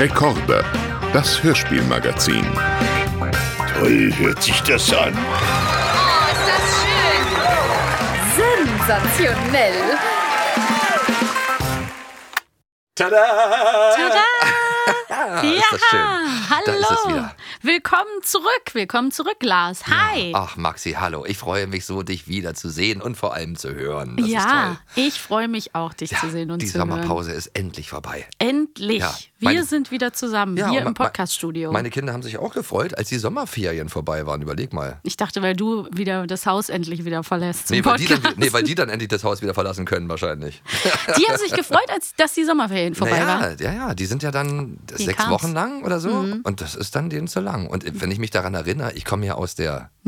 Rekorde, 0.00 0.64
das 1.12 1.42
Hörspielmagazin. 1.42 2.46
Toll 3.74 4.10
hört 4.16 4.42
sich 4.42 4.58
das 4.62 4.90
an. 4.94 5.12
Oh, 5.14 6.24
ist 6.32 6.46
das 6.48 6.64
schön! 6.80 7.26
Sensationell! 8.88 9.98
Tada! 12.94 13.26
Tada! 13.94 14.24
Ja, 15.42 15.50
ist 15.50 15.72
das 15.72 15.80
schön. 15.90 16.00
hallo. 16.48 16.64
Da 16.66 16.72
ist 16.72 16.90
es 16.90 17.08
wieder. 17.08 17.36
Willkommen 17.62 18.22
zurück, 18.22 18.72
willkommen 18.72 19.12
zurück, 19.12 19.36
Lars. 19.42 19.86
Hi. 19.86 20.32
Ach, 20.34 20.56
Maxi, 20.56 20.92
hallo. 20.92 21.26
Ich 21.26 21.36
freue 21.36 21.66
mich 21.66 21.84
so, 21.84 22.02
dich 22.02 22.26
wieder 22.26 22.54
zu 22.54 22.70
sehen 22.70 23.02
und 23.02 23.16
vor 23.18 23.34
allem 23.34 23.54
zu 23.54 23.74
hören. 23.74 24.16
Das 24.16 24.28
ja, 24.28 24.78
ich 24.96 25.20
freue 25.20 25.46
mich 25.46 25.74
auch, 25.74 25.92
dich 25.92 26.08
zu 26.16 26.30
sehen 26.30 26.50
und 26.50 26.62
die 26.62 26.66
zu 26.68 26.78
hören. 26.78 26.88
Sommerpause 26.88 27.32
ist 27.32 27.48
endlich 27.48 27.90
vorbei. 27.90 28.24
Endlich. 28.38 29.00
Ja, 29.00 29.14
Wir 29.40 29.48
meine- 29.50 29.64
sind 29.64 29.90
wieder 29.90 30.14
zusammen, 30.14 30.56
Ja, 30.56 30.70
hier 30.70 30.80
im 30.86 30.94
Podcaststudio. 30.94 31.70
Meine 31.70 31.90
Kinder 31.90 32.14
haben 32.14 32.22
sich 32.22 32.38
auch 32.38 32.54
gefreut, 32.54 32.96
als 32.96 33.10
die 33.10 33.18
Sommerferien 33.18 33.90
vorbei 33.90 34.26
waren. 34.26 34.40
Überleg 34.40 34.72
mal. 34.72 34.98
Ich 35.02 35.18
dachte, 35.18 35.42
weil 35.42 35.54
du 35.54 35.86
wieder 35.92 36.26
das 36.26 36.46
Haus 36.46 36.70
endlich 36.70 37.04
wieder 37.04 37.22
verlässt 37.22 37.68
Nee 37.68 37.84
weil, 37.84 37.98
die 37.98 38.06
dann, 38.06 38.22
nee, 38.36 38.50
weil 38.54 38.62
die 38.62 38.74
dann 38.74 38.88
endlich 38.88 39.08
das 39.08 39.22
Haus 39.22 39.42
wieder 39.42 39.52
verlassen 39.52 39.84
können, 39.84 40.08
wahrscheinlich. 40.08 40.62
Die 41.18 41.26
haben 41.26 41.36
sich 41.38 41.52
gefreut, 41.52 41.90
als 41.92 42.14
dass 42.16 42.32
die 42.32 42.44
Sommerferien 42.44 42.94
vorbei 42.94 43.18
naja, 43.18 43.26
waren. 43.40 43.56
ja, 43.58 43.72
ja, 43.72 43.94
die 43.94 44.06
sind 44.06 44.22
ja 44.22 44.30
dann 44.30 44.78
Wie 44.96 45.04
sechs 45.04 45.18
kam's? 45.18 45.28
Mhm. 45.28 45.32
Wochen 45.34 45.52
lang 45.52 45.82
oder 45.84 46.00
so. 46.00 46.10
Und 46.42 46.60
das 46.62 46.74
ist 46.74 46.94
dann 46.96 47.10
denen 47.10 47.28
zu 47.28 47.40
lang. 47.40 47.49
Und 47.66 48.00
wenn 48.00 48.10
ich 48.10 48.18
mich 48.18 48.30
daran 48.30 48.54
erinnere, 48.54 48.92
ich 48.92 49.04
komme 49.04 49.26
ja 49.26 49.34
aus 49.34 49.54
der 49.54 49.90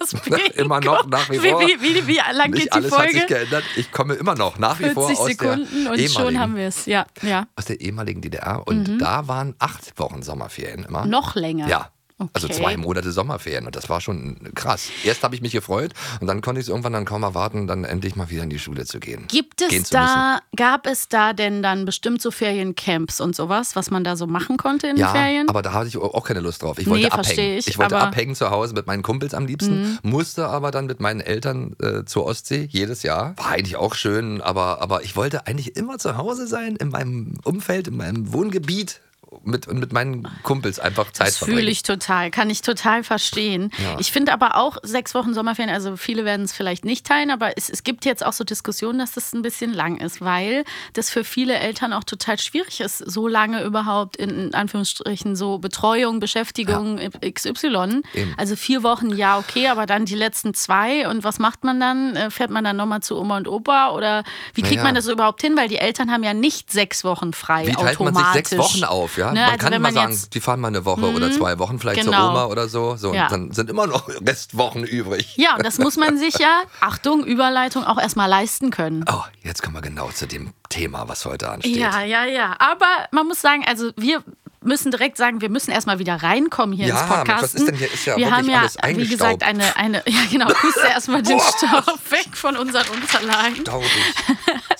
Das 0.00 0.14
immer 0.54 0.80
noch 0.80 1.06
nach 1.06 1.28
wie 1.30 1.38
vor. 1.38 1.60
wie, 1.60 1.80
wie, 1.80 2.06
wie 2.06 2.20
lang 2.32 2.52
geht 2.52 2.64
die 2.66 2.72
alles 2.72 2.90
hat 2.92 3.10
sich 3.10 3.18
Folge? 3.20 3.26
geändert. 3.34 3.64
Ich 3.76 3.92
komme 3.92 4.14
immer 4.14 4.34
noch 4.34 4.58
nach 4.58 4.78
wie 4.80 4.88
vor 4.90 5.08
40 5.08 5.18
aus 5.20 5.26
Sekunden 5.28 5.84
der 5.84 5.92
und 5.92 5.98
schon 5.98 5.98
ehemaligen- 5.98 6.40
haben 6.40 6.56
wir 6.56 6.68
es. 6.68 6.86
Ja, 6.86 7.06
ja. 7.22 7.46
aus 7.56 7.66
der 7.66 7.80
ehemaligen 7.80 8.22
DDR 8.22 8.66
und 8.66 8.98
da 8.98 9.28
waren 9.28 9.54
acht 9.58 9.98
Wochen 9.98 10.22
Sommerferien 10.22 10.84
immer. 10.84 11.04
Mhm. 11.04 11.10
Noch 11.10 11.34
länger. 11.34 11.68
Ja. 11.68 11.90
Also 12.32 12.46
Okay. 12.46 12.56
zwei 12.56 12.76
Monate 12.76 13.10
Sommerferien 13.10 13.66
und 13.66 13.74
das 13.74 13.88
war 13.88 14.00
schon 14.00 14.36
krass. 14.54 14.88
Erst 15.02 15.24
habe 15.24 15.34
ich 15.34 15.40
mich 15.42 15.50
gefreut 15.50 15.92
und 16.20 16.28
dann 16.28 16.42
konnte 16.42 16.60
ich 16.60 16.66
es 16.66 16.68
irgendwann 16.68 16.92
dann 16.92 17.04
kaum 17.04 17.24
erwarten, 17.24 17.66
dann 17.66 17.82
endlich 17.84 18.14
mal 18.14 18.30
wieder 18.30 18.44
in 18.44 18.50
die 18.50 18.60
Schule 18.60 18.84
zu 18.84 19.00
gehen. 19.00 19.24
Gibt 19.26 19.56
Gehen 19.58 19.68
es 19.70 19.74
müssen. 19.90 19.94
da, 19.94 20.38
gab 20.56 20.86
es 20.86 21.08
da 21.08 21.32
denn 21.32 21.60
dann 21.62 21.84
bestimmt 21.84 22.22
so 22.22 22.30
Feriencamps 22.30 23.20
und 23.20 23.34
sowas, 23.34 23.74
was 23.74 23.90
man 23.90 24.04
da 24.04 24.14
so 24.16 24.28
machen 24.28 24.56
konnte 24.58 24.86
in 24.86 24.96
Ja, 24.96 25.08
den 25.12 25.16
Ferien? 25.16 25.48
aber 25.48 25.62
da 25.62 25.72
hatte 25.72 25.88
ich 25.88 25.96
auch 25.98 26.24
keine 26.24 26.38
Lust 26.40 26.62
drauf. 26.62 26.78
Ich 26.78 26.86
Nee, 26.86 26.92
wollte 26.92 27.08
versteh 27.10 27.32
abhängen. 27.32 27.62
ich, 27.66 27.78
wollte 27.78 27.96
aber- 27.96 28.06
Mhm. 28.06 28.12
abhängen 28.12 28.34
zu 28.36 28.50
Hause 28.50 28.74
mit 28.74 28.86
meinen 28.86 29.02
Kumpels 29.02 29.34
am 29.34 29.46
liebsten, 29.46 29.98
musste 30.04 30.46
aber 30.46 30.70
dann 30.70 30.86
mit 30.86 31.00
meinen 31.00 31.20
Eltern 31.20 31.74
äh, 31.82 32.04
zur 32.04 32.26
Ostsee 32.26 32.68
jedes 32.70 33.02
Jahr. 33.02 33.34
War 33.38 33.48
eigentlich 33.50 33.74
auch 33.76 33.96
schön, 33.96 34.40
aber, 34.40 34.80
aber 34.80 35.02
ich 35.02 35.16
wollte 35.16 35.48
eigentlich 35.48 35.76
immer 35.76 35.98
zu 35.98 36.16
Hause 36.16 36.46
sein, 36.46 36.76
in 36.76 36.90
meinem 36.90 37.38
Umfeld, 37.42 37.88
in 37.88 37.96
meinem 37.96 38.32
Wohngebiet 38.32 39.00
mit, 39.46 39.66
und 39.68 39.78
mit 39.78 39.92
meinen 39.92 40.26
Kumpels 40.42 40.78
einfach 40.78 41.12
Zeit 41.12 41.28
Das 41.28 41.36
verbringen. 41.38 41.58
fühle 41.58 41.70
ich 41.70 41.82
total, 41.82 42.30
kann 42.30 42.50
ich 42.50 42.62
total 42.62 43.04
verstehen. 43.04 43.70
Ja. 43.82 43.96
Ich 43.98 44.12
finde 44.12 44.32
aber 44.32 44.56
auch 44.56 44.78
sechs 44.82 45.14
Wochen 45.14 45.34
Sommerferien, 45.34 45.72
also 45.74 45.96
viele 45.96 46.24
werden 46.24 46.44
es 46.44 46.52
vielleicht 46.52 46.84
nicht 46.84 47.06
teilen, 47.06 47.30
aber 47.30 47.56
es, 47.56 47.68
es 47.70 47.82
gibt 47.84 48.04
jetzt 48.04 48.24
auch 48.24 48.32
so 48.32 48.44
Diskussionen, 48.44 48.98
dass 48.98 49.12
das 49.12 49.32
ein 49.32 49.42
bisschen 49.42 49.72
lang 49.72 49.96
ist, 49.98 50.20
weil 50.20 50.64
das 50.92 51.10
für 51.10 51.24
viele 51.24 51.54
Eltern 51.58 51.92
auch 51.92 52.04
total 52.04 52.38
schwierig 52.38 52.80
ist, 52.80 52.98
so 52.98 53.28
lange 53.28 53.62
überhaupt 53.64 54.16
in, 54.16 54.30
in 54.30 54.54
Anführungsstrichen 54.54 55.36
so 55.36 55.58
Betreuung, 55.58 56.20
Beschäftigung 56.20 56.98
XY. 57.38 58.02
Eben. 58.14 58.34
Also 58.36 58.56
vier 58.56 58.82
Wochen, 58.82 59.10
ja, 59.14 59.38
okay, 59.38 59.68
aber 59.68 59.86
dann 59.86 60.04
die 60.04 60.14
letzten 60.14 60.54
zwei 60.54 61.08
und 61.08 61.24
was 61.24 61.38
macht 61.38 61.64
man 61.64 61.80
dann? 61.80 62.16
Äh, 62.16 62.30
Fährt 62.30 62.50
man 62.50 62.64
dann 62.64 62.76
nochmal 62.76 63.00
zu 63.00 63.18
Oma 63.18 63.36
und 63.36 63.48
Opa 63.48 63.90
oder 63.90 64.24
wie 64.54 64.62
kriegt 64.62 64.76
Naja. 64.76 64.84
man 64.84 64.94
das 64.94 65.06
überhaupt 65.06 65.40
hin? 65.42 65.56
Weil 65.56 65.68
die 65.68 65.78
Eltern 65.78 66.10
haben 66.10 66.22
ja 66.24 66.34
nicht 66.34 66.70
sechs 66.72 67.04
Wochen 67.04 67.32
frei 67.32 67.66
Wie 67.66 67.72
teilt 67.72 67.98
man 68.00 68.08
automatisch. 68.08 68.48
sich 68.48 68.48
sechs 68.48 68.58
Wochen 68.58 68.84
auf? 68.84 69.16
Ja? 69.18 69.32
Ne, 69.34 69.40
man 69.42 69.50
also 69.50 69.64
kann 69.64 69.72
immer 69.72 69.92
sagen, 69.92 70.12
jetzt- 70.12 70.34
die 70.34 70.40
fahren 70.40 70.60
mal 70.60 70.68
eine 70.68 70.84
Woche 70.84 71.12
oder 71.12 71.30
zwei 71.32 71.58
Wochen 71.58 71.78
vielleicht 71.78 72.02
zur 72.04 72.12
genau. 72.12 72.30
Oma 72.30 72.44
oder 72.46 72.68
so. 72.68 72.96
so 72.96 73.12
Ja. 73.14 73.24
und 73.24 73.32
dann 73.32 73.52
sind 73.52 73.70
immer 73.70 73.86
noch 73.86 74.08
Restwochen 74.26 74.84
übrig. 74.84 75.36
Ja, 75.36 75.56
und 75.56 75.64
das 75.66 75.78
muss 75.78 75.96
man 75.96 76.18
sich 76.18 76.38
ja, 76.38 76.62
Achtung, 76.80 77.24
Überleitung, 77.24 77.84
auch 77.84 77.98
erstmal 78.00 78.28
leisten 78.28 78.70
können. 78.70 79.04
Oh, 79.10 79.22
jetzt 79.42 79.62
kommen 79.62 79.74
wir 79.76 79.82
genau 79.82 80.08
zu 80.10 80.26
dem 80.26 80.52
Thema, 80.68 81.08
was 81.08 81.24
heute 81.24 81.50
ansteht. 81.50 81.76
Ja, 81.76 82.02
ja, 82.02 82.24
ja. 82.24 82.56
Aber 82.58 82.86
man 83.10 83.26
muss 83.26 83.40
sagen, 83.40 83.64
also 83.66 83.90
wir 83.96 84.22
müssen 84.64 84.90
direkt 84.90 85.16
sagen, 85.16 85.40
wir 85.40 85.50
müssen 85.50 85.70
erstmal 85.70 85.98
wieder 85.98 86.16
reinkommen 86.16 86.74
hier 86.74 86.86
Ja, 86.88 87.00
ins 87.00 87.08
Podcast. 87.08 87.42
was 87.42 87.54
ist 87.54 87.68
denn 87.68 87.76
hier? 87.76 87.92
Ist 87.92 88.06
ja 88.06 88.16
wir 88.16 88.30
haben 88.30 88.48
ja, 88.48 88.66
wie 88.88 89.06
gesagt, 89.06 89.42
eine, 89.42 89.76
eine, 89.76 89.98
ja 90.06 90.20
genau, 90.30 90.46
puste 90.46 90.86
erstmal 90.88 91.22
den. 91.22 91.38
Staub 91.38 91.98
weg 92.10 92.36
von 92.36 92.56
unseren 92.56 92.88
Unterlagen. 92.88 93.56
Staubig. 93.56 93.90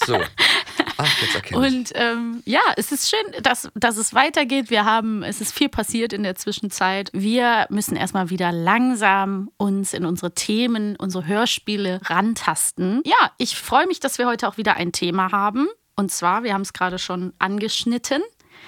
So. 0.07 0.19
Ach, 0.97 1.23
jetzt 1.23 1.35
erkenne 1.35 1.67
ich. 1.67 1.75
Und 1.75 1.93
ähm, 1.95 2.43
ja, 2.45 2.61
es 2.77 2.93
ist 2.93 3.09
schön, 3.11 3.43
dass, 3.43 3.69
dass 3.75 3.97
es 3.97 4.15
weitergeht. 4.15 4.71
Wir 4.71 4.85
haben, 4.85 5.23
es 5.23 5.41
ist 5.41 5.53
viel 5.53 5.69
passiert 5.69 6.13
in 6.13 6.23
der 6.23 6.35
Zwischenzeit. 6.37 7.11
Wir 7.13 7.67
müssen 7.71 7.97
erstmal 7.97 8.31
wieder 8.31 8.53
langsam 8.53 9.51
uns 9.57 9.93
in 9.93 10.05
unsere 10.05 10.35
Themen, 10.35 10.97
unsere 10.97 11.27
Hörspiele 11.27 12.01
rantasten. 12.05 13.03
Ja, 13.05 13.33
ich 13.39 13.57
freue 13.57 13.87
mich, 13.87 14.01
dass 14.01 14.19
wir 14.19 14.27
heute 14.27 14.49
auch 14.49 14.57
wieder 14.57 14.77
ein 14.77 14.93
Thema 14.93 15.33
haben. 15.33 15.69
Und 15.97 16.11
zwar, 16.11 16.43
wir 16.43 16.55
haben 16.55 16.63
es 16.63 16.73
gerade 16.73 16.99
schon 16.99 17.33
angeschnitten. 17.39 18.23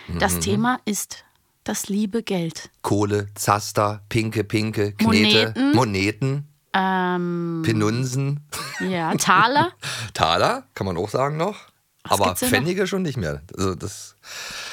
Mhm. 0.08 0.18
Das 0.18 0.38
Thema 0.40 0.78
ist 0.84 1.24
das 1.64 1.88
liebe 1.88 2.22
Geld. 2.22 2.70
Kohle, 2.82 3.26
Zaster, 3.34 4.02
Pinke, 4.08 4.44
Pinke, 4.44 4.92
Knete, 4.92 5.52
Moneten. 5.74 5.74
Moneten, 5.74 6.48
Ähm, 6.74 7.62
Penunsen, 7.64 8.46
ja, 8.80 9.14
Taler. 9.14 9.72
Taler, 10.14 10.64
kann 10.74 10.86
man 10.86 10.96
auch 10.96 11.08
sagen 11.08 11.36
noch. 11.36 11.56
Aber 12.04 12.26
gibt's 12.26 12.40
denn 12.40 12.50
noch? 12.50 12.56
Pfennige 12.58 12.86
schon 12.86 13.02
nicht 13.02 13.16
mehr. 13.16 13.42
Also 13.56 13.74
das, 13.74 14.14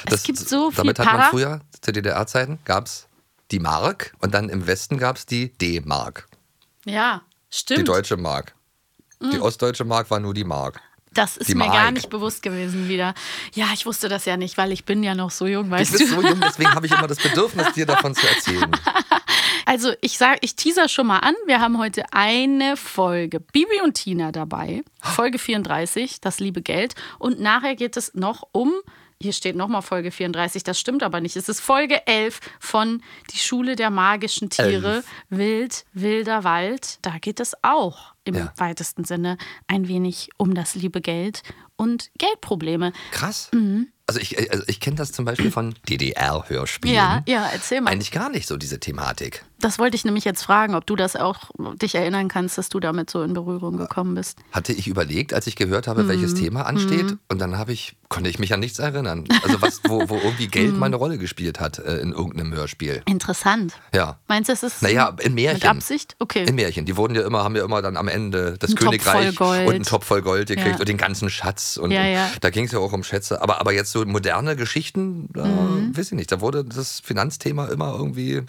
Es 0.04 0.10
das, 0.10 0.22
gibt 0.22 0.38
so 0.38 0.70
viel 0.70 0.76
Damit 0.76 0.98
hat 1.00 1.06
man 1.06 1.16
Para. 1.16 1.30
früher, 1.30 1.60
zu 1.80 1.92
DDR-Zeiten, 1.92 2.58
gab 2.64 2.86
es 2.86 3.08
die 3.50 3.58
Mark 3.58 4.14
und 4.20 4.34
dann 4.34 4.48
im 4.48 4.66
Westen 4.68 4.98
gab 4.98 5.16
es 5.16 5.26
die 5.26 5.52
D-Mark. 5.58 6.28
Ja, 6.84 7.22
Die 7.52 7.56
stimmt. 7.56 7.80
Mhm. 7.80 7.84
deutsche 7.86 8.16
Mark. 8.16 8.54
Die 9.32 9.40
ostdeutsche 9.40 9.84
Mark 9.84 10.10
war 10.10 10.20
nur 10.20 10.34
die 10.34 10.44
Mark. 10.44 10.80
Das 11.14 11.36
ist 11.36 11.48
Die 11.48 11.54
mir 11.54 11.66
gar 11.66 11.90
nicht 11.90 12.10
bewusst 12.10 12.42
gewesen 12.42 12.88
wieder. 12.88 13.14
Ja, 13.54 13.66
ich 13.72 13.86
wusste 13.86 14.08
das 14.08 14.24
ja 14.24 14.36
nicht, 14.36 14.58
weil 14.58 14.72
ich 14.72 14.84
bin 14.84 15.02
ja 15.02 15.14
noch 15.14 15.30
so 15.30 15.46
jung, 15.46 15.64
Du 15.66 15.70
weißt 15.70 15.92
bist 15.92 16.12
du. 16.12 16.20
so 16.20 16.22
jung, 16.22 16.40
deswegen 16.40 16.74
habe 16.74 16.86
ich 16.86 16.92
immer 16.92 17.06
das 17.06 17.18
Bedürfnis, 17.18 17.72
dir 17.72 17.86
davon 17.86 18.14
zu 18.14 18.26
erzählen. 18.26 18.70
Also 19.66 19.92
ich 20.02 20.18
sage, 20.18 20.38
ich 20.42 20.56
teaser 20.56 20.88
schon 20.88 21.06
mal 21.06 21.20
an. 21.20 21.34
Wir 21.46 21.58
haben 21.60 21.78
heute 21.78 22.04
eine 22.12 22.76
Folge 22.76 23.40
Bibi 23.40 23.80
und 23.82 23.94
Tina 23.94 24.30
dabei. 24.30 24.82
Folge 25.00 25.38
34, 25.38 26.20
das 26.20 26.38
liebe 26.38 26.60
Geld. 26.60 26.94
Und 27.18 27.40
nachher 27.40 27.74
geht 27.74 27.96
es 27.96 28.12
noch 28.14 28.46
um, 28.52 28.72
hier 29.20 29.32
steht 29.32 29.56
nochmal 29.56 29.80
Folge 29.80 30.10
34, 30.10 30.64
das 30.64 30.78
stimmt 30.78 31.02
aber 31.02 31.20
nicht. 31.22 31.36
Es 31.36 31.48
ist 31.48 31.60
Folge 31.60 32.06
11 32.06 32.40
von 32.60 33.02
Die 33.32 33.38
Schule 33.38 33.74
der 33.74 33.88
magischen 33.88 34.50
Tiere, 34.50 34.96
Elf. 34.96 35.06
Wild, 35.30 35.84
wilder 35.94 36.44
Wald. 36.44 36.98
Da 37.00 37.16
geht 37.18 37.40
es 37.40 37.54
auch 37.62 38.13
im 38.24 38.34
Ja. 38.34 38.52
weitesten 38.56 39.04
Sinne 39.04 39.36
ein 39.66 39.88
wenig 39.88 40.30
um 40.36 40.54
das 40.54 40.74
liebe 40.74 41.00
Geld 41.00 41.42
und 41.76 42.10
Geldprobleme. 42.18 42.92
Krass. 43.10 43.50
Mhm. 43.52 43.88
Also 44.06 44.20
ich, 44.20 44.50
also 44.50 44.64
ich 44.66 44.80
kenne 44.80 44.96
das 44.96 45.12
zum 45.12 45.24
Beispiel 45.24 45.50
von 45.50 45.74
DDR-Hörspielen. 45.88 46.94
Ja, 46.94 47.22
ja, 47.26 47.48
erzähl 47.52 47.80
mal. 47.80 47.90
Eigentlich 47.90 48.10
gar 48.10 48.28
nicht 48.28 48.46
so 48.46 48.56
diese 48.58 48.78
Thematik. 48.78 49.44
Das 49.64 49.78
wollte 49.78 49.96
ich 49.96 50.04
nämlich 50.04 50.24
jetzt 50.26 50.42
fragen, 50.42 50.74
ob 50.74 50.86
du 50.86 50.94
das 50.94 51.16
auch 51.16 51.50
dich 51.80 51.94
erinnern 51.94 52.28
kannst, 52.28 52.58
dass 52.58 52.68
du 52.68 52.80
damit 52.80 53.08
so 53.08 53.22
in 53.22 53.32
Berührung 53.32 53.78
gekommen 53.78 54.14
bist. 54.14 54.38
Hatte 54.52 54.74
ich 54.74 54.86
überlegt, 54.88 55.32
als 55.32 55.46
ich 55.46 55.56
gehört 55.56 55.86
habe, 55.88 56.02
Mhm. 56.02 56.08
welches 56.08 56.34
Thema 56.34 56.66
ansteht, 56.66 57.16
und 57.28 57.38
dann 57.38 57.56
habe 57.56 57.72
ich, 57.72 57.96
konnte 58.10 58.28
ich 58.28 58.38
mich 58.38 58.52
an 58.52 58.60
nichts 58.60 58.78
erinnern. 58.78 59.24
Also 59.42 59.62
was, 59.62 59.80
wo, 59.88 60.06
wo 60.10 60.16
irgendwie 60.18 60.48
Geld 60.48 60.74
Mhm. 60.74 60.78
mal 60.80 60.86
eine 60.86 60.96
Rolle 60.96 61.16
gespielt 61.16 61.60
hat 61.60 61.78
äh, 61.78 61.96
in 61.96 62.12
irgendeinem 62.12 62.52
Hörspiel. 62.52 63.00
Interessant. 63.06 63.72
Ja. 63.94 64.18
Meinst 64.28 64.50
du, 64.50 64.52
es 64.52 64.62
ist 64.62 64.82
Naja, 64.82 65.16
in 65.20 65.32
Märchen. 65.34 65.54
mit 65.54 65.64
Absicht? 65.64 66.14
Okay. 66.18 66.44
In 66.46 66.56
Märchen. 66.56 66.84
Die 66.84 66.96
wurden 66.98 67.14
ja 67.14 67.22
immer, 67.26 67.42
haben 67.42 67.56
ja 67.56 67.64
immer 67.64 67.80
dann 67.80 67.96
am 67.96 68.08
Ende 68.08 68.56
das 68.58 68.70
Ein 68.72 68.76
Königreich 68.76 69.40
und 69.40 69.48
einen 69.50 69.84
Topf 69.84 70.04
voll 70.04 70.20
Gold 70.20 70.48
gekriegt 70.48 70.74
Ja. 70.74 70.78
und 70.80 70.88
den 70.90 70.98
ganzen 70.98 71.30
Schatz. 71.30 71.78
Und, 71.78 71.90
Ja, 71.90 72.02
und 72.02 72.12
ja. 72.12 72.30
da 72.42 72.50
ging 72.50 72.66
es 72.66 72.72
ja 72.72 72.80
auch 72.80 72.92
um 72.92 73.02
Schätze. 73.02 73.40
Aber, 73.40 73.60
aber 73.62 73.72
jetzt 73.72 73.92
so 73.92 74.04
moderne 74.04 74.56
Geschichten, 74.56 75.30
da, 75.32 75.46
Mhm. 75.46 75.96
weiß 75.96 76.08
ich 76.08 76.12
nicht, 76.12 76.30
da 76.30 76.42
wurde 76.42 76.64
das 76.66 77.00
Finanzthema 77.00 77.68
immer 77.68 77.94
irgendwie, 77.96 78.42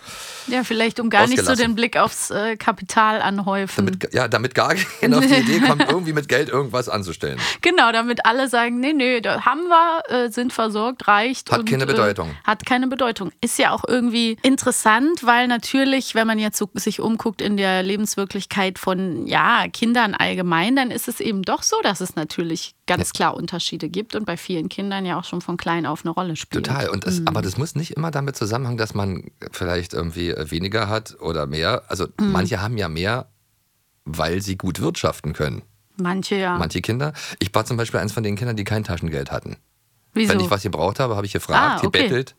ja, 0.47 0.63
vielleicht 0.65 0.99
um 0.99 1.04
gar 1.09 1.27
nicht 1.27 1.43
so 1.43 1.55
den 1.55 1.75
Blick 1.75 1.97
aufs 1.97 2.31
äh, 2.31 2.55
Kapital 2.57 3.21
anhäufen. 3.21 3.85
damit, 3.85 4.13
ja, 4.13 4.27
damit 4.27 4.55
gar 4.55 4.75
keiner 5.01 5.17
auf 5.17 5.25
die 5.25 5.33
Idee 5.33 5.59
kommt, 5.59 5.83
irgendwie 5.89 6.13
mit 6.13 6.27
Geld 6.27 6.49
irgendwas 6.49 6.89
anzustellen. 6.89 7.39
genau, 7.61 7.91
damit 7.91 8.25
alle 8.25 8.47
sagen, 8.47 8.79
nee, 8.79 8.93
nee, 8.93 9.21
da 9.21 9.45
haben 9.45 9.67
wir, 9.67 10.25
äh, 10.25 10.29
sind 10.29 10.53
versorgt, 10.53 11.07
reicht. 11.07 11.51
Hat 11.51 11.59
und, 11.59 11.69
keine 11.69 11.85
Bedeutung. 11.85 12.29
Äh, 12.29 12.47
hat 12.47 12.65
keine 12.65 12.87
Bedeutung. 12.87 13.31
Ist 13.41 13.57
ja 13.59 13.71
auch 13.71 13.83
irgendwie 13.87 14.37
interessant, 14.41 15.23
weil 15.25 15.47
natürlich, 15.47 16.15
wenn 16.15 16.27
man 16.27 16.39
jetzt 16.39 16.57
so 16.57 16.69
sich 16.75 16.99
umguckt 16.99 17.41
in 17.41 17.57
der 17.57 17.83
Lebenswirklichkeit 17.83 18.79
von 18.79 19.25
ja, 19.27 19.67
Kindern 19.71 20.13
allgemein, 20.13 20.75
dann 20.75 20.91
ist 20.91 21.07
es 21.07 21.19
eben 21.19 21.41
doch 21.41 21.63
so, 21.63 21.77
dass 21.81 22.01
es 22.01 22.15
natürlich 22.15 22.74
ganz 22.87 23.13
klar 23.13 23.35
Unterschiede 23.35 23.89
gibt 23.89 24.15
und 24.15 24.25
bei 24.25 24.37
vielen 24.37 24.69
Kindern 24.69 25.05
ja 25.05 25.17
auch 25.19 25.23
schon 25.23 25.41
von 25.41 25.57
klein 25.57 25.85
auf 25.85 26.05
eine 26.05 26.11
Rolle 26.11 26.35
spielt. 26.35 26.65
Total. 26.65 26.89
Und 26.89 27.05
es, 27.05 27.19
Mhm. 27.19 27.27
Aber 27.27 27.41
das 27.41 27.57
muss 27.57 27.75
nicht 27.75 27.91
immer 27.91 28.11
damit 28.11 28.35
zusammenhängen, 28.35 28.77
dass 28.77 28.93
man 28.93 29.31
vielleicht 29.51 29.93
irgendwie 29.93 30.29
äh, 30.29 30.51
weniger 30.51 30.87
hat 30.87 31.17
oder 31.19 31.47
mehr. 31.47 31.83
Also 31.87 32.05
Mhm. 32.19 32.31
manche 32.31 32.61
haben 32.61 32.77
ja 32.77 32.87
mehr, 32.89 33.27
weil 34.05 34.41
sie 34.41 34.55
gut 34.57 34.79
wirtschaften 34.81 35.33
können. 35.33 35.63
Manche 35.97 36.35
ja. 36.35 36.57
Manche 36.57 36.81
Kinder. 36.81 37.13
Ich 37.39 37.53
war 37.55 37.65
zum 37.65 37.77
Beispiel 37.77 37.99
eins 37.99 38.11
von 38.11 38.21
den 38.23 38.35
Kindern, 38.35 38.55
die 38.55 38.65
kein 38.65 38.83
Taschengeld 38.83 39.31
hatten. 39.31 39.57
Wieso? 40.13 40.33
Wenn 40.33 40.39
ich 40.39 40.49
was 40.51 40.61
gebraucht 40.63 40.99
habe, 40.99 41.15
habe 41.15 41.25
ich 41.25 41.33
gefragt, 41.33 41.81
Ah, 41.83 41.87
okay. 41.87 41.99
gebettelt. 41.99 42.35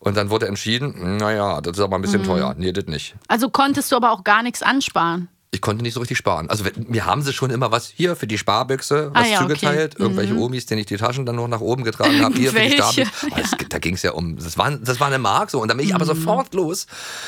Und 0.00 0.16
dann 0.16 0.30
wurde 0.30 0.46
entschieden, 0.46 1.16
naja, 1.16 1.60
das 1.60 1.76
ist 1.76 1.82
aber 1.82 1.96
ein 1.96 2.00
Mhm. 2.00 2.02
bisschen 2.02 2.22
teuer. 2.24 2.54
Nee, 2.56 2.72
das 2.72 2.86
nicht. 2.86 3.16
Also 3.28 3.50
konntest 3.50 3.90
du 3.92 3.96
aber 3.96 4.10
auch 4.12 4.24
gar 4.24 4.42
nichts 4.42 4.62
ansparen. 4.62 5.28
Ich 5.50 5.62
konnte 5.62 5.82
nicht 5.82 5.94
so 5.94 6.00
richtig 6.00 6.18
sparen. 6.18 6.50
Also 6.50 6.64
mir 6.88 7.06
haben 7.06 7.22
sie 7.22 7.32
schon 7.32 7.50
immer 7.50 7.70
was 7.72 7.88
hier 7.88 8.16
für 8.16 8.26
die 8.26 8.36
Sparbüchse 8.36 9.10
was 9.14 9.24
Ah 9.24 9.26
ja, 9.26 9.38
okay. 9.44 9.54
zugeteilt. 9.54 9.94
Irgendwelche 9.98 10.34
Omis, 10.36 10.66
denen 10.66 10.80
ich 10.80 10.86
die 10.86 10.98
Taschen 10.98 11.24
dann 11.24 11.36
noch 11.36 11.48
nach 11.48 11.62
oben 11.62 11.84
getragen 11.84 12.20
habe. 12.22 12.34
Hier 12.36 12.52
für 12.52 12.60
die? 12.60 12.72
Sparbüchse. 12.76 13.10
Aber 13.30 13.40
es- 13.40 13.52
da 13.70 13.78
ging 13.78 13.94
es 13.94 14.02
ja 14.02 14.12
um, 14.12 14.36
das 14.36 14.58
war, 14.58 14.70
das 14.72 15.00
war 15.00 15.06
eine 15.06 15.18
Mark 15.18 15.50
so. 15.50 15.62
Und 15.62 15.68
dann 15.68 15.78
bin 15.78 15.86
ich 15.86 15.92
Mhm. 15.92 15.96
aber 15.96 16.04
sofort 16.04 16.52
los, 16.52 16.86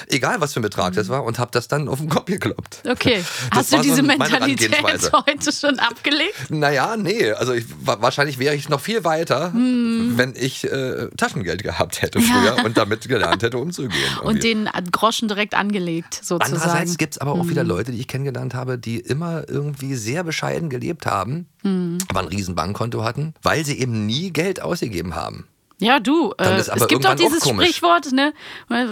egal 0.08 0.38
was 0.42 0.52
für 0.52 0.60
ein 0.60 0.62
Betrag 0.62 0.92
das 0.92 1.08
war, 1.08 1.24
und 1.24 1.38
habe 1.38 1.50
das 1.52 1.66
dann 1.68 1.88
auf 1.88 1.98
den 1.98 2.10
Kopf 2.10 2.26
gekloppt. 2.26 2.82
Okay. 2.86 3.24
Das 3.50 3.58
Hast 3.58 3.72
du 3.72 3.76
so 3.78 3.82
diese 3.84 4.02
meine 4.02 4.18
Mentalität 4.22 4.76
heute 4.82 5.50
schon 5.52 5.78
abgelegt? 5.78 6.50
Naja, 6.50 6.98
nee. 6.98 7.32
Also 7.32 7.54
ich, 7.54 7.64
wa- 7.82 8.02
wahrscheinlich 8.02 8.38
wäre 8.38 8.54
ich 8.54 8.68
noch 8.68 8.80
viel 8.80 9.02
weiter, 9.02 9.54
Hm. 9.54 10.12
wenn 10.18 10.34
ich 10.36 10.64
äh, 10.70 11.08
Taschengeld 11.16 11.62
gehabt 11.62 12.02
hätte 12.02 12.20
früher 12.20 12.64
und 12.66 12.76
damit 12.76 13.08
gelernt 13.08 13.42
hätte, 13.42 13.56
umzugehen. 13.56 13.90
Und 14.22 14.44
Irgendwie. 14.44 14.70
den 14.82 14.90
Groschen 14.92 15.28
direkt 15.28 15.54
angelegt, 15.54 16.16
sozusagen. 16.22 16.52
Andererseits 16.60 16.98
gibt 16.98 17.14
es 17.14 17.18
aber 17.18 17.32
auch 17.32 17.44
Mhm. 17.44 17.48
wieder 17.50 17.64
Leute, 17.64 17.92
die 17.92 17.98
ich 18.00 18.09
kennengelernt 18.10 18.54
habe, 18.54 18.76
die 18.78 18.98
immer 19.00 19.48
irgendwie 19.48 19.94
sehr 19.94 20.22
bescheiden 20.24 20.68
gelebt 20.68 21.06
haben, 21.06 21.46
Mhm. 21.62 21.98
aber 22.08 22.20
ein 22.20 22.28
riesen 22.28 22.54
Bankkonto 22.54 23.02
hatten, 23.04 23.32
weil 23.42 23.64
sie 23.64 23.78
eben 23.78 24.04
nie 24.06 24.30
Geld 24.32 24.60
ausgegeben 24.60 25.14
haben. 25.14 25.46
Ja, 25.80 25.98
du, 25.98 26.32
äh, 26.38 26.44
es 26.58 26.86
gibt 26.88 27.04
doch 27.04 27.10
auch 27.10 27.14
dieses 27.16 27.40
komisch. 27.40 27.68
Sprichwort, 27.68 28.12
ne? 28.12 28.32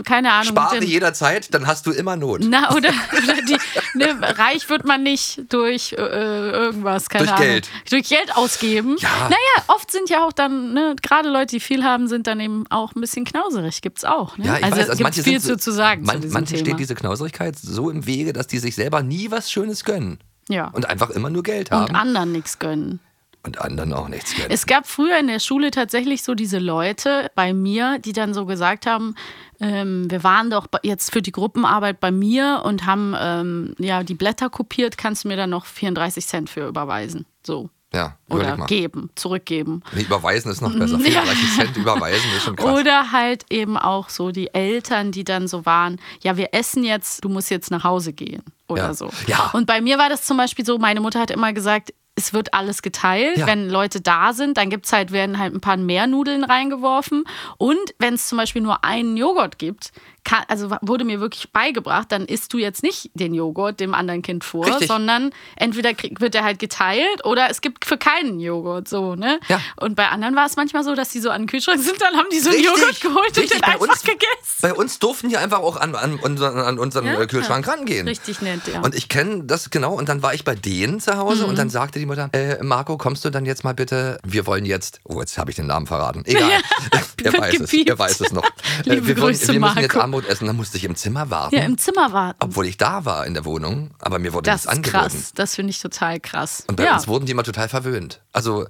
Keine 0.04 0.32
Ahnung. 0.32 0.46
Spare 0.48 0.82
jederzeit, 0.82 1.52
dann 1.54 1.66
hast 1.66 1.86
du 1.86 1.92
immer 1.92 2.16
Not. 2.16 2.40
Na, 2.44 2.70
oder, 2.74 2.88
oder 2.88 3.34
die, 3.42 3.56
ne, 3.94 4.16
reich 4.38 4.68
wird 4.70 4.84
man 4.84 5.02
nicht 5.02 5.42
durch 5.52 5.92
äh, 5.92 5.96
irgendwas, 5.96 7.08
keine 7.08 7.26
Durch 7.26 7.36
Ahnung. 7.36 7.46
Geld. 7.48 7.68
Durch 7.90 8.08
Geld 8.08 8.34
ausgeben. 8.36 8.96
Ja. 9.00 9.08
Naja, 9.24 9.64
oft 9.68 9.90
sind 9.90 10.08
ja 10.10 10.24
auch 10.24 10.32
dann, 10.32 10.72
ne, 10.72 10.96
gerade 11.02 11.28
Leute, 11.28 11.56
die 11.56 11.60
viel 11.60 11.84
haben, 11.84 12.08
sind 12.08 12.26
dann 12.26 12.40
eben 12.40 12.64
auch 12.70 12.94
ein 12.94 13.00
bisschen 13.00 13.24
knauserig. 13.24 13.82
Gibt's 13.82 14.04
auch. 14.04 14.36
Ne? 14.38 14.46
Ja, 14.46 14.56
ich 14.58 14.64
also, 14.64 14.76
weiß, 14.78 14.90
also 14.90 15.02
manche 15.02 15.22
viel 15.22 15.40
so- 15.40 15.50
zu, 15.50 15.58
zu 15.58 15.72
sagen 15.72 16.04
Man, 16.04 16.22
zu 16.22 16.28
manchen 16.28 16.56
Thema. 16.56 16.66
steht 16.66 16.78
diese 16.80 16.94
Knauserigkeit 16.94 17.56
so 17.58 17.90
im 17.90 18.06
Wege, 18.06 18.32
dass 18.32 18.46
die 18.46 18.58
sich 18.58 18.74
selber 18.74 19.02
nie 19.02 19.30
was 19.30 19.50
Schönes 19.50 19.84
gönnen. 19.84 20.18
ja. 20.48 20.68
Und 20.68 20.88
einfach 20.88 21.10
immer 21.10 21.28
nur 21.30 21.42
Geld 21.42 21.70
Und 21.70 21.76
haben. 21.78 21.94
anderen 21.96 22.32
nichts 22.32 22.58
gönnen. 22.58 23.00
Und 23.48 23.60
anderen 23.60 23.92
auch 23.92 24.08
nichts 24.08 24.34
gönnen. 24.34 24.50
Es 24.50 24.66
gab 24.66 24.86
früher 24.86 25.18
in 25.18 25.26
der 25.26 25.40
Schule 25.40 25.70
tatsächlich 25.70 26.22
so 26.22 26.34
diese 26.34 26.58
Leute 26.58 27.30
bei 27.34 27.52
mir, 27.52 27.98
die 27.98 28.12
dann 28.12 28.34
so 28.34 28.46
gesagt 28.46 28.86
haben, 28.86 29.14
ähm, 29.60 30.10
wir 30.10 30.22
waren 30.22 30.50
doch 30.50 30.66
jetzt 30.82 31.12
für 31.12 31.22
die 31.22 31.32
Gruppenarbeit 31.32 31.98
bei 32.00 32.10
mir 32.10 32.62
und 32.64 32.86
haben 32.86 33.14
ähm, 33.18 33.74
ja 33.78 34.02
die 34.04 34.14
Blätter 34.14 34.50
kopiert, 34.50 34.96
kannst 34.98 35.24
du 35.24 35.28
mir 35.28 35.36
dann 35.36 35.50
noch 35.50 35.66
34 35.66 36.26
Cent 36.26 36.50
für 36.50 36.68
überweisen? 36.68 37.26
So. 37.44 37.70
ja, 37.94 38.16
Oder 38.28 38.56
mal. 38.58 38.66
geben, 38.66 39.08
zurückgeben. 39.14 39.82
Nee, 39.94 40.02
überweisen 40.02 40.50
ist 40.52 40.60
noch 40.60 40.78
besser. 40.78 40.98
34 41.00 41.54
Cent 41.56 41.76
überweisen 41.76 42.30
ist 42.36 42.44
schon 42.44 42.54
krass. 42.56 42.78
Oder 42.78 43.10
halt 43.12 43.46
eben 43.50 43.76
auch 43.78 44.10
so 44.10 44.30
die 44.30 44.52
Eltern, 44.54 45.10
die 45.10 45.24
dann 45.24 45.48
so 45.48 45.64
waren, 45.66 45.98
ja, 46.22 46.36
wir 46.36 46.50
essen 46.52 46.84
jetzt, 46.84 47.24
du 47.24 47.28
musst 47.30 47.50
jetzt 47.50 47.70
nach 47.70 47.84
Hause 47.84 48.12
gehen 48.12 48.42
oder 48.68 48.88
Ja. 48.88 48.94
so. 48.94 49.10
Ja. 49.26 49.50
Und 49.54 49.66
bei 49.66 49.80
mir 49.80 49.96
war 49.98 50.10
das 50.10 50.22
zum 50.24 50.36
Beispiel 50.36 50.66
so, 50.66 50.76
meine 50.78 51.00
Mutter 51.00 51.18
hat 51.18 51.30
immer 51.30 51.52
gesagt, 51.54 51.94
es 52.18 52.32
wird 52.32 52.52
alles 52.52 52.82
geteilt. 52.82 53.38
Ja. 53.38 53.46
Wenn 53.46 53.70
Leute 53.70 54.00
da 54.00 54.32
sind, 54.32 54.56
dann 54.56 54.70
gibt's 54.70 54.92
halt, 54.92 55.12
werden 55.12 55.38
halt 55.38 55.54
ein 55.54 55.60
paar 55.60 55.76
mehr 55.76 56.06
Nudeln 56.06 56.44
reingeworfen. 56.44 57.24
Und 57.56 57.94
wenn 57.98 58.14
es 58.14 58.26
zum 58.28 58.38
Beispiel 58.38 58.60
nur 58.60 58.84
einen 58.84 59.16
Joghurt 59.16 59.58
gibt, 59.58 59.92
kann, 60.28 60.44
also 60.48 60.70
wurde 60.82 61.04
mir 61.04 61.20
wirklich 61.20 61.50
beigebracht, 61.52 62.12
dann 62.12 62.26
isst 62.26 62.52
du 62.52 62.58
jetzt 62.58 62.82
nicht 62.82 63.10
den 63.14 63.32
Joghurt 63.32 63.80
dem 63.80 63.94
anderen 63.94 64.20
Kind 64.22 64.44
vor, 64.44 64.66
Richtig. 64.66 64.88
sondern 64.88 65.30
entweder 65.56 65.94
krieg, 65.94 66.20
wird 66.20 66.34
er 66.34 66.44
halt 66.44 66.58
geteilt 66.58 67.24
oder 67.24 67.48
es 67.50 67.60
gibt 67.62 67.84
für 67.86 67.96
keinen 67.96 68.38
Joghurt 68.40 68.88
so, 68.88 69.14
ne? 69.14 69.40
Ja. 69.48 69.60
Und 69.76 69.94
bei 69.96 70.08
anderen 70.08 70.36
war 70.36 70.44
es 70.46 70.56
manchmal 70.56 70.84
so, 70.84 70.94
dass 70.94 71.08
die 71.10 71.20
so 71.20 71.30
an 71.30 71.42
den 71.42 71.48
Kühlschrank 71.48 71.80
sind, 71.82 72.00
dann 72.00 72.14
haben 72.16 72.26
die 72.30 72.40
so 72.40 72.50
einen 72.50 72.58
Richtig. 72.58 72.78
Joghurt 72.80 73.00
geholt 73.00 73.28
und 73.28 73.36
Richtig, 73.38 73.50
den 73.52 73.60
bei 73.62 73.68
einfach 73.68 73.88
uns- 73.88 74.02
gegessen. 74.02 74.58
Bei 74.60 74.74
uns 74.74 74.98
durften 74.98 75.28
die 75.30 75.36
einfach 75.38 75.60
auch 75.60 75.76
an, 75.76 75.94
an 75.94 76.16
unseren, 76.16 76.58
an 76.58 76.78
unseren 76.78 77.06
Ja? 77.06 77.20
äh, 77.20 77.26
Kühlschrank 77.26 77.66
rangehen. 77.66 78.06
Richtig 78.06 78.42
nett, 78.42 78.60
ja. 78.72 78.80
Und 78.80 78.94
ich 78.94 79.08
kenne 79.08 79.44
das 79.44 79.70
genau. 79.70 79.94
Und 79.94 80.08
dann 80.08 80.22
war 80.22 80.34
ich 80.34 80.44
bei 80.44 80.54
denen 80.54 81.00
zu 81.00 81.16
Hause 81.16 81.44
und 81.46 81.52
Mhm. 81.52 81.56
dann 81.56 81.70
sagte 81.70 81.98
die 81.98 82.06
Mutter, 82.06 82.28
äh, 82.32 82.62
Marco, 82.62 82.98
kommst 82.98 83.24
du 83.24 83.30
dann 83.30 83.46
jetzt 83.46 83.64
mal 83.64 83.72
bitte? 83.74 84.18
Wir 84.26 84.46
wollen 84.46 84.64
jetzt, 84.66 85.00
oh, 85.04 85.20
jetzt 85.20 85.38
habe 85.38 85.50
ich 85.50 85.56
den 85.56 85.66
Namen 85.66 85.86
verraten. 85.86 86.22
Egal. 86.26 86.50
er 87.24 87.32
weiß 87.32 87.60
es, 87.60 87.72
er 87.72 87.98
weiß 87.98 88.20
es 88.20 88.32
noch. 88.32 88.42
Äh, 88.86 88.94
Liebe 88.94 89.06
wir, 89.08 89.16
wollen, 89.22 89.32
Grüße, 89.34 89.52
wir 89.52 89.60
müssen 89.60 89.78
jetzt 89.78 89.94
Marco. 89.94 90.10
Abendbrot 90.18 90.32
essen. 90.32 90.46
Dann 90.46 90.56
musste 90.56 90.76
ich 90.76 90.84
im 90.84 90.96
Zimmer 90.96 91.30
warten. 91.30 91.54
ja, 91.54 91.62
im 91.62 91.78
Zimmer 91.78 92.12
warten. 92.12 92.38
obwohl 92.42 92.66
ich 92.66 92.76
da 92.76 93.04
war 93.04 93.26
in 93.26 93.34
der 93.34 93.44
Wohnung, 93.44 93.90
aber 94.00 94.18
mir 94.18 94.32
wurde 94.32 94.50
Das 94.50 94.64
nichts 94.66 94.66
ist 94.66 94.76
angeboten. 94.94 95.14
krass. 95.16 95.32
Das 95.34 95.54
finde 95.54 95.70
ich 95.70 95.80
total 95.80 96.20
krass. 96.20 96.64
Und 96.66 96.76
bei 96.76 96.84
ja. 96.84 96.94
uns 96.94 97.08
wurden 97.08 97.26
die 97.26 97.32
immer 97.32 97.42
total 97.44 97.68
verwöhnt. 97.68 98.20
Also 98.32 98.66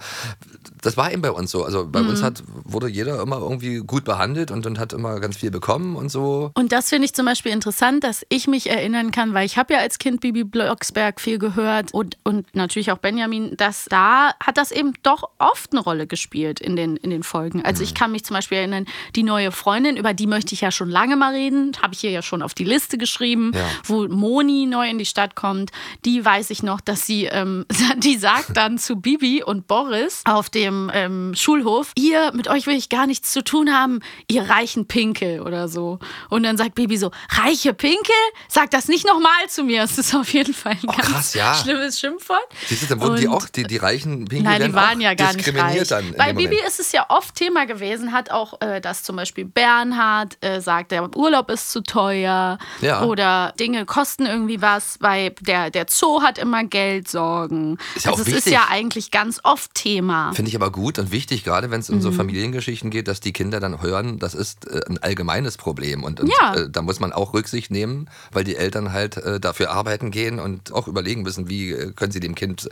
das 0.82 0.96
war 0.96 1.12
eben 1.12 1.22
bei 1.22 1.30
uns 1.30 1.50
so. 1.50 1.64
Also 1.64 1.86
bei 1.88 2.02
Mhm. 2.02 2.08
uns 2.10 2.22
hat, 2.22 2.42
wurde 2.64 2.88
jeder 2.88 3.20
immer 3.22 3.38
irgendwie 3.38 3.78
gut 3.78 4.04
behandelt 4.04 4.50
und, 4.50 4.66
und 4.66 4.78
hat 4.78 4.92
immer 4.92 5.18
ganz 5.20 5.36
viel 5.36 5.50
bekommen 5.50 5.96
und 5.96 6.08
so. 6.10 6.50
Und 6.54 6.72
das 6.72 6.88
finde 6.88 7.06
ich 7.06 7.14
zum 7.14 7.26
Beispiel 7.26 7.52
interessant, 7.52 8.04
dass 8.04 8.24
ich 8.28 8.46
mich 8.46 8.70
erinnern 8.70 9.10
kann, 9.10 9.34
weil 9.34 9.44
ich 9.46 9.56
habe 9.58 9.74
ja 9.74 9.80
als 9.80 9.98
Kind 9.98 10.20
Bibi 10.20 10.44
Blocksberg 10.44 11.20
viel 11.20 11.38
gehört 11.38 11.92
und, 11.92 12.16
und 12.24 12.54
natürlich 12.54 12.92
auch 12.92 12.98
Benjamin, 12.98 13.56
dass 13.56 13.86
da 13.86 14.30
hat 14.40 14.56
das 14.56 14.70
eben 14.70 14.92
doch 15.02 15.30
oft 15.38 15.72
eine 15.72 15.80
Rolle 15.80 16.06
gespielt 16.06 16.60
in 16.60 16.76
den, 16.76 16.96
in 16.96 17.10
den 17.10 17.22
Folgen. 17.22 17.64
Also 17.64 17.78
Mhm. 17.80 17.84
ich 17.84 17.94
kann 17.94 18.12
mich 18.12 18.24
zum 18.24 18.34
Beispiel 18.34 18.58
erinnern, 18.58 18.86
die 19.16 19.22
neue 19.22 19.52
Freundin, 19.52 19.96
über 19.96 20.14
die 20.14 20.26
möchte 20.26 20.54
ich 20.54 20.60
ja 20.60 20.70
schon 20.70 20.88
lange 20.90 21.16
mal 21.16 21.27
reden, 21.32 21.72
habe 21.82 21.94
ich 21.94 22.00
hier 22.00 22.10
ja 22.10 22.22
schon 22.22 22.42
auf 22.42 22.54
die 22.54 22.64
Liste 22.64 22.98
geschrieben, 22.98 23.52
Ja. 23.54 23.64
wo 23.84 24.06
Moni 24.08 24.66
neu 24.66 24.88
in 24.88 24.98
die 24.98 25.06
Stadt 25.06 25.34
kommt. 25.34 25.70
Die 26.04 26.25
weiß 26.25 26.50
ich 26.50 26.62
noch, 26.62 26.80
dass 26.80 27.06
sie, 27.06 27.25
ähm, 27.25 27.64
die 27.98 28.16
sagt 28.16 28.56
dann 28.56 28.78
zu 28.78 28.96
Bibi 28.96 29.42
und 29.42 29.66
Boris 29.66 30.22
auf 30.25 30.50
dem 30.50 30.90
ähm, 30.94 31.32
Schulhof, 31.36 31.92
ihr, 31.96 32.32
mit 32.34 32.48
euch 32.48 32.66
will 32.66 32.76
ich 32.76 32.88
gar 32.88 33.06
nichts 33.06 33.32
zu 33.32 33.42
tun 33.42 33.72
haben, 33.72 34.00
ihr 34.28 34.48
reichen 34.48 34.86
Pinkel 34.86 35.40
oder 35.40 35.69
so. 35.69 35.98
Und 36.30 36.42
dann 36.42 36.56
sagt 36.56 36.75
Bibi 36.75 36.96
so, 36.96 37.10
reiche 37.31 37.74
Pinkel? 37.74 38.14
Sag 38.48 38.70
das 38.70 38.88
nicht 38.88 39.06
nochmal 39.06 39.31
zu 39.48 39.64
mir. 39.64 39.78
Das 39.88 39.96
ist 39.96 40.14
auf 40.14 40.32
jeden 40.34 40.52
Fall 40.54 40.72
ein 40.72 40.78
Oh, 40.82 40.92
ganz 40.92 41.00
krass, 41.08 41.34
ja. 41.34 41.54
schlimmes 41.54 41.98
Schimpfwort. 41.98 42.40
Siehst 42.66 42.82
du, 42.82 42.86
dann 42.88 43.00
wurden 43.00 43.16
die 43.20 43.26
Und- 43.26 43.34
auch, 43.34 43.48
die, 43.48 43.62
die 43.62 43.76
reichen 43.78 44.24
Pinguine 44.26 44.58
Nein, 44.58 44.69
die 44.70 44.74
waren 44.74 45.00
ja 45.00 45.14
gar 45.14 45.32
nicht 45.32 45.46
diskriminiert 45.46 45.90
reich. 45.92 46.04
Bei 46.16 46.32
Bibi 46.32 46.48
Moment. 46.56 46.66
ist 46.69 46.81
es 46.81 46.92
ja 46.92 47.06
oft 47.08 47.34
Thema 47.34 47.64
gewesen, 47.66 48.12
hat 48.12 48.31
auch, 48.31 48.60
äh, 48.60 48.81
dass 48.81 49.02
zum 49.04 49.16
Beispiel 49.16 49.44
Bernhard 49.46 50.36
äh, 50.44 50.60
sagt, 50.60 50.90
der 50.92 51.02
Urlaub 51.19 51.50
ist 51.50 51.70
zu 51.73 51.82
teuer 51.82 52.59
Ja. 52.81 53.03
oder 53.05 53.53
Dinge 53.59 53.85
kosten 53.85 54.25
irgendwie 54.26 54.62
was, 54.62 54.99
weil 55.00 55.31
der, 55.41 55.70
der 55.70 55.87
Zoo 55.89 56.22
hat 56.22 56.39
immer 56.39 56.65
Geldsorgen. 56.65 57.79
Ist 57.96 58.05
ja 58.06 58.13
also 58.13 58.22
auch 58.22 58.27
es 58.29 58.34
ist 58.34 58.46
ja 58.51 58.67
eigentlich 58.70 59.10
ganz 59.10 59.41
oft 59.43 59.75
Thema. 59.75 60.32
Finde 60.32 60.48
ich 60.51 60.56
aber 60.56 60.70
gut 60.70 60.98
und 60.98 61.10
wichtig, 61.10 61.44
gerade 61.44 61.70
wenn 61.70 61.81
es 61.81 61.91
um 61.91 61.96
Mhm. 61.96 62.01
so 62.03 62.13
Familiengeschichten 62.13 62.91
geht, 62.91 63.08
dass 63.08 63.20
die 63.20 63.32
Kinder 63.32 63.58
dann 63.60 63.82
hören, 63.82 64.19
das 64.19 64.34
ist 64.34 64.67
äh, 64.69 64.81
ein 64.89 64.98
allgemeines 65.03 65.56
Problem. 65.56 66.05
Und, 66.05 66.20
und 66.20 66.31
Ja. 66.41 66.55
äh, 66.55 66.70
da 66.70 66.82
muss 66.82 67.01
man 67.01 67.13
auch 67.13 67.34
Rücksicht 67.34 67.70
nehmen, 67.70 68.08
weil 68.32 68.44
die 68.44 68.55
Eltern 68.56 68.93
halt 68.93 69.17
äh, 69.17 69.41
dafür 69.41 69.70
arbeiten 69.70 70.10
gehen 70.10 70.39
und 70.39 70.72
auch 70.72 70.87
überlegen 70.87 71.22
müssen, 71.22 71.48
wie 71.48 71.75
können 71.96 72.13
sie 72.13 72.20
dem 72.20 72.34
Kind 72.37 72.69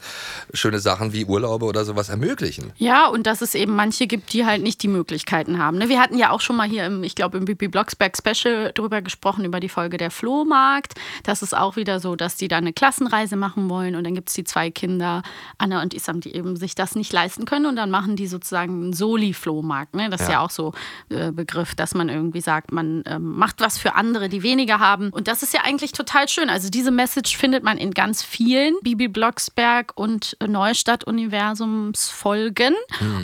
schöne 0.55 0.79
Sachen 0.79 1.13
wie 1.13 1.25
Urlaube 1.25 1.65
oder 1.67 1.85
sowas 1.85 2.09
ermöglichen. 2.09 2.73
Ja, 2.77 3.09
und 3.09 3.27
dass 3.27 3.43
es 3.43 3.55
eben 3.57 3.75
manche 3.75 4.07
gibt, 4.07 4.33
die 4.33 4.47
halt 4.47 4.63
nicht 4.63 4.83
die 4.83 4.89
Möglichkeiten 4.89 5.59
haben. 5.59 5.79
Ne? 5.79 5.89
Wir 5.89 6.01
hatten 6.01 6.17
ja 6.19 6.31
auch 6.31 6.41
schon 6.41 6.57
mal 6.57 6.69
hier, 6.69 6.87
im, 6.87 7.03
ich 7.03 7.15
glaube, 7.17 7.39
im 7.39 7.45
Bibi 7.45 7.67
Blocksberg 7.69 8.17
Special 8.17 8.36
drüber 8.45 9.03
gesprochen, 9.03 9.45
über 9.45 9.61
die 9.61 9.69
Folge 9.69 9.97
der 9.97 10.11
Flohmarkt. 10.11 10.95
Das 11.23 11.43
ist 11.43 11.57
auch 11.57 11.77
wieder 11.77 12.01
so, 12.01 12.17
dass 12.17 12.37
die 12.37 12.49
da 12.49 12.57
eine 12.59 12.73
Klassenreise 12.73 13.37
machen 13.37 13.71
wollen 13.71 13.95
und 13.97 14.05
dann 14.05 14.15
gibt 14.15 14.29
es 14.29 14.35
die 14.35 14.45
zwei 14.45 14.71
Kinder, 14.71 15.23
Anna 15.59 15.83
und 15.83 15.95
Isam, 15.95 16.21
die 16.21 16.35
eben 16.35 16.57
sich 16.57 16.75
das 16.75 16.95
nicht 16.95 17.13
leisten 17.13 17.45
können 17.45 17.67
und 17.67 17.77
dann 17.77 17.91
machen 17.91 18.17
die 18.17 18.27
sozusagen 18.27 18.73
einen 18.83 18.93
Soli-Flohmarkt. 18.93 19.95
Ne? 19.95 20.11
Das 20.11 20.23
ist 20.23 20.29
Ja. 20.29 20.35
ja 20.35 20.41
auch 20.41 20.51
so 20.51 20.73
äh, 21.09 21.33
Begriff, 21.33 21.75
dass 21.75 21.95
man 21.95 22.09
irgendwie 22.09 22.41
sagt, 22.41 22.73
man 22.73 23.03
ähm, 23.07 23.37
macht 23.37 23.61
was 23.61 23.79
für 23.79 23.95
andere, 23.95 24.29
die 24.29 24.43
weniger 24.43 24.79
haben. 24.81 25.11
Und 25.11 25.29
das 25.29 25.43
ist 25.43 25.55
ja 25.55 25.61
eigentlich 25.65 25.93
total 25.93 26.29
schön. 26.29 26.51
Also 26.51 26.69
diese 26.71 26.91
Message 26.91 27.37
findet 27.37 27.63
man 27.65 27.79
in 27.79 27.93
ganz 27.93 28.23
vielen 28.23 28.75
Bibi 28.83 29.09
Blocksberg 29.09 29.93
und 29.95 30.37
Neustadt-Universums-Folgen 30.47 32.75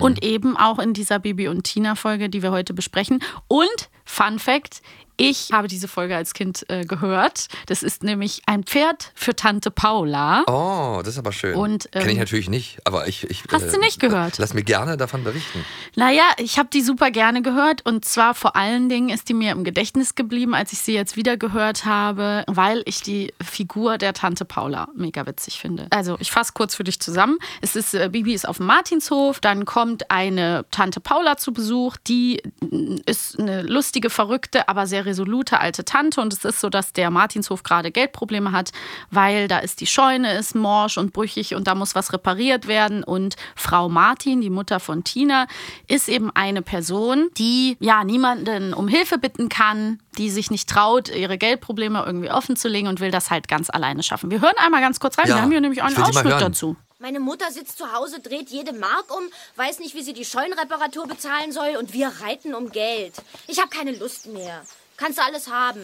und 0.00 0.24
eben 0.24 0.56
auch 0.56 0.78
in 0.78 0.92
dieser 0.94 1.18
Bibi 1.18 1.48
und 1.48 1.64
Tina-Folge, 1.64 2.28
die 2.28 2.42
wir 2.42 2.52
heute 2.52 2.74
besprechen. 2.74 3.22
Und 3.48 3.88
Fun 4.04 4.38
Fact. 4.38 4.82
Ich 5.22 5.50
habe 5.52 5.68
diese 5.68 5.88
Folge 5.88 6.16
als 6.16 6.34
Kind 6.34 6.64
äh, 6.68 6.84
gehört. 6.84 7.46
Das 7.66 7.82
ist 7.82 8.02
nämlich 8.02 8.42
ein 8.46 8.64
Pferd 8.64 9.12
für 9.14 9.34
Tante 9.36 9.70
Paula. 9.70 10.44
Oh, 10.46 11.00
das 11.02 11.14
ist 11.14 11.18
aber 11.18 11.32
schön. 11.32 11.54
Und, 11.54 11.90
Kenne 11.92 12.06
ich 12.06 12.12
ähm, 12.12 12.18
natürlich 12.18 12.48
nicht, 12.48 12.78
aber 12.84 13.08
ich. 13.08 13.28
ich 13.30 13.44
Hast 13.50 13.72
du 13.72 13.78
nicht 13.78 14.00
gehört? 14.00 14.38
Lass 14.38 14.54
mir 14.54 14.62
gerne 14.64 14.96
davon 14.96 15.24
berichten. 15.24 15.64
Naja, 15.94 16.24
ich 16.38 16.58
habe 16.58 16.68
die 16.72 16.82
super 16.82 17.10
gerne 17.10 17.42
gehört 17.42 17.84
und 17.86 18.04
zwar 18.04 18.34
vor 18.34 18.56
allen 18.56 18.88
Dingen 18.88 19.08
ist 19.08 19.28
die 19.28 19.34
mir 19.34 19.52
im 19.52 19.64
Gedächtnis 19.64 20.14
geblieben, 20.14 20.54
als 20.54 20.72
ich 20.72 20.80
sie 20.80 20.94
jetzt 20.94 21.16
wieder 21.16 21.36
gehört 21.36 21.84
habe, 21.84 22.44
weil 22.46 22.82
ich 22.86 23.02
die 23.02 23.32
Figur 23.42 23.98
der 23.98 24.12
Tante 24.14 24.44
Paula 24.44 24.88
mega 24.96 25.26
witzig 25.26 25.58
finde. 25.58 25.86
Also 25.90 26.16
ich 26.18 26.30
fasse 26.30 26.52
kurz 26.54 26.74
für 26.74 26.84
dich 26.84 27.00
zusammen. 27.00 27.38
Es 27.60 27.76
ist, 27.76 27.94
äh, 27.94 28.08
Bibi 28.10 28.34
ist 28.34 28.48
auf 28.48 28.56
dem 28.56 28.66
Martinshof, 28.66 29.40
dann 29.40 29.64
kommt 29.64 30.10
eine 30.10 30.64
Tante 30.70 31.00
Paula 31.00 31.36
zu 31.36 31.52
Besuch, 31.52 31.96
die 32.06 32.42
mm, 32.60 32.96
ist 33.06 33.38
eine 33.38 33.62
lustige, 33.62 34.10
verrückte, 34.10 34.68
aber 34.68 34.86
sehr 34.86 35.06
resolute 35.12 35.60
alte 35.60 35.84
Tante 35.84 36.20
und 36.22 36.32
es 36.32 36.44
ist 36.44 36.60
so, 36.60 36.70
dass 36.70 36.94
der 36.94 37.10
Martinshof 37.10 37.62
gerade 37.62 37.90
Geldprobleme 37.90 38.52
hat, 38.52 38.72
weil 39.10 39.46
da 39.46 39.58
ist 39.58 39.80
die 39.80 39.86
Scheune 39.86 40.38
ist 40.38 40.54
morsch 40.54 40.96
und 40.96 41.12
brüchig 41.12 41.54
und 41.54 41.66
da 41.66 41.74
muss 41.74 41.94
was 41.94 42.12
repariert 42.14 42.66
werden 42.66 43.04
und 43.04 43.36
Frau 43.54 43.90
Martin, 43.90 44.40
die 44.40 44.50
Mutter 44.50 44.80
von 44.80 45.04
Tina, 45.04 45.46
ist 45.86 46.08
eben 46.08 46.30
eine 46.34 46.62
Person, 46.62 47.28
die 47.36 47.76
ja 47.78 48.04
niemanden 48.04 48.72
um 48.72 48.88
Hilfe 48.88 49.18
bitten 49.18 49.50
kann, 49.50 50.00
die 50.16 50.30
sich 50.30 50.50
nicht 50.50 50.68
traut, 50.68 51.10
ihre 51.10 51.36
Geldprobleme 51.36 52.02
irgendwie 52.06 52.30
offen 52.30 52.56
zu 52.56 52.68
legen 52.68 52.88
und 52.88 53.00
will 53.00 53.10
das 53.10 53.30
halt 53.30 53.48
ganz 53.48 53.68
alleine 53.68 54.02
schaffen. 54.02 54.30
Wir 54.30 54.40
hören 54.40 54.56
einmal 54.56 54.80
ganz 54.80 54.98
kurz 54.98 55.18
rein, 55.18 55.28
Ja, 55.28 55.36
wir 55.36 55.42
haben 55.42 55.50
hier 55.50 55.60
nämlich 55.60 55.82
einen 55.82 55.96
Ausschnitt 55.96 56.40
dazu. 56.40 56.76
Meine 57.02 57.18
Mutter 57.18 57.50
sitzt 57.50 57.78
zu 57.78 57.92
Hause, 57.92 58.20
dreht 58.20 58.50
jede 58.50 58.72
Mark 58.72 59.06
um, 59.10 59.24
weiß 59.56 59.80
nicht, 59.80 59.96
wie 59.96 60.02
sie 60.02 60.12
die 60.12 60.24
Scheunenreparatur 60.24 61.08
bezahlen 61.08 61.50
soll 61.50 61.76
und 61.76 61.92
wir 61.92 62.06
reiten 62.20 62.54
um 62.54 62.70
Geld. 62.70 63.14
Ich 63.48 63.58
habe 63.58 63.70
keine 63.70 63.90
Lust 63.90 64.26
mehr. 64.26 64.62
Kannst 65.02 65.18
du 65.18 65.24
alles 65.24 65.48
haben. 65.48 65.80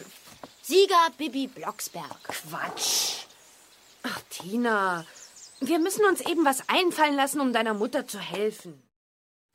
Sieger 0.63 1.09
Bibi 1.17 1.49
Blocksberg. 1.49 2.23
Quatsch. 2.23 3.25
Ach, 4.05 4.21
Tina, 4.31 5.05
wir 5.61 5.81
müssen 5.81 6.05
uns 6.05 6.21
eben 6.21 6.45
was 6.45 6.69
einfallen 6.69 7.17
lassen, 7.17 7.41
um 7.41 7.53
deiner 7.53 7.75
Mutter 7.75 8.07
zu 8.07 8.21
helfen. 8.21 8.81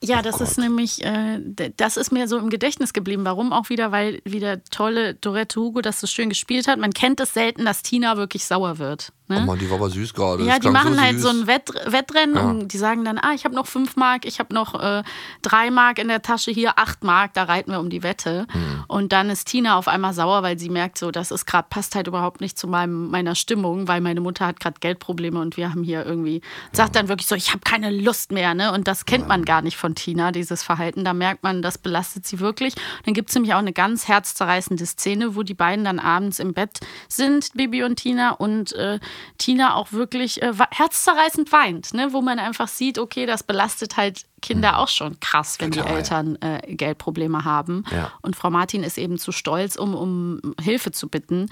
Ja, 0.04 0.22
das 0.22 0.42
ist 0.42 0.58
nämlich, 0.58 1.06
äh, 1.06 1.40
das 1.78 1.96
ist 1.96 2.12
mir 2.12 2.28
so 2.28 2.38
im 2.40 2.50
Gedächtnis 2.50 2.92
geblieben. 2.92 3.24
Warum 3.24 3.54
auch 3.54 3.70
wieder? 3.70 3.94
Weil 3.94 4.22
wieder 4.26 4.62
tolle 4.66 5.14
Dorette 5.14 5.62
Hugo 5.62 5.80
das 5.80 6.02
so 6.02 6.08
schön 6.08 6.28
gespielt 6.28 6.68
hat. 6.68 6.78
Man 6.78 6.92
kennt 6.92 7.22
es 7.22 7.34
selten, 7.34 7.64
dass 7.64 7.84
Tina 7.84 8.18
wirklich 8.18 8.44
sauer 8.44 8.80
wird. 8.80 9.14
Oh 9.30 9.34
Ne? 9.34 9.42
Mann, 9.46 9.58
die 9.58 9.70
war 9.70 9.78
aber 9.78 9.90
süß 9.90 10.14
gerade. 10.14 10.44
Ja, 10.44 10.56
Das 10.56 10.60
die 10.60 10.70
machen 10.70 10.96
so 10.96 11.02
halt 11.02 11.14
süß. 11.14 11.22
so 11.24 11.30
ein 11.30 11.48
Wett 11.48 11.70
Wettrennen 11.86 12.36
Ja. 12.36 12.42
und 12.50 12.74
die 12.74 12.78
sagen 12.78 13.06
dann, 13.06 13.18
ah, 13.18 13.32
ich 13.34 13.46
habe 13.46 13.56
noch 13.56 13.68
fünf 13.68 13.96
Mark, 13.96 14.26
ich 14.26 14.40
habe 14.40 14.54
noch 14.54 14.80
äh, 14.82 15.02
drei 15.42 15.72
Mark 15.72 15.98
in 16.00 16.10
der 16.10 16.22
Tasche, 16.22 16.52
hier 16.52 16.78
acht 16.78 17.04
Mark, 17.04 17.34
da 17.34 17.44
reiten 17.44 17.72
wir 17.72 17.80
um 17.80 17.90
die 17.90 18.04
Wette. 18.04 18.46
Hm. 18.52 18.84
Und 18.88 19.14
dann 19.14 19.30
ist 19.30 19.46
Tina 19.48 19.78
auf 19.78 19.88
einmal 19.88 20.14
sauer, 20.14 20.44
weil 20.44 20.60
sie 20.60 20.70
merkt, 20.70 20.98
so, 20.98 21.10
das 21.10 21.32
ist 21.32 21.46
gerade, 21.46 21.68
passt 21.70 21.96
halt 21.96 22.08
überhaupt 22.08 22.42
nicht 22.42 22.60
zu 22.60 22.68
meinem, 22.68 23.10
meiner 23.10 23.34
Stimmung, 23.36 23.88
weil 23.88 24.02
meine 24.02 24.20
Mutter 24.20 24.46
hat 24.46 24.60
gerade 24.60 24.76
Geldprobleme 24.82 25.40
und 25.40 25.56
wir 25.56 25.70
haben 25.72 25.84
hier 25.84 26.06
irgendwie, 26.06 26.42
sagt 26.74 26.96
dann 26.98 27.08
wirklich 27.08 27.28
so, 27.28 27.36
ich 27.36 27.50
habe 27.52 27.62
keine 27.62 27.92
Lust 27.92 28.32
mehr, 28.34 28.54
ne? 28.54 28.74
Und 28.74 28.88
das 28.90 29.06
kennt 29.06 29.28
man 29.30 29.46
gar 29.46 29.62
nicht 29.62 29.78
von 29.78 29.96
Tina, 29.96 30.32
dieses 30.34 30.64
Verhalten. 30.64 31.06
Da 31.06 31.14
merkt 31.14 31.44
man, 31.44 31.62
das 31.62 31.78
belastet 31.78 32.28
sie 32.28 32.40
wirklich. 32.40 32.76
dann 33.06 33.14
gibt 33.14 33.30
es 33.30 33.36
nämlich 33.36 33.54
auch 33.54 33.60
eine 33.60 33.74
ganz 33.74 34.08
herzzerreißende 34.10 34.86
Szene, 34.86 35.36
wo 35.36 35.44
die 35.44 35.54
beiden 35.54 35.86
dann 35.86 36.00
abends 36.00 36.40
im 36.40 36.54
Bett 36.54 36.82
sind, 37.08 37.54
Bibi 37.54 37.84
und 37.84 37.96
Tina, 37.96 38.32
und 38.32 38.74
äh, 38.74 39.00
Tina 39.38 39.76
auch 39.76 39.92
wirklich 39.92 40.42
äh, 40.42 40.54
herzzerreißend 40.72 41.52
weint, 41.52 41.94
ne? 41.94 42.14
wo 42.14 42.22
man 42.22 42.40
einfach 42.40 42.68
sieht, 42.68 42.98
okay, 43.00 43.26
das 43.26 43.44
belastet 43.44 43.98
halt 43.98 44.26
Kinder 44.42 44.78
auch 44.80 44.90
schon 44.90 45.20
krass, 45.20 45.56
wenn 45.60 45.72
die 45.72 45.80
Total. 45.80 45.96
Eltern 45.96 46.38
äh, 46.42 46.76
Geldprobleme 46.76 47.46
haben. 47.46 47.86
Ja. 47.92 48.12
Und 48.22 48.36
Frau 48.36 48.50
Martin 48.50 48.84
ist 48.84 48.98
eben 48.98 49.18
zu 49.18 49.32
stolz, 49.32 49.76
um, 49.78 49.96
um 49.96 50.42
Hilfe 50.62 50.92
zu 50.92 51.08
bitten. 51.08 51.50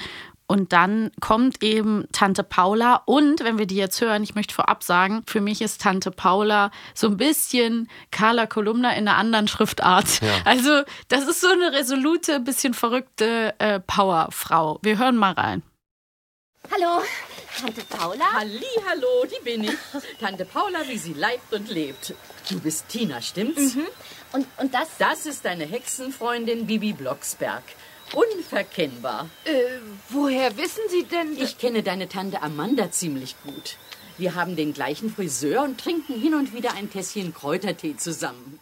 Und 0.51 0.73
dann 0.73 1.11
kommt 1.21 1.63
eben 1.63 2.03
Tante 2.11 2.43
Paula 2.43 3.03
und, 3.05 3.41
wenn 3.45 3.57
wir 3.57 3.65
die 3.65 3.77
jetzt 3.77 4.01
hören, 4.01 4.21
ich 4.21 4.35
möchte 4.35 4.53
vorab 4.53 4.83
sagen, 4.83 5.23
für 5.25 5.39
mich 5.39 5.61
ist 5.61 5.79
Tante 5.79 6.11
Paula 6.11 6.71
so 6.93 7.07
ein 7.07 7.15
bisschen 7.15 7.87
Carla 8.11 8.47
Kolumna 8.47 8.91
in 8.91 9.07
einer 9.07 9.17
anderen 9.17 9.47
Schriftart. 9.47 10.19
Also 10.43 10.81
das 11.07 11.25
ist 11.27 11.39
so 11.39 11.47
eine 11.47 11.71
resolute, 11.71 12.41
bisschen 12.41 12.73
verrückte 12.73 13.53
äh, 13.59 13.79
Powerfrau. 13.79 14.79
Wir 14.81 14.97
hören 14.97 15.15
mal 15.15 15.31
rein. 15.31 15.63
Hallo, 16.69 17.01
Tante 17.59 17.81
Paula? 17.83 18.33
Halli, 18.33 18.63
hallo, 18.87 19.25
die 19.25 19.43
bin 19.43 19.63
ich. 19.63 19.71
Tante 20.19 20.45
Paula, 20.45 20.87
wie 20.87 20.97
sie 20.97 21.13
leibt 21.13 21.51
und 21.53 21.69
lebt. 21.69 22.13
Du 22.49 22.59
bist 22.59 22.87
Tina, 22.87 23.21
stimmt's? 23.21 23.75
Und, 24.31 24.47
und 24.57 24.73
das? 24.73 24.87
Das 24.97 25.25
ist 25.25 25.43
deine 25.43 25.65
Hexenfreundin 25.65 26.67
Bibi 26.67 26.93
Blocksberg. 26.93 27.63
Unverkennbar. 28.13 29.29
Äh, 29.45 29.51
woher 30.09 30.55
wissen 30.57 30.83
Sie 30.89 31.03
denn? 31.03 31.37
Ich 31.37 31.57
kenne 31.57 31.83
deine 31.83 32.07
Tante 32.07 32.41
Amanda 32.41 32.91
ziemlich 32.91 33.35
gut. 33.43 33.77
Wir 34.17 34.35
haben 34.35 34.55
den 34.55 34.73
gleichen 34.73 35.13
Friseur 35.13 35.63
und 35.63 35.79
trinken 35.79 36.19
hin 36.19 36.35
und 36.35 36.53
wieder 36.53 36.73
ein 36.73 36.91
Tässchen 36.91 37.33
Kräutertee 37.33 37.97
zusammen. 37.97 38.59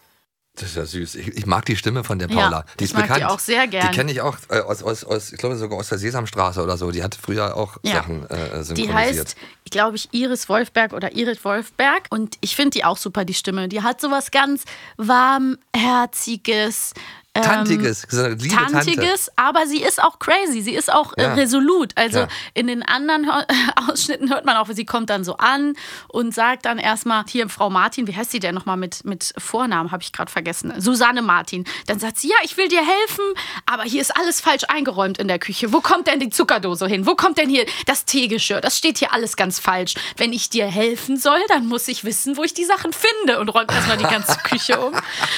Das 0.60 0.70
ist 0.72 0.76
ja 0.76 0.86
süß. 0.86 1.16
Ich, 1.16 1.28
ich 1.30 1.46
mag 1.46 1.64
die 1.66 1.76
Stimme 1.78 2.04
von 2.04 2.20
der 2.20 2.30
Ja, 2.30 2.36
Paula. 2.42 2.66
die 2.80 2.84
ich 2.84 2.90
ist 2.92 2.96
mag 2.98 3.08
die 3.08 3.14
bekannt. 3.14 3.32
auch 3.32 3.40
sehr 3.40 3.66
gern. 3.68 3.88
Die 3.90 3.96
kenne 3.96 4.12
ich 4.12 4.20
auch 4.22 4.36
äh, 4.50 4.60
aus, 4.60 4.84
aus, 4.84 5.04
aus, 5.06 5.32
ich 5.32 5.38
glaube 5.38 5.56
sogar 5.56 5.80
aus 5.80 5.88
der 5.90 5.98
Sesamstraße 5.98 6.62
oder 6.62 6.76
so. 6.78 6.92
Die 6.92 7.02
hat 7.02 7.16
früher 7.16 7.56
auch 7.56 7.78
Ja. 7.84 7.94
Sachen 7.96 8.30
äh, 8.30 8.64
synchronisiert. 8.64 8.78
Die 8.78 8.92
heißt, 8.94 9.36
glaube 9.72 9.96
ich, 9.96 10.10
Iris 10.12 10.50
Wolfberg 10.50 10.94
oder 10.94 11.14
Iris 11.16 11.46
Wolfberg. 11.46 12.04
Und 12.10 12.38
ich 12.42 12.56
finde 12.56 12.72
die 12.72 12.84
auch 12.84 12.98
super, 12.98 13.24
die 13.26 13.34
Stimme. 13.34 13.68
Die 13.70 13.82
hat 13.84 14.02
sowas 14.02 14.32
ganz 14.32 14.64
warmherziges. 14.98 16.94
Ähm, 17.36 17.44
Tantiges, 17.44 18.08
liebe 18.12 18.56
Tante. 18.56 18.74
Tantiges, 18.74 19.30
aber 19.36 19.68
sie 19.68 19.82
ist 19.84 20.02
auch 20.02 20.18
crazy, 20.18 20.62
sie 20.62 20.74
ist 20.74 20.92
auch 20.92 21.14
äh, 21.16 21.22
Ja. 21.24 21.34
resolut. 21.36 21.92
Also 21.96 22.20
Ja. 22.22 22.28
in 22.56 22.66
den 22.68 22.82
anderen 22.82 23.26
Hör 23.28 23.46
Ausschnitten 23.90 24.30
hört 24.32 24.46
man 24.46 24.58
auch, 24.58 24.68
sie 24.72 24.86
kommt 24.86 25.12
dann 25.12 25.24
so 25.24 25.38
an 25.38 25.74
und 26.08 26.34
sagt 26.34 26.66
dann 26.66 26.80
erstmal, 26.80 27.24
hier 27.30 27.48
Frau 27.48 27.70
Martin, 27.70 28.08
wie 28.08 28.16
heißt 28.16 28.32
sie 28.32 28.40
denn 28.40 28.56
nochmal 28.56 28.78
mit, 28.78 29.06
mit 29.06 29.34
Vornamen, 29.38 29.92
habe 29.92 30.02
ich 30.02 30.12
gerade 30.12 30.32
vergessen, 30.32 30.74
Susanne 30.80 31.22
Martin. 31.22 31.66
Dann 31.86 32.00
sagt 32.00 32.18
sie, 32.18 32.30
ja, 32.30 32.36
ich 32.44 32.58
will 32.58 32.68
dir 32.68 32.82
helfen, 32.86 33.24
aber 33.68 33.84
hier 33.84 34.02
ist 34.02 34.16
alles 34.18 34.42
falsch 34.42 34.64
eingeräumt 34.68 35.20
in 35.20 35.28
der 35.28 35.38
Küche. 35.40 35.72
Wo 35.72 35.82
kommt 35.82 36.08
denn 36.08 36.20
die 36.20 36.30
Zuckerdose 36.32 36.88
hin? 36.88 37.06
Wo 37.06 37.14
kommt 37.16 37.38
denn 37.38 37.50
hier 37.50 37.66
das 37.86 38.06
Teegeschirr? 38.06 38.60
Das 38.60 38.76
steht 38.78 38.98
hier 38.98 39.14
alles 39.14 39.36
ganz 39.36 39.60
falsch. 39.60 39.94
Wenn 40.18 40.34
ich 40.34 40.50
dir 40.50 40.66
helfen 40.66 41.16
soll, 41.18 41.40
dann 41.50 41.68
muss 41.68 41.88
ich 41.88 42.04
wissen, 42.04 42.38
wo 42.38 42.44
ich 42.44 42.56
die 42.56 42.66
Sachen 42.66 42.92
finde 42.92 43.40
und 43.40 43.50
räumt 43.50 43.72
erstmal 43.72 43.98
die 43.98 44.04
ganze 44.04 44.36
Küche 44.44 44.80
um. 44.80 44.94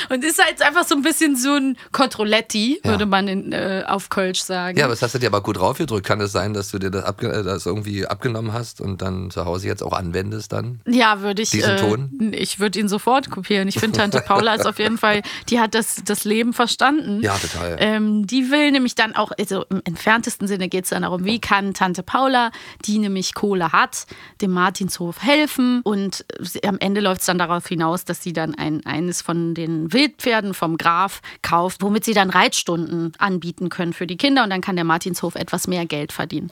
Und 0.10 0.24
ist 0.24 0.42
halt 0.44 0.62
einfach 0.62 0.88
so 0.88 0.96
ein 0.96 1.02
bisschen 1.02 1.36
so 1.36 1.54
ein 1.56 1.78
Controletti, 1.92 2.80
Ja. 2.84 2.92
würde 2.92 3.06
man 3.06 3.28
in, 3.28 3.52
äh, 3.52 3.84
auf 3.88 4.10
Kölsch 4.10 4.42
sagen. 4.42 4.78
Ja, 4.78 4.86
aber 4.86 4.94
das 4.94 5.02
hast 5.02 5.16
du 5.16 5.20
dir 5.20 5.28
aber 5.28 5.42
gut 5.42 5.58
draufgedrückt. 5.58 6.06
Kann 6.06 6.20
es 6.22 6.32
sein, 6.32 6.54
dass 6.54 6.72
du 6.72 6.80
dir 6.80 6.90
das, 6.92 7.04
abge 7.04 7.28
äh, 7.32 7.44
das 7.44 7.66
irgendwie 7.66 8.06
abgenommen 8.06 8.54
hast 8.54 8.82
und 8.82 9.02
dann 9.02 9.30
zu 9.32 9.46
Hause 9.46 9.68
jetzt 9.68 9.84
auch 9.84 9.94
anwendest 9.94 10.52
dann? 10.52 10.82
Ja, 10.88 11.22
würde 11.22 11.42
ich. 11.42 11.50
Diesen 11.52 11.72
äh, 11.72 11.76
Ton? 11.78 12.32
Ich 12.34 12.60
würde 12.60 12.80
ihn 12.80 12.88
sofort 12.88 13.30
kopieren. 13.30 13.68
Ich 13.68 13.80
finde, 13.80 13.98
Tante 13.98 14.22
Paula 14.26 14.56
ist 14.56 14.66
auf 14.66 14.80
jeden 14.80 14.98
Fall, 14.98 15.22
die 15.50 15.60
hat 15.60 15.74
das, 15.76 16.02
das 16.06 16.24
Leben 16.24 16.54
verstanden. 16.54 17.22
Ja, 17.22 17.38
total. 17.38 17.78
Ähm, 17.80 18.28
die 18.28 18.52
will 18.52 18.72
nämlich 18.72 18.96
dann 18.96 19.16
auch, 19.16 19.32
also 19.40 19.66
im 19.70 19.82
entferntesten 19.86 20.48
Sinne 20.48 20.70
geht 20.70 20.86
es 20.86 20.90
dann 20.90 21.04
darum, 21.04 21.26
wie 21.26 21.40
kann 21.40 21.74
Tante 21.74 22.04
Paula, 22.04 22.52
die 22.86 23.00
nämlich 23.00 23.34
Kohle 23.34 23.72
hat, 23.72 24.06
dem 24.42 24.52
Martinshof 24.52 25.22
helfen. 25.22 25.82
Und 25.84 26.26
am 26.66 26.78
Ende 26.80 27.02
läuft 27.02 27.22
es 27.22 27.28
dann 27.28 27.38
darauf 27.38 27.68
hinaus, 27.68 28.06
dass 28.06 28.22
sie 28.24 28.34
dann 28.34 28.56
ein, 28.56 28.86
eines 28.86 29.22
von 29.22 29.54
den 29.54 29.94
Wildpferden 29.94 30.54
vom 30.54 30.78
Graf 30.78 31.22
kauft, 31.42 31.71
womit 31.80 32.06
sie 32.06 32.14
dann 32.14 32.30
Reitstunden 32.30 33.14
anbieten 33.18 33.70
können 33.70 33.94
für 33.94 34.08
die 34.08 34.18
Kinder. 34.18 34.44
Und 34.44 34.50
dann 34.50 34.62
kann 34.62 34.76
der 34.76 34.86
Martinshof 34.86 35.36
etwas 35.36 35.68
mehr 35.68 35.86
Geld 35.86 36.12
verdienen. 36.12 36.52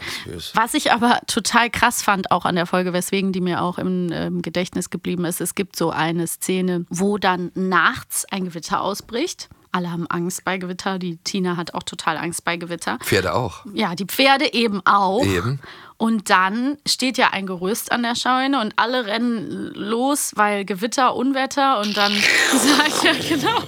Was 0.53 0.73
ich 0.73 0.91
aber 0.91 1.19
total 1.27 1.69
krass 1.69 2.01
fand, 2.01 2.31
auch 2.31 2.45
an 2.45 2.55
der 2.55 2.65
Folge, 2.65 2.93
weswegen 2.93 3.31
die 3.31 3.41
mir 3.41 3.61
auch 3.61 3.77
im 3.77 4.09
ähm, 4.11 4.41
Gedächtnis 4.41 4.89
geblieben 4.89 5.25
ist, 5.25 5.41
es 5.41 5.55
gibt 5.55 5.75
so 5.75 5.89
eine 5.89 6.27
Szene, 6.27 6.85
wo 6.89 7.17
dann 7.17 7.51
nachts 7.55 8.25
ein 8.31 8.45
Gewitter 8.45 8.81
ausbricht. 8.81 9.49
Alle 9.71 9.91
haben 9.91 10.07
Angst 10.07 10.45
bei 10.45 10.57
Gewitter. 10.57 10.97
Die 10.97 11.17
Tina 11.17 11.55
hat 11.55 11.75
auch 11.75 11.83
total 11.83 12.17
Angst 12.17 12.43
bei 12.43 12.57
Gewitter. 12.57 12.97
Pferde 13.03 13.35
auch. 13.35 13.65
Ja, 13.73 13.93
die 13.93 14.05
Pferde 14.05 14.51
eben 14.53 14.81
auch. 14.85 15.23
Eben. 15.23 15.59
Und 15.97 16.29
dann 16.29 16.77
steht 16.87 17.17
ja 17.17 17.31
ein 17.33 17.45
Gerüst 17.45 17.91
an 17.91 18.03
der 18.03 18.15
Scheune 18.15 18.61
und 18.61 18.73
alle 18.77 19.05
rennen 19.05 19.73
los, 19.75 20.31
weil 20.35 20.63
Gewitter, 20.63 21.13
Unwetter 21.15 21.79
und 21.81 21.95
dann 21.97 22.13
sagt 22.51 23.03
ja 23.03 23.11
genau. 23.13 23.61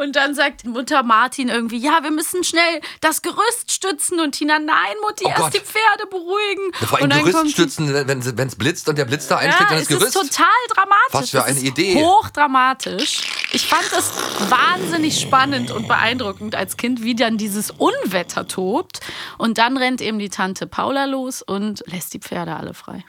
Und 0.00 0.16
dann 0.16 0.34
sagt 0.34 0.64
Mutter 0.64 1.02
Martin 1.02 1.48
irgendwie, 1.48 1.78
ja, 1.78 2.02
wir 2.02 2.10
müssen 2.10 2.42
schnell 2.44 2.80
das 3.00 3.22
Gerüst 3.22 3.70
stützen. 3.70 4.18
Und 4.20 4.32
Tina, 4.32 4.58
nein, 4.58 4.96
Mutti, 5.02 5.24
Oh 5.26 5.28
erst 5.28 5.40
Gott. 5.42 5.54
die 5.54 5.60
Pferde 5.60 6.06
beruhigen. 6.10 6.72
Vor 6.74 6.98
allem 6.98 7.04
und 7.04 7.10
dann 7.12 7.24
Gerüst 7.24 7.50
stützen, 7.52 7.92
wenn 7.92 8.46
es 8.46 8.56
blitzt 8.56 8.88
und 8.88 8.96
der 8.98 9.04
Blitz 9.04 9.28
da 9.28 9.36
einschlägt 9.36 9.70
ja, 9.70 9.76
in 9.76 9.82
das 9.84 9.90
es 9.90 9.98
Gerüst. 9.98 10.16
ist 10.16 10.36
total 10.36 10.46
dramatisch. 10.74 11.12
Was 11.12 11.30
für 11.30 11.36
Das 11.38 11.46
eine 11.46 11.58
ist 11.58 11.64
Idee. 11.64 12.02
Hochdramatisch. 12.02 13.20
Ich 13.52 13.66
fand 13.66 13.84
das 13.92 14.12
wahnsinnig 14.50 15.20
spannend 15.20 15.70
und 15.70 15.88
beeindruckend 15.88 16.54
als 16.54 16.76
Kind, 16.76 17.02
wie 17.02 17.14
dann 17.14 17.36
dieses 17.36 17.70
Unwetter 17.70 18.46
tobt. 18.48 19.00
Und 19.38 19.58
dann 19.58 19.76
rennt 19.76 20.00
eben 20.00 20.18
die 20.18 20.28
Tante 20.30 20.66
Paula 20.66 21.04
los 21.06 21.42
und 21.42 21.82
lässt 21.86 22.14
die 22.14 22.20
Pferde 22.20 22.54
alle 22.56 22.74
frei. 22.74 23.04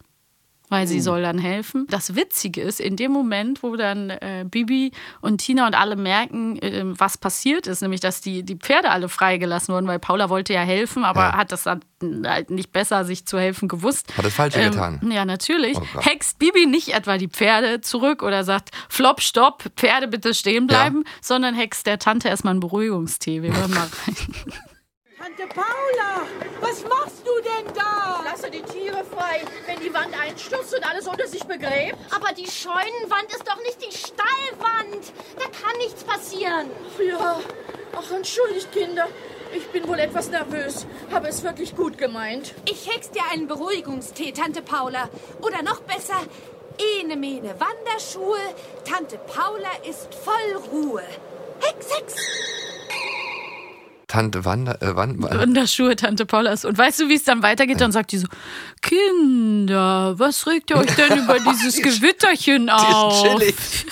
Weil 0.72 0.88
sie 0.88 1.01
soll 1.01 1.22
dann 1.22 1.38
helfen. 1.38 1.86
Das 1.90 2.16
Witzige 2.16 2.62
ist, 2.62 2.80
in 2.80 2.96
dem 2.96 3.12
Moment, 3.12 3.62
wo 3.62 3.75
dann 3.75 4.10
äh, 4.10 4.46
Bibi 4.50 4.92
und 5.20 5.40
Tina 5.40 5.68
und 5.68 5.75
alle 5.75 5.96
merken, 5.98 6.58
äh, 6.60 6.84
was 6.86 7.18
passiert 7.18 7.68
ist, 7.68 7.82
nämlich, 7.82 8.00
dass 8.00 8.22
die, 8.22 8.44
die 8.44 8.56
Pferde 8.56 8.90
alle 8.90 9.10
freigelassen 9.10 9.74
wurden, 9.75 9.86
weil 9.88 10.00
Paula 10.00 10.30
wollte 10.30 10.54
ja 10.54 10.62
helfen, 10.62 11.04
aber 11.04 11.22
Ja. 11.22 11.36
hat 11.38 11.51
das 11.51 11.63
dann 11.63 11.82
halt 12.25 12.50
nicht 12.50 12.72
besser 12.72 13.04
sich 13.06 13.28
zu 13.28 13.38
helfen 13.38 13.68
gewusst. 13.68 14.18
Hat 14.18 14.25
das 14.25 14.34
Falsche 14.34 14.60
getan. 14.62 15.01
Ja, 15.12 15.25
natürlich. 15.25 15.78
Oh. 15.78 16.01
Hext 16.01 16.40
Bibi 16.40 16.66
nicht 16.66 16.94
etwa 16.96 17.18
die 17.18 17.28
Pferde 17.28 17.82
zurück 17.82 18.24
oder 18.24 18.44
sagt, 18.44 18.70
Flop, 18.90 19.22
stopp, 19.22 19.66
Pferde 19.75 20.08
bitte 20.08 20.34
stehen 20.34 20.68
bleiben, 20.68 21.04
sondern 21.22 21.54
hext 21.54 21.86
der 21.86 22.00
Tante 22.00 22.30
erstmal 22.30 22.51
einen 22.51 22.60
Beruhigungstee. 22.62 23.42
Wir 23.44 23.54
hören 23.56 23.72
mal 23.72 23.82
rein. 24.08 24.16
Tante 25.18 25.54
Paula, 25.54 26.25
was 26.62 26.82
machst 26.84 27.22
du 27.24 27.32
denn 27.44 27.74
da? 27.75 28.00
Lasse 28.32 28.50
die 28.50 28.62
Tiere 28.62 29.04
frei, 29.04 29.42
wenn 29.66 29.82
die 29.82 29.94
Wand 29.94 30.18
einstürzt 30.18 30.74
und 30.74 30.90
alles 30.90 31.06
unter 31.06 31.28
sich 31.28 31.44
begräbt. 31.44 31.98
Aber 32.12 32.34
die 32.34 32.50
Scheunenwand 32.50 33.26
ist 33.30 33.46
doch 33.46 33.58
nicht 33.58 33.86
die 33.86 33.92
Stallwand. 33.92 35.12
Da 35.36 35.44
kann 35.50 35.78
nichts 35.80 36.02
passieren. 36.06 36.72
Ja, 37.06 37.42
Ach, 37.94 38.12
entschuldigt, 38.12 38.72
Kinder. 38.72 39.10
Ich 39.54 39.68
bin 39.72 39.86
wohl 39.86 40.00
etwas 40.00 40.30
nervös. 40.30 40.86
Habe 41.12 41.28
es 41.28 41.44
wirklich 41.44 41.76
gut 41.76 41.98
gemeint. 41.98 42.54
Ich 42.70 42.90
hex 42.90 43.12
dir 43.12 43.24
einen 43.34 43.48
Beruhigungstee, 43.48 44.32
Tante 44.32 44.62
Paula. 44.62 45.10
Oder 45.42 45.62
noch 45.62 45.82
besser, 45.82 46.22
ene 47.02 47.18
mene 47.18 47.54
Wanderschuhe. 47.60 48.40
Tante 48.90 49.18
Paula 49.18 49.72
ist 49.90 50.08
voll 50.16 50.56
Ruhe. 50.72 51.04
Hex, 51.60 51.98
hex. 51.98 52.16
Tante 54.12 54.44
Wanda, 54.44 54.74
äh, 54.82 54.94
Wan, 54.94 55.24
Wan, 55.24 55.39
Wanderschuhe, 55.39 55.96
Tante 55.96 56.25
Paulas. 56.25 56.65
Und 56.65 56.77
weißt 56.77 57.00
du, 57.00 57.08
wie 57.08 57.15
es 57.15 57.24
dann 57.24 57.44
weitergeht? 57.44 57.80
Dann 57.80 57.94
sagt 57.94 58.12
die 58.12 58.18
so, 58.18 58.27
Kinder, 58.82 60.20
was 60.20 60.46
regt 60.48 60.70
ihr 60.70 60.75
euch 60.75 60.94
denn 60.96 61.18
über 61.20 61.38
dieses 61.53 61.82
Gewitterchen 61.82 62.65
die 62.65 62.72
auf? 62.74 63.24
chillig. 63.24 63.56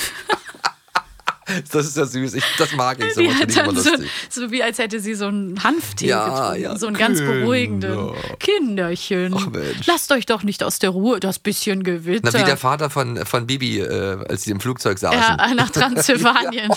das 1.71 1.85
ist 1.87 1.95
ja 1.95 2.05
süß. 2.05 2.33
Ich, 2.33 2.43
das 2.57 2.73
mag 2.73 3.01
ich 3.01 3.13
so. 3.13 3.21
Die 3.21 3.33
hat 3.33 3.55
dann 3.55 3.73
so, 3.77 3.91
so 4.29 4.51
wie 4.51 4.61
als 4.61 4.77
hätte 4.77 4.99
sie 4.99 5.15
so 5.15 5.27
einen 5.27 5.63
Hanftee 5.63 6.07
Ja, 6.07 6.25
getrunken. 6.27 6.61
ja, 6.63 6.77
so 6.77 6.87
einen 6.87 6.97
ganz 6.97 7.19
Kinder. 7.19 7.33
beruhigenden 7.35 8.09
Kinderchen. 8.39 9.33
Ach, 9.37 9.47
Mensch. 9.47 9.87
Lasst 9.87 10.11
euch 10.11 10.25
doch 10.25 10.43
nicht 10.43 10.63
aus 10.63 10.79
der 10.79 10.89
Ruhe, 10.89 11.21
das 11.21 11.39
bisschen 11.39 11.83
Gewitter. 11.83 12.29
Na, 12.33 12.39
wie 12.39 12.43
der 12.43 12.57
Vater 12.57 12.89
von, 12.89 13.25
von 13.25 13.47
Bibi, 13.47 13.79
äh, 13.79 14.17
als 14.27 14.43
sie 14.43 14.51
im 14.51 14.59
Flugzeug 14.59 14.99
saßen. 14.99 15.17
ja, 15.17 15.53
nach 15.55 15.69
Transsilvanien. 15.69 16.73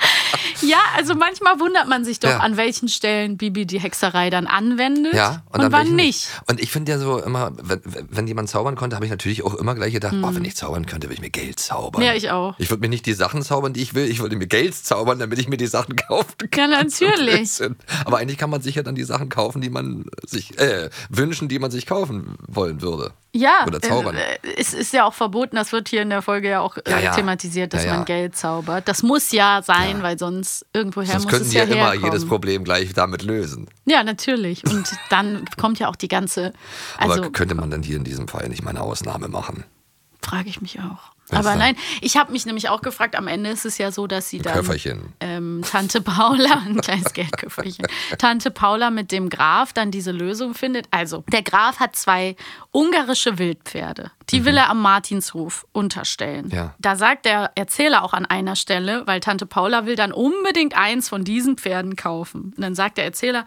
ja, 0.62 0.78
also 0.96 1.14
manchmal 1.14 1.58
wundert 1.60 1.88
man 1.88 2.04
sich 2.04 2.20
doch, 2.20 2.30
Ja. 2.30 2.38
an 2.38 2.56
welchen 2.56 2.88
Stellen 2.88 3.36
Bibi 3.36 3.66
die 3.66 3.80
Hexerei 3.80 4.30
dann 4.30 4.46
anwendet 4.46 5.14
Ja, 5.14 5.42
und, 5.50 5.60
an 5.60 5.72
wann 5.72 5.94
nicht. 5.94 6.28
Und 6.48 6.60
ich 6.60 6.70
finde 6.70 6.92
ja 6.92 6.98
so 6.98 7.18
immer, 7.18 7.52
wenn, 7.62 7.80
wenn 8.08 8.26
jemand 8.26 8.48
zaubern 8.48 8.76
konnte, 8.76 8.96
habe 8.96 9.04
ich 9.04 9.10
natürlich 9.10 9.44
auch 9.44 9.54
immer 9.54 9.74
gleich 9.74 9.92
gedacht, 9.92 10.14
oh, 10.22 10.28
wenn 10.34 10.44
ich 10.44 10.56
zaubern 10.56 10.86
könnte, 10.86 11.06
würde 11.06 11.14
ich 11.14 11.20
mir 11.20 11.30
Geld 11.30 11.60
zaubern. 11.60 12.02
Hm. 12.02 12.08
Ja, 12.08 12.14
ich 12.14 12.30
auch. 12.30 12.54
Ich 12.58 12.70
würde 12.70 12.80
mir 12.80 12.88
nicht 12.88 13.06
die 13.06 13.14
Sachen 13.14 13.42
zaubern, 13.42 13.72
die 13.72 13.82
ich 13.82 13.94
will, 13.94 14.06
ich 14.06 14.20
würde 14.20 14.36
mir 14.36 14.46
Geld 14.46 14.74
zaubern, 14.74 15.18
damit 15.18 15.38
ich 15.38 15.48
mir 15.48 15.56
die 15.56 15.66
Sachen 15.66 15.96
kaufen 15.96 16.50
kann. 16.50 16.70
Ja, 16.70 16.78
natürlich. 16.82 17.60
Aber 18.04 18.18
eigentlich 18.18 18.38
kann 18.38 18.50
man 18.50 18.62
sich 18.62 18.74
ja 18.76 18.82
dann 18.82 18.94
die 18.94 19.04
Sachen 19.04 19.28
kaufen, 19.28 19.60
die 19.60 19.70
man 19.70 20.04
sich, 20.26 20.58
äh, 20.58 20.90
wünschen, 21.08 21.48
die 21.48 21.58
man 21.58 21.70
sich 21.70 21.86
kaufen 21.86 22.36
wollen 22.46 22.82
würde. 22.82 23.12
Ja, 23.32 23.64
Oder 23.66 23.80
zaubern. 23.80 24.16
äh, 24.16 24.38
es 24.56 24.74
ist 24.74 24.92
ja 24.92 25.04
auch 25.04 25.14
verboten, 25.14 25.54
das 25.56 25.70
wird 25.72 25.88
hier 25.88 26.02
in 26.02 26.10
der 26.10 26.20
Folge 26.20 26.48
ja 26.50 26.60
auch 26.60 26.76
äh, 26.78 26.82
Ja, 26.90 26.98
ja. 26.98 27.14
thematisiert, 27.14 27.72
dass 27.72 27.84
Ja, 27.84 27.94
man 27.94 28.04
Geld 28.04 28.36
zaubert. 28.36 28.88
Das 28.88 29.02
muss 29.04 29.30
ja 29.30 29.62
sein, 29.62 30.02
weil 30.02 30.18
sonst 30.18 30.66
irgendwoher 30.72 31.06
Sonst 31.06 31.24
muss 31.24 31.30
könnten 31.32 31.46
es 31.46 31.52
ja 31.54 31.64
ja 31.64 31.66
immer 31.74 31.90
herkommen. 31.92 32.04
jedes 32.12 32.26
Problem 32.26 32.64
gleich 32.64 32.92
damit 32.92 33.22
lösen. 33.22 33.68
Ja, 33.84 34.02
natürlich. 34.02 34.64
Und 34.64 34.90
dann 35.10 35.44
kommt 35.56 35.78
ja 35.78 35.88
auch 35.88 35.96
die 35.96 36.08
ganze, 36.08 36.52
Aber 36.98 37.14
also 37.14 37.30
könnte 37.30 37.54
man 37.54 37.70
dann 37.70 37.82
hier 37.84 37.96
in 37.96 38.04
diesem 38.04 38.26
Fall 38.26 38.48
nicht 38.48 38.62
mal 38.64 38.70
eine 38.70 38.80
Ausnahme 38.80 39.28
machen? 39.28 39.64
frage 40.22 40.48
ich 40.50 40.60
mich 40.60 40.80
auch. 40.80 41.12
Aber 41.32 41.56
nein, 41.56 41.76
ich 42.00 42.16
habe 42.16 42.32
mich 42.32 42.46
nämlich 42.46 42.68
auch 42.68 42.82
gefragt, 42.82 43.16
am 43.16 43.26
Ende 43.26 43.50
ist 43.50 43.64
es 43.64 43.78
ja 43.78 43.92
so, 43.92 44.06
dass 44.06 44.28
sie 44.28 44.38
dann 44.38 44.54
Köfferchen. 44.54 45.12
ähm, 45.20 45.62
Tante 45.68 46.00
Paula, 46.00 46.62
ein 46.66 46.80
kleines 46.80 47.12
Geldköfferchen, 47.12 47.86
Tante 48.18 48.50
Paula 48.50 48.90
mit 48.90 49.12
dem 49.12 49.28
Graf 49.28 49.72
dann 49.72 49.90
diese 49.90 50.12
Lösung 50.12 50.54
findet. 50.54 50.86
Also, 50.90 51.24
der 51.32 51.42
Graf 51.42 51.80
hat 51.80 51.96
zwei 51.96 52.36
ungarische 52.72 53.38
Wildpferde. 53.38 54.10
Die 54.30 54.44
will 54.44 54.56
er 54.56 54.70
am 54.70 54.80
Martinshof 54.80 55.66
unterstellen. 55.72 56.46
Mhm. 56.46 56.52
Ja. 56.52 56.74
Da 56.78 56.96
sagt 56.96 57.24
der 57.24 57.52
Erzähler 57.56 58.04
auch 58.04 58.12
an 58.12 58.26
einer 58.26 58.54
Stelle, 58.54 59.06
weil 59.06 59.20
Tante 59.20 59.44
Paula 59.46 59.86
will 59.86 59.96
dann 59.96 60.12
unbedingt 60.12 60.76
eins 60.76 61.08
von 61.08 61.24
diesen 61.24 61.56
Pferden 61.56 61.96
kaufen. 61.96 62.52
Und 62.56 62.60
dann 62.60 62.74
sagt 62.74 62.98
der 62.98 63.04
Erzähler, 63.04 63.44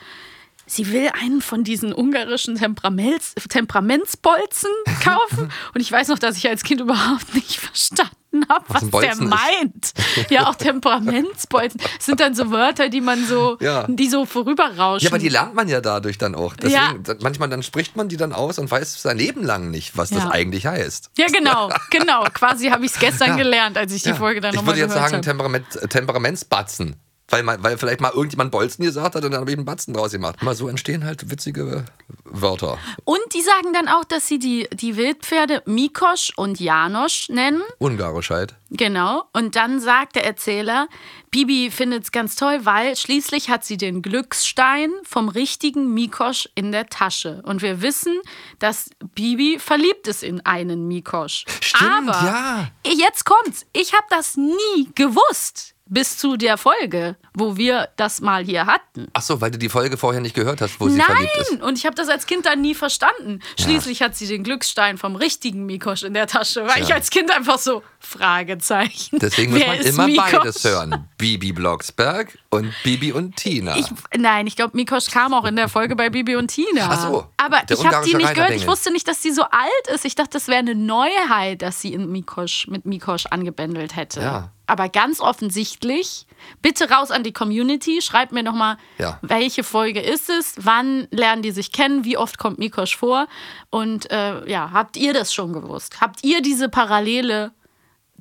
Sie 0.66 0.92
will 0.92 1.10
einen 1.22 1.42
von 1.42 1.64
diesen 1.64 1.94
ungarischen 1.94 2.56
Temperaments 2.56 3.36
Temperamentsbolzen 3.50 4.70
kaufen. 5.04 5.52
Und 5.74 5.82
ich 5.82 5.92
weiß 5.92 6.08
noch, 6.08 6.20
dass 6.20 6.38
ich 6.38 6.48
als 6.48 6.64
Kind 6.64 6.82
überhaupt 6.82 7.34
nicht 7.36 7.58
verstanden 7.60 8.46
habe, 8.50 8.66
was, 8.70 8.84
ein 8.84 8.92
der 8.92 9.12
ist. 9.12 9.22
meint. 9.22 9.94
Ja, 10.30 10.48
auch 10.48 10.56
Temperamentsbolzen 10.56 11.80
Das 11.98 12.06
sind 12.06 12.20
dann 12.20 12.34
so 12.34 12.50
Wörter, 12.50 12.90
die 12.90 13.02
man 13.02 13.26
so, 13.26 13.58
Ja. 13.60 13.86
die 13.88 14.08
so 14.10 14.26
vorüberrauschen. 14.26 15.04
Ja, 15.06 15.12
aber 15.12 15.20
die 15.20 15.30
lernt 15.30 15.54
man 15.54 15.68
ja 15.68 15.82
dadurch 15.82 16.18
dann 16.18 16.34
auch. 16.34 16.56
Deswegen, 16.56 17.04
Ja. 17.06 17.16
manchmal 17.22 17.50
dann 17.50 17.62
spricht 17.62 17.96
man 17.96 18.08
die 18.10 18.18
dann 18.18 18.34
aus 18.34 18.58
und 18.58 18.72
weiß 18.72 19.02
sein 19.02 19.18
Leben 19.18 19.44
lang 19.44 19.70
nicht, 19.70 19.98
was 19.98 20.10
das 20.10 20.24
Ja. 20.24 20.32
eigentlich 20.32 20.66
heißt. 20.66 21.12
ja, 21.18 21.28
genau, 21.28 21.70
genau. 21.92 22.24
Quasi 22.34 22.70
habe 22.70 22.86
ich 22.86 22.94
es 22.94 23.00
gestern 23.00 23.38
gelernt, 23.38 23.78
als 23.78 23.92
ich 23.94 24.02
die. 24.04 24.14
Folge 24.14 24.42
dann 24.42 24.52
Ich 24.52 24.56
nochmal 24.58 24.76
würde 24.76 24.88
gehört 24.88 24.96
jetzt 24.96 25.12
sagen 25.12 25.16
habe. 25.16 25.26
Temperament, 25.26 25.66
Temperamentsbatzen. 25.90 26.96
Weil, 27.34 27.44
mal, 27.44 27.64
weil 27.64 27.78
vielleicht 27.78 28.00
mal 28.00 28.12
irgendjemand 28.12 28.52
Bolzen 28.52 28.86
gesagt 28.86 29.16
hat 29.16 29.26
und 29.26 29.32
dann 29.32 29.42
habe 29.42 29.50
ich 29.50 29.58
einen 29.58 29.66
Batzen 29.66 29.94
draus 29.94 30.12
gemacht. 30.12 30.42
Mal 30.44 30.56
so 30.56 30.68
entstehen 30.68 31.04
halt 31.04 31.32
witzige 31.32 31.86
Wörter. 32.26 32.78
Und 33.06 33.22
die 33.34 33.42
sagen 33.42 33.74
dann 33.74 33.88
auch, 33.88 34.04
dass 34.04 34.28
sie 34.28 34.40
die, 34.40 34.68
die 34.72 34.98
Wildpferde 34.98 35.64
Mikosch 35.66 36.32
und 36.36 36.60
Janosch 36.60 37.30
nennen. 37.30 37.62
Ungarisch 37.80 38.30
halt. 38.30 38.56
Genau. 38.70 39.24
Und 39.34 39.56
dann 39.56 39.80
sagt 39.80 40.16
der 40.16 40.26
Erzähler, 40.26 40.88
Bibi 41.32 41.72
findet 41.72 42.04
es 42.04 42.12
ganz 42.12 42.36
toll, 42.36 42.60
weil 42.64 42.96
schließlich 42.96 43.50
hat 43.50 43.64
sie 43.66 43.78
den 43.78 44.02
Glücksstein 44.02 44.92
vom 45.04 45.30
richtigen 45.30 45.94
Mikosch 45.94 46.50
in 46.56 46.72
der 46.72 46.88
Tasche. 46.88 47.42
Und 47.46 47.62
wir 47.62 47.82
wissen, 47.82 48.14
dass 48.60 48.90
Bibi 49.16 49.58
verliebt 49.60 50.08
ist 50.08 50.24
in 50.24 50.46
einen 50.46 50.88
Mikosch. 50.88 51.46
Stimmt, 51.62 52.10
Aber 52.10 52.12
ja. 52.26 52.68
jetzt 52.86 53.26
kommt's. 53.26 53.66
Ich 53.74 53.94
habe 53.94 54.06
das 54.10 54.38
nie 54.38 54.90
gewusst. 54.96 55.73
Bis 55.86 56.18
zu 56.18 56.38
der 56.38 56.58
Folge, 56.58 57.18
wo 57.34 57.58
wir 57.58 57.90
das 57.98 58.22
mal 58.22 58.44
hier 58.46 58.66
hatten. 58.66 59.10
Ach 59.12 59.22
so, 59.22 59.42
weil 59.42 59.52
du 59.52 59.58
die 59.58 59.68
Folge 59.68 59.98
vorher 59.98 60.22
nicht 60.22 60.34
gehört 60.34 60.62
hast, 60.62 60.80
wo 60.80 60.88
sie 60.88 61.00
verliebt 61.00 61.36
ist. 61.38 61.52
Nein, 61.52 61.62
und 61.62 61.78
ich 61.78 61.86
habe 61.86 61.96
das 61.96 62.08
als 62.08 62.26
Kind 62.26 62.46
dann 62.46 62.62
nie 62.62 62.74
verstanden. 62.74 63.42
Schließlich 63.60 64.02
hat 64.02 64.16
sie 64.16 64.26
den 64.28 64.44
Glücksstein 64.44 64.98
vom 64.98 65.18
richtigen 65.18 65.66
Mikosch 65.66 66.04
in 66.04 66.14
der 66.14 66.28
Tasche, 66.28 66.66
weil 66.66 66.84
ich 66.84 66.94
als 66.94 67.10
Kind 67.10 67.32
einfach 67.36 67.60
so 67.60 67.84
Fragezeichen. 68.00 69.20
Deswegen 69.20 69.52
muss 69.52 69.66
man 69.66 69.78
immer 69.82 70.08
Mikosch? 70.08 70.32
beides 70.32 70.64
hören. 70.64 71.10
Bibi 71.18 71.52
Blocksberg 71.52 72.38
und 72.50 72.74
Bibi 72.84 73.12
und 73.12 73.36
Tina. 73.36 73.78
Ich, 73.78 73.88
nein, 74.18 74.48
ich 74.48 74.56
glaube, 74.56 74.78
Mikosch 74.78 75.08
kam 75.08 75.34
auch 75.34 75.46
in 75.46 75.56
der 75.58 75.68
Folge 75.68 75.96
bei 75.96 76.10
Bibi 76.10 76.38
und 76.38 76.48
Tina. 76.48 76.88
Ach 76.90 77.02
so, 77.10 77.28
Aber 77.38 77.62
ich 77.70 77.86
habe 77.86 78.06
die 78.06 78.16
nicht 78.16 78.34
gehört. 78.34 78.52
Ich 78.52 78.68
wusste 78.68 78.92
nicht, 78.92 79.08
dass 79.08 79.20
die 79.20 79.32
so 79.32 79.44
alt 79.44 79.88
ist. 79.94 80.06
Ich 80.06 80.16
dachte, 80.16 80.32
das 80.32 80.48
wäre 80.48 80.60
eine 80.60 80.76
Neuheit, 80.76 81.62
dass 81.62 81.82
sie 81.82 81.94
in 81.94 82.12
Mikosch, 82.12 82.68
mit 82.68 82.86
Mikosch 82.86 83.26
angebändelt 83.26 83.96
hätte. 83.96 84.22
Ja. 84.22 84.52
Aber 84.66 84.88
ganz 84.88 85.20
offensichtlich, 85.20 86.26
bitte 86.62 86.90
raus 86.90 87.12
an 87.12 87.24
die 87.24 87.34
Community, 87.34 88.02
schreibt 88.02 88.32
mir 88.32 88.44
nochmal, 88.44 88.78
Ja. 88.98 89.20
welche 89.22 89.64
Folge 89.64 90.00
ist 90.02 90.30
es, 90.30 90.56
wann 90.58 91.08
lernen 91.12 91.42
die 91.42 91.52
sich 91.52 91.72
kennen, 91.72 92.06
wie 92.06 92.18
oft 92.18 92.38
kommt 92.38 92.60
Mikosch 92.60 92.96
vor 92.96 93.28
und 93.70 94.10
äh, 94.12 94.50
ja, 94.50 94.72
habt 94.72 94.96
ihr 94.96 95.14
das 95.14 95.34
schon 95.34 95.52
gewusst? 95.54 96.00
Habt 96.00 96.24
ihr 96.24 96.42
diese 96.42 96.70
Parallele 96.70 97.52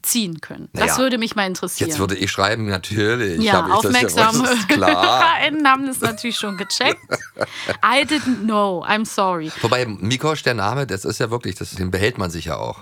ziehen 0.03 0.41
können? 0.41 0.69
Das 0.73 0.81
Naja, 0.83 0.99
würde 0.99 1.17
mich 1.19 1.37
mal 1.37 1.47
interessieren. 1.47 1.89
Jetzt 1.89 2.01
würde 2.01 2.17
ich 2.17 2.29
schreiben, 2.33 2.67
natürlich. 2.67 3.41
Ja, 3.41 3.61
ich 3.69 3.75
das 3.75 3.85
aufmerksame. 3.87 4.49
HörerInnen 4.69 5.69
haben 5.69 5.87
das 5.87 6.01
natürlich 6.01 6.37
schon 6.37 6.57
gecheckt. 6.57 6.99
I 7.85 8.03
didn't 8.05 8.43
know, 8.43 8.85
I'm 8.85 9.05
sorry. 9.07 9.53
Wobei 9.61 9.87
Mikosch, 9.87 10.43
der 10.43 10.55
Name, 10.55 10.89
das 10.89 11.05
ist 11.05 11.21
ja 11.21 11.31
wirklich, 11.31 11.55
das, 11.55 11.71
den 11.71 11.93
behält 11.93 12.19
man 12.19 12.31
sich 12.33 12.47
ja 12.47 12.57
auch. 12.57 12.81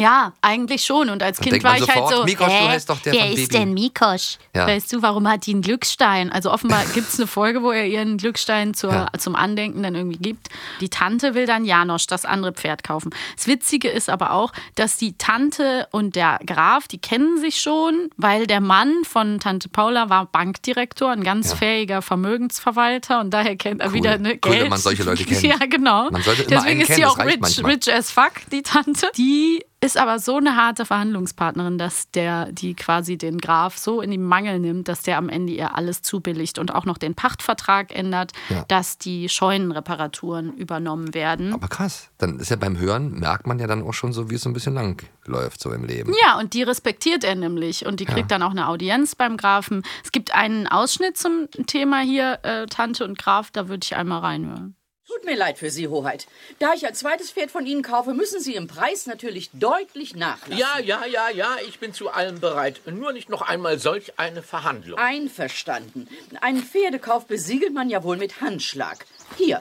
Ja, 0.00 0.32
eigentlich 0.42 0.84
schon. 0.84 1.08
Und 1.10 1.22
als 1.22 1.38
Kind 1.40 1.52
denkt 1.52 1.64
war 1.64 1.76
ich 1.76 1.82
halt 1.88 1.98
sofort, 1.98 2.14
so, 2.16 2.24
Mikosch, 2.24 2.46
du 2.48 2.68
heißt 2.68 2.90
doch 2.90 2.98
der 3.00 3.12
wer 3.12 3.30
ist 3.32 3.52
denn 3.52 3.74
Mikosch? 3.74 4.38
Ja. 4.54 4.66
Weißt 4.66 4.92
du, 4.92 5.02
warum 5.02 5.28
hat 5.28 5.46
die 5.46 5.52
einen 5.52 5.62
Glücksstein? 5.62 6.30
Also 6.32 6.52
offenbar 6.52 6.84
gibt 6.94 7.08
es 7.08 7.18
eine 7.18 7.26
Folge, 7.26 7.62
wo 7.62 7.70
er 7.70 7.86
ihren 7.86 8.16
Glücksstein 8.18 8.74
zur, 8.74 8.92
Ja. 8.92 9.06
zum 9.18 9.34
Andenken 9.36 9.82
dann 9.82 9.94
irgendwie 9.94 10.18
gibt. 10.18 10.48
Die 10.80 10.88
Tante 10.88 11.34
will 11.34 11.46
dann 11.46 11.64
Janosch, 11.64 12.06
das 12.06 12.24
andere 12.24 12.52
Pferd, 12.52 12.82
kaufen. 12.84 13.10
Das 13.36 13.46
Witzige 13.46 13.88
ist 13.88 14.08
aber 14.08 14.32
auch, 14.32 14.52
dass 14.74 14.96
die 14.96 15.16
Tante 15.18 15.88
und 15.90 16.16
der 16.16 16.38
Graf, 16.46 16.88
die 16.88 16.98
kennen 16.98 17.38
sich 17.38 17.60
schon, 17.60 18.10
weil 18.16 18.46
der 18.46 18.60
Mann 18.60 18.92
von 19.04 19.40
Tante 19.40 19.68
Paula 19.68 20.08
war 20.10 20.26
Bankdirektor, 20.26 21.10
ein 21.10 21.24
ganz 21.24 21.52
fähiger 21.52 22.02
Vermögensverwalter 22.02 23.20
und 23.20 23.30
daher 23.30 23.56
kennt 23.56 23.80
er 23.80 23.88
Cool. 23.88 23.94
wieder 23.94 24.18
ne, 24.18 24.30
Cool, 24.44 24.52
Geld. 24.52 24.62
wenn 24.64 24.70
man 24.70 24.78
solche 24.78 25.02
Leute 25.02 25.24
kennt. 25.26 25.42
Ja, 25.42 25.56
genau. 25.68 26.10
Man 26.10 26.22
sollte 26.22 26.42
immer 26.42 26.50
Deswegen 26.50 26.80
einen 26.80 26.80
ist 26.82 26.94
sie 26.94 27.04
auch 27.06 27.18
rich, 27.18 27.38
manchmal. 27.40 27.72
rich 27.72 27.92
as 27.92 28.10
fuck, 28.10 28.32
die 28.52 28.62
Tante. 28.62 29.10
Die 29.16 29.64
ist 29.88 29.96
aber 29.96 30.18
so 30.18 30.36
eine 30.36 30.54
harte 30.56 30.84
Verhandlungspartnerin, 30.84 31.78
dass 31.78 32.10
der, 32.10 32.52
die 32.52 32.74
quasi 32.74 33.16
den 33.16 33.38
Graf 33.38 33.78
so 33.78 34.00
in 34.02 34.10
die 34.10 34.18
Mangel 34.18 34.58
nimmt, 34.60 34.86
dass 34.88 35.00
der 35.02 35.16
am 35.16 35.28
Ende 35.30 35.52
ihr 35.54 35.74
alles 35.76 36.02
zubilligt 36.02 36.58
und 36.58 36.74
auch 36.74 36.84
noch 36.84 36.98
den 36.98 37.14
Pachtvertrag 37.14 37.94
ändert, 37.96 38.32
Ja. 38.50 38.64
dass 38.68 38.98
die 38.98 39.28
Scheunenreparaturen 39.28 40.52
übernommen 40.54 41.14
werden. 41.14 41.52
Aber 41.54 41.68
krass, 41.68 42.10
dann 42.18 42.38
ist 42.38 42.50
ja 42.50 42.56
beim 42.56 42.78
Hören, 42.78 43.12
merkt 43.18 43.46
man 43.46 43.58
ja 43.58 43.66
dann 43.66 43.82
auch 43.82 43.94
schon 43.94 44.12
so, 44.12 44.30
wie 44.30 44.34
es 44.34 44.42
so 44.42 44.50
ein 44.50 44.52
bisschen 44.52 44.74
lang 44.74 45.02
läuft 45.24 45.60
so 45.60 45.72
im 45.72 45.84
Leben. 45.84 46.12
Ja, 46.24 46.38
und 46.38 46.52
die 46.54 46.62
respektiert 46.62 47.24
er 47.24 47.34
nämlich. 47.34 47.86
Und 47.86 48.00
die 48.00 48.04
kriegt 48.06 48.30
dann 48.30 48.42
auch 48.42 48.50
eine 48.50 48.68
Audienz 48.68 49.14
beim 49.14 49.36
Grafen. 49.36 49.82
Es 50.04 50.12
gibt 50.12 50.34
einen 50.34 50.66
Ausschnitt 50.66 51.16
zum 51.16 51.48
Thema 51.66 52.00
hier, 52.00 52.38
äh, 52.42 52.66
Tante 52.66 53.04
und 53.04 53.18
Graf, 53.18 53.50
da 53.50 53.68
würde 53.68 53.84
ich 53.84 53.96
einmal 53.96 54.20
reinhören. 54.20 54.74
Tut 55.18 55.26
mir 55.26 55.36
leid 55.36 55.58
für 55.58 55.68
Sie, 55.68 55.88
Hoheit. 55.88 56.28
Da 56.60 56.74
ich 56.74 56.86
ein 56.86 56.94
zweites 56.94 57.32
Pferd 57.32 57.50
von 57.50 57.66
Ihnen 57.66 57.82
kaufe, 57.82 58.14
müssen 58.14 58.40
Sie 58.40 58.54
im 58.54 58.68
Preis 58.68 59.06
natürlich 59.06 59.50
deutlich 59.52 60.14
nachlassen. 60.14 60.56
Ja, 60.56 60.78
ja, 60.78 61.04
ja, 61.06 61.28
ja, 61.30 61.56
ich 61.66 61.80
bin 61.80 61.92
zu 61.92 62.10
allem 62.10 62.38
bereit. 62.38 62.80
Nur 62.86 63.12
nicht 63.12 63.28
noch 63.28 63.42
einmal 63.42 63.80
solch 63.80 64.16
eine 64.20 64.44
Verhandlung. 64.44 64.96
Einverstanden. 64.96 66.08
Einen 66.40 66.62
Pferdekauf 66.62 67.26
besiegelt 67.26 67.74
man 67.74 67.90
ja 67.90 68.04
wohl 68.04 68.16
mit 68.16 68.40
Handschlag. 68.40 69.06
Hier. 69.36 69.58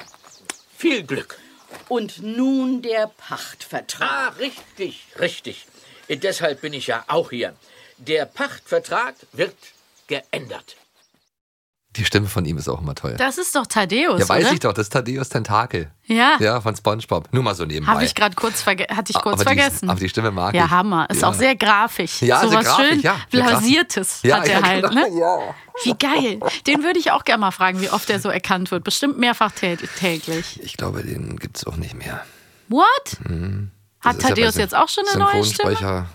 Viel 0.77 1.01
Glück. 1.01 1.39
Und 1.89 2.21
nun 2.21 2.83
der 2.83 3.07
Pachtvertrag. 3.17 4.11
Ah, 4.11 4.27
richtig, 4.37 5.07
richtig. 5.19 5.65
Deshalb 6.07 6.61
bin 6.61 6.73
ich 6.73 6.85
ja 6.85 7.03
auch 7.07 7.31
hier. 7.31 7.55
Der 7.97 8.27
Pachtvertrag 8.27 9.15
wird 9.31 9.55
geändert. 10.05 10.75
Die 11.97 12.05
Stimme 12.05 12.27
von 12.27 12.45
ihm 12.45 12.57
ist 12.57 12.69
auch 12.69 12.79
immer 12.79 12.93
toll. 12.93 13.15
Das 13.17 13.37
ist 13.39 13.55
doch 13.55 13.65
Thaddeus, 13.65 14.19
ja, 14.21 14.29
weiß 14.29 14.45
oder? 14.45 14.53
ich 14.53 14.59
doch, 14.59 14.71
das 14.73 14.85
ist 14.85 14.93
Thaddeus 14.93 15.29
Tentakel. 15.29 15.91
Ja. 16.05 16.37
Ja, 16.39 16.61
von 16.61 16.75
Spongebob. 16.75 17.27
Nur 17.33 17.41
mal 17.43 17.55
so 17.55 17.65
nebenbei. 17.65 17.91
Habe 17.91 18.05
ich 18.05 18.13
gerade 18.13 18.35
kurz, 18.35 18.61
verge 18.61 18.85
hatte 18.95 19.11
ich 19.11 19.19
kurz 19.19 19.41
aber 19.41 19.51
die, 19.51 19.59
vergessen. 19.59 19.89
aber 19.89 19.99
die 19.99 20.07
Stimme 20.07 20.29
mag 20.31 20.53
ja, 20.53 20.65
ich. 20.65 20.71
Hammer. 20.71 21.09
Ist 21.09 21.21
Ja. 21.23 21.29
auch 21.29 21.33
sehr 21.33 21.55
grafisch. 21.55 22.21
Ja, 22.21 22.41
so 22.41 22.49
sehr 22.49 22.59
was 22.59 22.65
grafisch, 22.67 22.87
schön 22.89 22.99
ja. 23.01 23.15
Blasiertes 23.31 24.19
Ja, 24.23 24.37
hat 24.37 24.47
er 24.47 24.59
ja, 24.59 24.65
halt, 24.67 24.89
genau, 24.89 25.07
ne? 25.07 25.19
ja. 25.19 25.37
Wie 25.83 25.93
geil. 25.97 26.39
Den 26.67 26.83
würde 26.83 26.99
ich 26.99 27.11
auch 27.11 27.23
gerne 27.23 27.41
mal 27.41 27.51
fragen, 27.51 27.81
wie 27.81 27.89
oft 27.89 28.09
er 28.09 28.19
so 28.19 28.29
erkannt 28.29 28.69
wird. 28.71 28.83
Bestimmt 28.83 29.17
mehrfach 29.17 29.51
tä 29.51 29.75
täglich. 29.99 30.59
Ich 30.63 30.77
glaube, 30.77 31.03
den 31.03 31.37
gibt 31.37 31.57
es 31.57 31.65
auch 31.67 31.77
nicht 31.77 31.95
mehr. 31.95 32.23
What? 32.69 32.85
Mhm. 33.27 33.71
Hat 34.01 34.21
ja 34.21 34.29
Thaddeus 34.29 34.55
jetzt 34.55 34.75
auch 34.75 34.89
schon 34.89 35.03
eine 35.11 35.19
neue 35.23 35.43
Stimme? 35.43 35.71
Synchronsprecher 35.71 36.05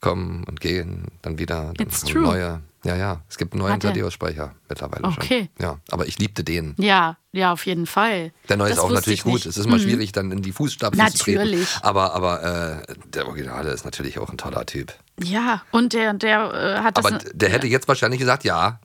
kommen 0.00 0.44
und 0.44 0.60
gehen, 0.60 1.06
dann 1.22 1.38
wieder 1.38 1.72
dann 1.76 1.86
It's 1.86 2.02
true. 2.04 2.22
neue. 2.22 2.60
Ja, 2.84 2.96
ja, 2.96 3.22
es 3.28 3.38
gibt 3.38 3.54
einen 3.54 3.62
neuen 3.62 3.74
er? 3.74 3.80
Thaddeus-Speicher 3.80 4.54
mittlerweile 4.68 5.04
Okay. 5.04 5.48
schon. 5.56 5.64
Ja, 5.66 5.78
aber 5.90 6.06
ich 6.06 6.18
liebte 6.18 6.44
den. 6.44 6.74
Ja, 6.78 7.16
ja, 7.32 7.52
auf 7.52 7.64
jeden 7.66 7.86
Fall. 7.86 8.32
Der 8.48 8.56
neue 8.58 8.68
Das 8.68 8.78
ist 8.78 8.84
auch 8.84 8.90
natürlich 8.90 9.20
ich 9.20 9.24
gut. 9.24 9.46
Es 9.46 9.56
ist 9.56 9.64
immer 9.64 9.76
Mhm. 9.76 9.80
schwierig, 9.82 10.12
dann 10.12 10.30
in 10.30 10.42
die 10.42 10.52
Fußstapfen 10.52 11.06
zu 11.08 11.18
treten. 11.18 11.38
Natürlich. 11.38 11.68
Aber, 11.80 12.14
aber 12.14 12.82
äh, 12.86 12.94
der 13.08 13.26
Originale 13.26 13.70
ist 13.70 13.84
natürlich 13.84 14.18
auch 14.18 14.28
ein 14.30 14.36
toller 14.36 14.66
Typ. 14.66 14.92
Ja, 15.22 15.62
und 15.70 15.92
der, 15.94 16.12
der 16.14 16.52
äh, 16.52 16.78
hat 16.82 16.98
das. 16.98 17.06
Aber 17.06 17.18
der 17.32 17.48
hätte 17.48 17.66
jetzt 17.66 17.88
wahrscheinlich 17.88 18.20
gesagt, 18.20 18.44
ja. 18.44 18.80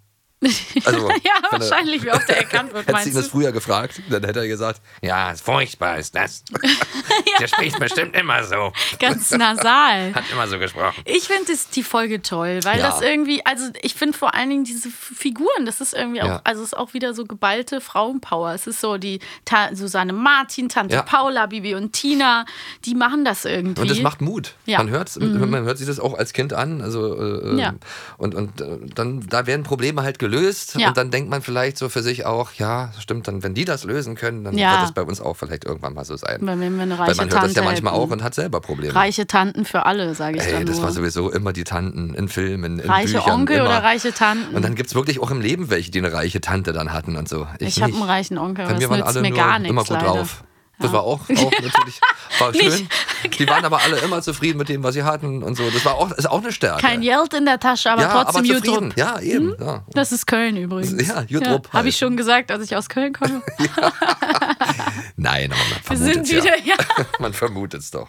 Also, 0.86 1.10
ja, 1.24 1.34
wahrscheinlich, 1.52 2.04
wie 2.04 2.12
oft 2.12 2.30
er 2.30 2.38
erkannt 2.38 2.74
wird, 2.74 2.88
Hättest 2.88 3.06
du 3.06 3.10
ihn 3.10 3.16
das 3.16 3.28
früher 3.28 3.52
gefragt, 3.52 4.02
dann 4.10 4.24
hätte 4.24 4.40
er 4.40 4.48
gesagt, 4.48 4.82
ja, 5.02 5.34
furchtbar 5.36 5.98
ist 5.98 6.16
das. 6.16 6.44
Der 7.40 7.48
spricht 7.48 7.78
bestimmt 7.80 8.16
immer 8.16 8.44
so. 8.44 8.72
Ganz 9.00 9.32
nasal. 9.32 10.14
Hat 10.14 10.24
immer 10.32 10.48
so 10.48 10.58
gesprochen. 10.60 11.02
Ich 11.06 11.28
finde 11.28 11.52
die 11.76 11.84
Folge 11.84 12.22
toll, 12.22 12.60
weil 12.64 12.80
Ja. 12.80 12.90
das 12.90 13.02
irgendwie, 13.02 13.46
also 13.46 13.66
ich 13.82 13.96
finde 13.96 14.18
vor 14.18 14.34
allen 14.34 14.50
Dingen 14.50 14.64
diese 14.64 14.90
Figuren, 14.90 15.66
das 15.66 15.82
ist 15.82 15.94
irgendwie 15.94 16.22
auch, 16.22 16.28
Ja. 16.28 16.42
also 16.44 16.62
es 16.62 16.70
ist 16.70 16.78
auch 16.78 16.94
wieder 16.94 17.14
so 17.14 17.26
geballte 17.26 17.82
Frauenpower. 17.82 18.54
Es 18.54 18.68
ist 18.68 18.82
so 18.82 18.98
die 18.98 19.20
Ta 19.46 19.74
Susanne 19.76 20.14
Martin, 20.14 20.70
Tante. 20.70 21.04
Paula, 21.06 21.46
Bibi 21.48 21.76
und 21.76 21.94
Tina, 21.94 22.46
die 22.86 22.96
machen 22.96 23.26
das 23.26 23.46
irgendwie. 23.46 23.82
Und 23.82 23.90
das 23.90 24.00
macht 24.02 24.22
Mut. 24.22 24.56
Ja. 24.66 24.78
Man, 24.80 24.90
hört, 24.90 25.16
Mhm. 25.18 25.50
man 25.50 25.64
hört 25.64 25.78
sich 25.78 25.88
das 25.88 26.00
auch 26.00 26.18
als 26.18 26.34
Kind 26.34 26.54
an. 26.54 26.82
Also, 26.82 27.16
äh, 27.20 27.60
Ja. 27.60 27.74
Und, 28.18 28.36
und 28.36 28.62
äh, 28.62 28.78
dann 28.96 29.26
da 29.30 29.46
werden 29.48 29.64
Probleme 29.64 30.02
halt 30.04 30.18
gelöst. 30.20 30.29
Ja. 30.76 30.90
Und 30.90 30.98
dann 30.98 31.12
denkt 31.12 31.30
man 31.30 31.42
vielleicht 31.42 31.78
so 31.78 31.90
für 31.90 32.02
sich 32.04 32.26
auch, 32.26 32.54
ja, 32.54 32.92
stimmt, 33.00 33.28
dann, 33.28 33.44
wenn 33.44 33.54
die 33.54 33.66
das 33.66 33.84
lösen 33.84 34.16
können, 34.16 34.44
dann 34.44 34.58
Ja. 34.58 34.72
wird 34.74 34.84
das 34.84 34.92
bei 34.94 35.02
uns 35.04 35.20
auch 35.22 35.36
vielleicht 35.36 35.66
irgendwann 35.66 35.94
mal 35.94 36.06
so 36.06 36.16
sein. 36.18 36.38
Wenn 36.42 36.60
wir 36.60 36.68
eine 36.68 36.98
Weil 36.98 37.08
reiche 37.08 37.18
man 37.18 37.26
hört 37.30 37.34
das 37.34 37.40
Tante 37.54 37.60
ja 37.60 37.64
manchmal 37.66 37.94
hätten. 37.94 38.04
auch 38.04 38.10
und 38.12 38.24
hat 38.24 38.36
selber 38.36 38.62
Probleme. 38.62 38.94
Reiche 38.96 39.28
Tanten 39.28 39.66
für 39.66 39.86
alle, 39.86 40.14
sage 40.16 40.38
ich 40.38 40.44
Ey, 40.44 40.54
dann 40.54 40.66
das 40.66 40.76
nur. 40.78 40.86
war 40.86 40.92
sowieso 40.92 41.32
immer 41.32 41.54
die 41.54 41.64
Tanten 41.64 42.14
in 42.16 42.28
Filmen, 42.30 42.80
in 42.80 42.90
reiche 42.90 43.16
Büchern. 43.18 43.32
Onkel 43.34 43.58
immer. 43.58 43.66
oder 43.66 43.84
reiche 43.84 44.14
Tanten? 44.14 44.56
Und 44.56 44.64
dann 44.64 44.76
gibt 44.76 44.90
es 44.90 44.96
wirklich 44.96 45.20
auch 45.22 45.32
im 45.32 45.42
Leben 45.42 45.70
welche, 45.70 45.92
die 45.92 46.00
eine 46.00 46.14
reiche 46.14 46.42
Tante 46.42 46.74
dann 46.74 46.94
hatten 46.94 47.16
und 47.16 47.28
so. 47.30 47.48
ich 47.60 47.82
habe 47.82 47.92
nicht. 47.92 48.02
einen 48.02 48.10
reichen 48.10 48.38
Onkel, 48.38 48.66
Bei 48.66 48.74
mir 48.74 48.80
das 48.82 48.90
waren 48.90 49.02
alle 49.04 49.22
mir 49.22 49.30
nur 49.30 49.38
gar 49.38 49.60
nichts 49.60 49.70
immer 49.72 49.84
gut 49.84 49.92
leider. 49.92 50.06
drauf. 50.06 50.44
Das 50.80 50.94
war 50.94 51.04
auch, 51.04 51.20
auch 51.20 51.30
natürlich 51.30 52.00
war 52.40 52.54
schön. 52.54 52.88
Die 53.38 53.48
waren 53.48 53.66
aber 53.66 53.82
alle 53.82 53.98
immer 53.98 54.22
zufrieden 54.22 54.58
mit 54.58 54.70
dem, 54.70 54.82
was 54.82 54.94
sie 54.94 55.04
hatten 55.04 55.44
und 55.44 55.56
so. 55.56 55.70
Das 55.70 55.84
war 55.84 55.96
auch, 55.96 56.10
ist 56.12 56.30
auch 56.30 56.42
eine 56.42 56.54
Stärke. 56.54 56.82
Kein 56.82 57.02
Geld 57.02 57.34
in 57.34 57.46
der 57.46 57.60
Tasche, 57.60 57.92
aber 57.92 58.04
ja, 58.04 58.24
trotzdem 58.24 58.50
aber 58.50 58.64
zufrieden. 58.64 58.94
Ja, 58.96 59.20
eben. 59.20 59.56
Ja. 59.60 59.84
Das 59.92 60.12
ist 60.14 60.26
Köln 60.26 60.56
übrigens. 60.56 61.06
Ja, 61.08 61.24
gut 61.24 61.46
drauf 61.46 61.62
Habe 61.74 61.90
ich 61.90 61.98
schon 61.98 62.16
gesagt, 62.16 62.50
als 62.52 62.64
ich 62.64 62.76
aus 62.78 62.88
Köln 62.88 63.14
komme. 63.14 63.42
Nein, 65.18 65.52
aber 65.52 65.60
man 65.62 65.70
Wir 65.70 65.84
vermutet 65.84 66.28
sind 66.28 66.38
wieder, 66.38 66.58
ja. 66.60 66.76
ja, 66.98 67.06
Man 67.20 67.34
vermutet 67.34 67.82
es 67.82 67.92
doch. 67.92 68.08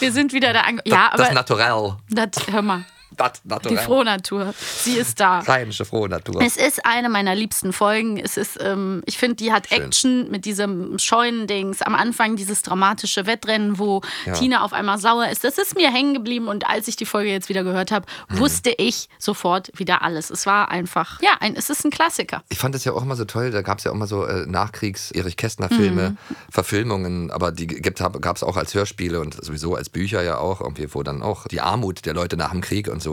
wir 0.00 0.12
sind 0.12 0.32
wieder 0.32 0.52
da 0.52 0.62
ange 0.62 0.82
Ja, 0.84 1.10
das 1.16 1.26
aber 1.26 1.34
Naturell. 1.34 1.96
das, 2.10 2.30
hör 2.50 2.62
mal, 2.62 2.84
Das 3.18 3.42
die 3.42 3.48
Naturell. 3.48 3.78
Frohnatur, 3.78 4.54
sie 4.58 4.94
ist 4.94 5.20
da. 5.20 5.40
Rheinische 5.40 5.84
frohe 5.84 6.08
Natur. 6.08 6.40
Es 6.40 6.56
ist 6.56 6.84
eine 6.86 7.08
meiner 7.08 7.34
liebsten 7.34 7.72
Folgen. 7.72 8.18
Es 8.18 8.36
ist, 8.36 8.58
ähm, 8.62 9.02
ich 9.06 9.18
finde, 9.18 9.36
die 9.36 9.52
hat 9.52 9.68
Schön. 9.68 9.82
Action 9.82 10.30
mit 10.30 10.44
diesem 10.44 10.98
Scheunendings. 10.98 11.82
Am 11.82 11.94
Anfang 11.94 12.36
dieses 12.36 12.62
dramatische 12.62 13.26
Wettrennen, 13.26 13.78
wo 13.78 14.00
Ja. 14.24 14.32
Tina 14.34 14.62
auf 14.64 14.72
einmal 14.72 14.98
sauer 14.98 15.28
ist. 15.28 15.44
Das 15.44 15.58
ist 15.58 15.74
mir 15.76 15.90
hängen 15.92 16.14
geblieben 16.14 16.48
und 16.48 16.66
als 16.68 16.88
ich 16.88 16.96
die 16.96 17.06
Folge 17.06 17.30
jetzt 17.30 17.48
wieder 17.48 17.64
gehört 17.64 17.90
habe, 17.90 18.06
Mhm. 18.28 18.38
wusste 18.38 18.70
ich 18.78 19.08
sofort 19.18 19.70
wieder 19.78 20.02
alles. 20.02 20.30
Es 20.30 20.46
war 20.46 20.70
einfach, 20.70 21.20
ja, 21.20 21.30
ein, 21.40 21.56
es 21.56 21.70
ist 21.70 21.84
ein 21.84 21.90
Klassiker. 21.90 22.42
Ich 22.48 22.58
fand 22.58 22.74
es 22.74 22.84
ja 22.84 22.92
auch 22.92 23.02
immer 23.02 23.16
so 23.16 23.24
toll, 23.24 23.50
da 23.50 23.62
gab 23.62 23.78
es 23.78 23.84
ja 23.84 23.90
auch 23.90 23.94
immer 23.94 24.06
so 24.06 24.24
äh, 24.24 24.46
Nachkriegs-Erich-Kästner-Filme, 24.46 26.10
Mhm. 26.10 26.36
Verfilmungen, 26.50 27.30
aber 27.30 27.52
die 27.52 27.66
gab 27.66 28.36
es 28.36 28.42
auch 28.42 28.56
als 28.56 28.74
Hörspiele 28.74 29.20
und 29.20 29.34
sowieso 29.44 29.74
als 29.74 29.88
Bücher 29.88 30.22
ja 30.22 30.38
auch, 30.38 30.60
irgendwie, 30.60 30.92
wo 30.94 31.02
dann 31.02 31.22
auch 31.22 31.46
die 31.48 31.60
Armut 31.60 32.04
der 32.06 32.14
Leute 32.14 32.36
nach 32.36 32.50
dem 32.50 32.60
Krieg 32.60 32.88
und 32.88 33.02
so 33.02 33.07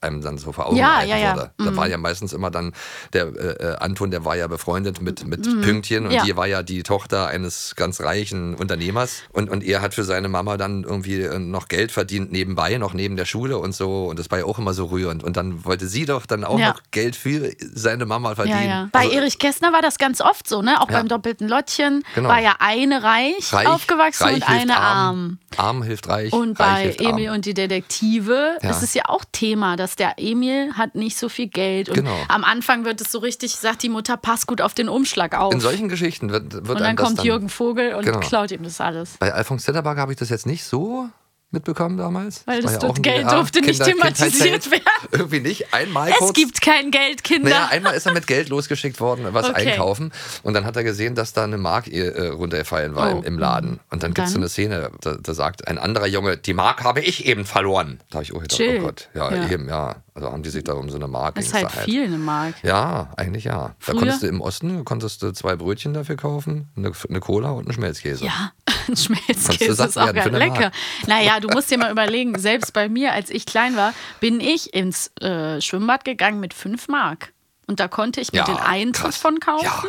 einem 0.00 0.20
dann 0.22 0.38
so 0.38 0.52
vor 0.52 0.66
Augen 0.66 0.76
Ja, 0.76 1.02
ja, 1.02 1.16
ja. 1.16 1.36
wurde. 1.36 1.50
Da 1.58 1.70
Mhm. 1.70 1.76
war 1.76 1.88
ja 1.88 1.98
meistens 1.98 2.32
immer 2.32 2.50
dann, 2.50 2.72
der 3.12 3.26
äh, 3.26 3.28
äh, 3.72 3.76
Anton, 3.78 4.10
der 4.10 4.24
war 4.24 4.36
ja 4.36 4.46
befreundet 4.46 5.00
mit, 5.00 5.26
mit 5.26 5.42
Pünktchen 5.62 6.04
und 6.04 6.10
Mhm. 6.10 6.16
Ja. 6.16 6.24
die 6.24 6.36
war 6.36 6.46
ja 6.46 6.62
die 6.62 6.82
Tochter 6.82 7.26
eines 7.28 7.74
ganz 7.76 8.00
reichen 8.00 8.54
Unternehmers 8.54 9.22
und, 9.32 9.50
und 9.50 9.62
er 9.64 9.80
hat 9.82 9.94
für 9.94 10.04
seine 10.04 10.28
Mama 10.28 10.56
dann 10.56 10.84
irgendwie 10.84 11.20
äh, 11.22 11.38
noch 11.38 11.68
Geld 11.68 11.92
verdient 11.92 12.32
nebenbei, 12.32 12.76
noch 12.78 12.94
neben 12.94 13.16
der 13.16 13.24
Schule 13.24 13.58
und 13.58 13.74
so 13.74 14.06
und 14.06 14.18
das 14.18 14.30
war 14.30 14.38
ja 14.38 14.44
auch 14.44 14.58
immer 14.58 14.74
so 14.74 14.86
rührend 14.86 15.22
und 15.24 15.36
dann 15.36 15.64
wollte 15.64 15.86
sie 15.88 16.04
doch 16.06 16.26
dann 16.26 16.44
auch 16.44 16.58
Ja. 16.58 16.68
noch 16.70 16.80
Geld 16.90 17.16
für 17.16 17.52
seine 17.60 18.06
Mama 18.06 18.30
Ja, 18.30 18.34
verdienen. 18.34 18.68
ja. 18.68 18.88
Bei 18.92 19.00
Also- 19.00 19.12
Erich 19.12 19.38
Kästner 19.38 19.72
war 19.72 19.82
das 19.82 19.98
ganz 19.98 20.20
oft 20.20 20.48
so, 20.48 20.62
ne? 20.62 20.80
Auch 20.80 20.90
Ja. 20.90 20.98
beim 20.98 21.08
doppelten 21.08 21.48
Lottchen 21.48 22.02
Genau. 22.14 22.28
war 22.28 22.40
ja 22.40 22.56
eine 22.58 23.02
reich, 23.02 23.52
Reich, 23.52 23.66
aufgewachsen 23.68 24.24
reich 24.24 24.34
und 24.36 24.42
eine 24.48 24.76
arm. 24.76 24.94
arm. 25.08 25.38
Arm 25.56 25.82
hilft 25.82 26.08
reich. 26.08 26.32
Und 26.32 26.58
bei 26.58 26.94
Emil 26.98 27.28
arm. 27.28 27.36
und 27.36 27.44
die 27.46 27.54
Detektive 27.54 28.56
Ja. 28.62 28.70
ist 28.70 28.82
es 28.82 28.94
ja 28.94 29.02
auch 29.06 29.13
Thema, 29.30 29.76
dass 29.76 29.94
der 29.96 30.14
Emil 30.16 30.72
hat 30.74 30.94
nicht 30.94 31.16
so 31.16 31.28
viel 31.28 31.46
Geld. 31.48 31.88
Und 31.90 31.94
Genau. 31.96 32.16
am 32.28 32.42
Anfang 32.42 32.84
wird 32.84 33.00
es 33.00 33.12
so 33.12 33.18
richtig, 33.18 33.54
sagt 33.54 33.82
die 33.82 33.88
Mutter, 33.88 34.16
pass 34.16 34.46
gut 34.46 34.60
auf 34.60 34.74
den 34.74 34.88
Umschlag 34.88 35.38
auf. 35.38 35.52
In 35.52 35.60
solchen 35.60 35.88
Geschichten 35.88 36.30
wird, 36.30 36.52
wird 36.52 36.68
und 36.68 36.80
dann 36.80 36.96
das 36.96 37.06
kommt 37.06 37.18
dann, 37.18 37.26
Jürgen 37.26 37.48
Vogel 37.48 37.94
und 37.94 38.04
Genau. 38.04 38.20
klaut 38.20 38.50
ihm 38.50 38.62
das 38.64 38.80
alles. 38.80 39.16
Bei 39.18 39.32
Alfons 39.32 39.62
Zetterbach 39.64 39.96
habe 39.96 40.12
ich 40.12 40.18
das 40.18 40.30
jetzt 40.30 40.46
nicht 40.46 40.64
so 40.64 41.08
mitbekommen 41.54 41.96
damals. 41.96 42.42
Weil 42.46 42.62
war 42.62 42.72
das 42.72 42.82
ja 42.82 42.88
Geld 42.92 43.18
DDR 43.22 43.34
durfte 43.36 43.60
nicht 43.62 43.82
Kinder- 43.82 43.84
thematisiert 43.86 44.32
Kindheitsheld. 44.62 44.70
werden. 44.70 44.84
Irgendwie 45.12 45.40
nicht. 45.40 45.72
Einmal 45.72 46.10
Es 46.10 46.18
kurz. 46.18 46.32
gibt 46.34 46.60
kein 46.60 46.90
Geld, 46.90 47.24
Kinder. 47.24 47.48
Naja, 47.50 47.68
einmal 47.70 47.94
ist 47.94 48.04
er 48.06 48.12
mit 48.12 48.26
Geld 48.26 48.48
losgeschickt 48.50 49.00
worden, 49.00 49.26
was 49.30 49.48
Okay. 49.48 49.70
einkaufen. 49.70 50.12
Und 50.42 50.54
dann 50.54 50.64
hat 50.66 50.76
er 50.76 50.84
gesehen, 50.84 51.14
dass 51.14 51.32
da 51.32 51.44
eine 51.44 51.56
Mark 51.56 51.88
äh, 51.88 52.28
runtergefallen 52.28 52.94
war 52.94 53.14
Oh. 53.14 53.18
im, 53.18 53.24
im 53.24 53.38
Laden. 53.38 53.80
Und 53.90 54.02
dann 54.02 54.12
gibt 54.12 54.26
es 54.26 54.32
so 54.32 54.36
Dann? 54.38 54.42
eine 54.44 54.48
Szene, 54.50 54.90
da, 55.00 55.14
da 55.20 55.34
sagt 55.34 55.66
ein 55.68 55.78
anderer 55.78 56.06
Junge, 56.06 56.36
die 56.36 56.52
Mark 56.54 56.84
habe 56.84 57.00
ich 57.00 57.24
eben 57.26 57.44
verloren. 57.46 58.00
Da 58.10 58.16
habe 58.16 58.24
ich 58.24 58.32
auch 58.34 58.40
gedacht, 58.42 58.56
Chill. 58.58 58.78
oh 58.80 58.84
Gott. 58.86 59.08
Ja, 59.14 59.32
Ja. 59.32 59.48
eben, 59.48 59.68
ja. 59.68 59.96
Also 60.16 60.30
haben 60.30 60.44
die 60.44 60.50
sich 60.50 60.62
da 60.62 60.74
um 60.74 60.88
so 60.90 60.96
eine 60.96 61.08
Mark 61.08 61.34
das 61.34 61.46
ist 61.46 61.54
halt 61.54 61.64
da 61.64 61.68
viel, 61.70 62.04
eine 62.04 62.18
Mark. 62.18 62.54
Ja, 62.62 63.08
eigentlich 63.16 63.44
ja. 63.44 63.52
Da 63.52 63.74
Früher? 63.80 63.96
konntest 63.98 64.22
du 64.22 64.28
im 64.28 64.40
Osten 64.40 64.84
konntest 64.84 65.22
du 65.22 65.32
zwei 65.32 65.56
Brötchen 65.56 65.92
dafür 65.92 66.14
kaufen, 66.16 66.68
eine, 66.76 66.92
eine 67.08 67.18
Cola 67.18 67.50
und 67.50 67.64
einen 67.64 67.72
Schmelzkäse. 67.72 68.24
Ja, 68.24 68.52
ein 68.88 68.96
Schmelzkäse 68.96 69.82
ist 69.84 69.98
auch 69.98 70.06
eine 70.06 70.38
lecker. 70.38 70.60
Mark. 70.60 70.72
Naja, 71.08 71.40
du 71.46 71.48
musst 71.54 71.70
dir 71.70 71.78
mal 71.78 71.90
überlegen, 71.90 72.38
selbst 72.38 72.72
bei 72.72 72.88
mir, 72.88 73.12
als 73.12 73.30
ich 73.30 73.46
klein 73.46 73.76
war, 73.76 73.92
bin 74.20 74.40
ich 74.40 74.74
ins 74.74 75.08
äh, 75.20 75.60
Schwimmbad 75.60 76.04
gegangen 76.04 76.40
mit 76.40 76.54
5 76.54 76.88
Mark. 76.88 77.32
Und 77.66 77.80
da 77.80 77.88
konnte 77.88 78.20
ich 78.20 78.30
mir 78.32 78.38
Ja, 78.40 78.44
den 78.44 78.56
Eintritt 78.58 79.04
krass. 79.12 79.16
von 79.16 79.40
kaufen, 79.40 79.64
Ja. 79.64 79.82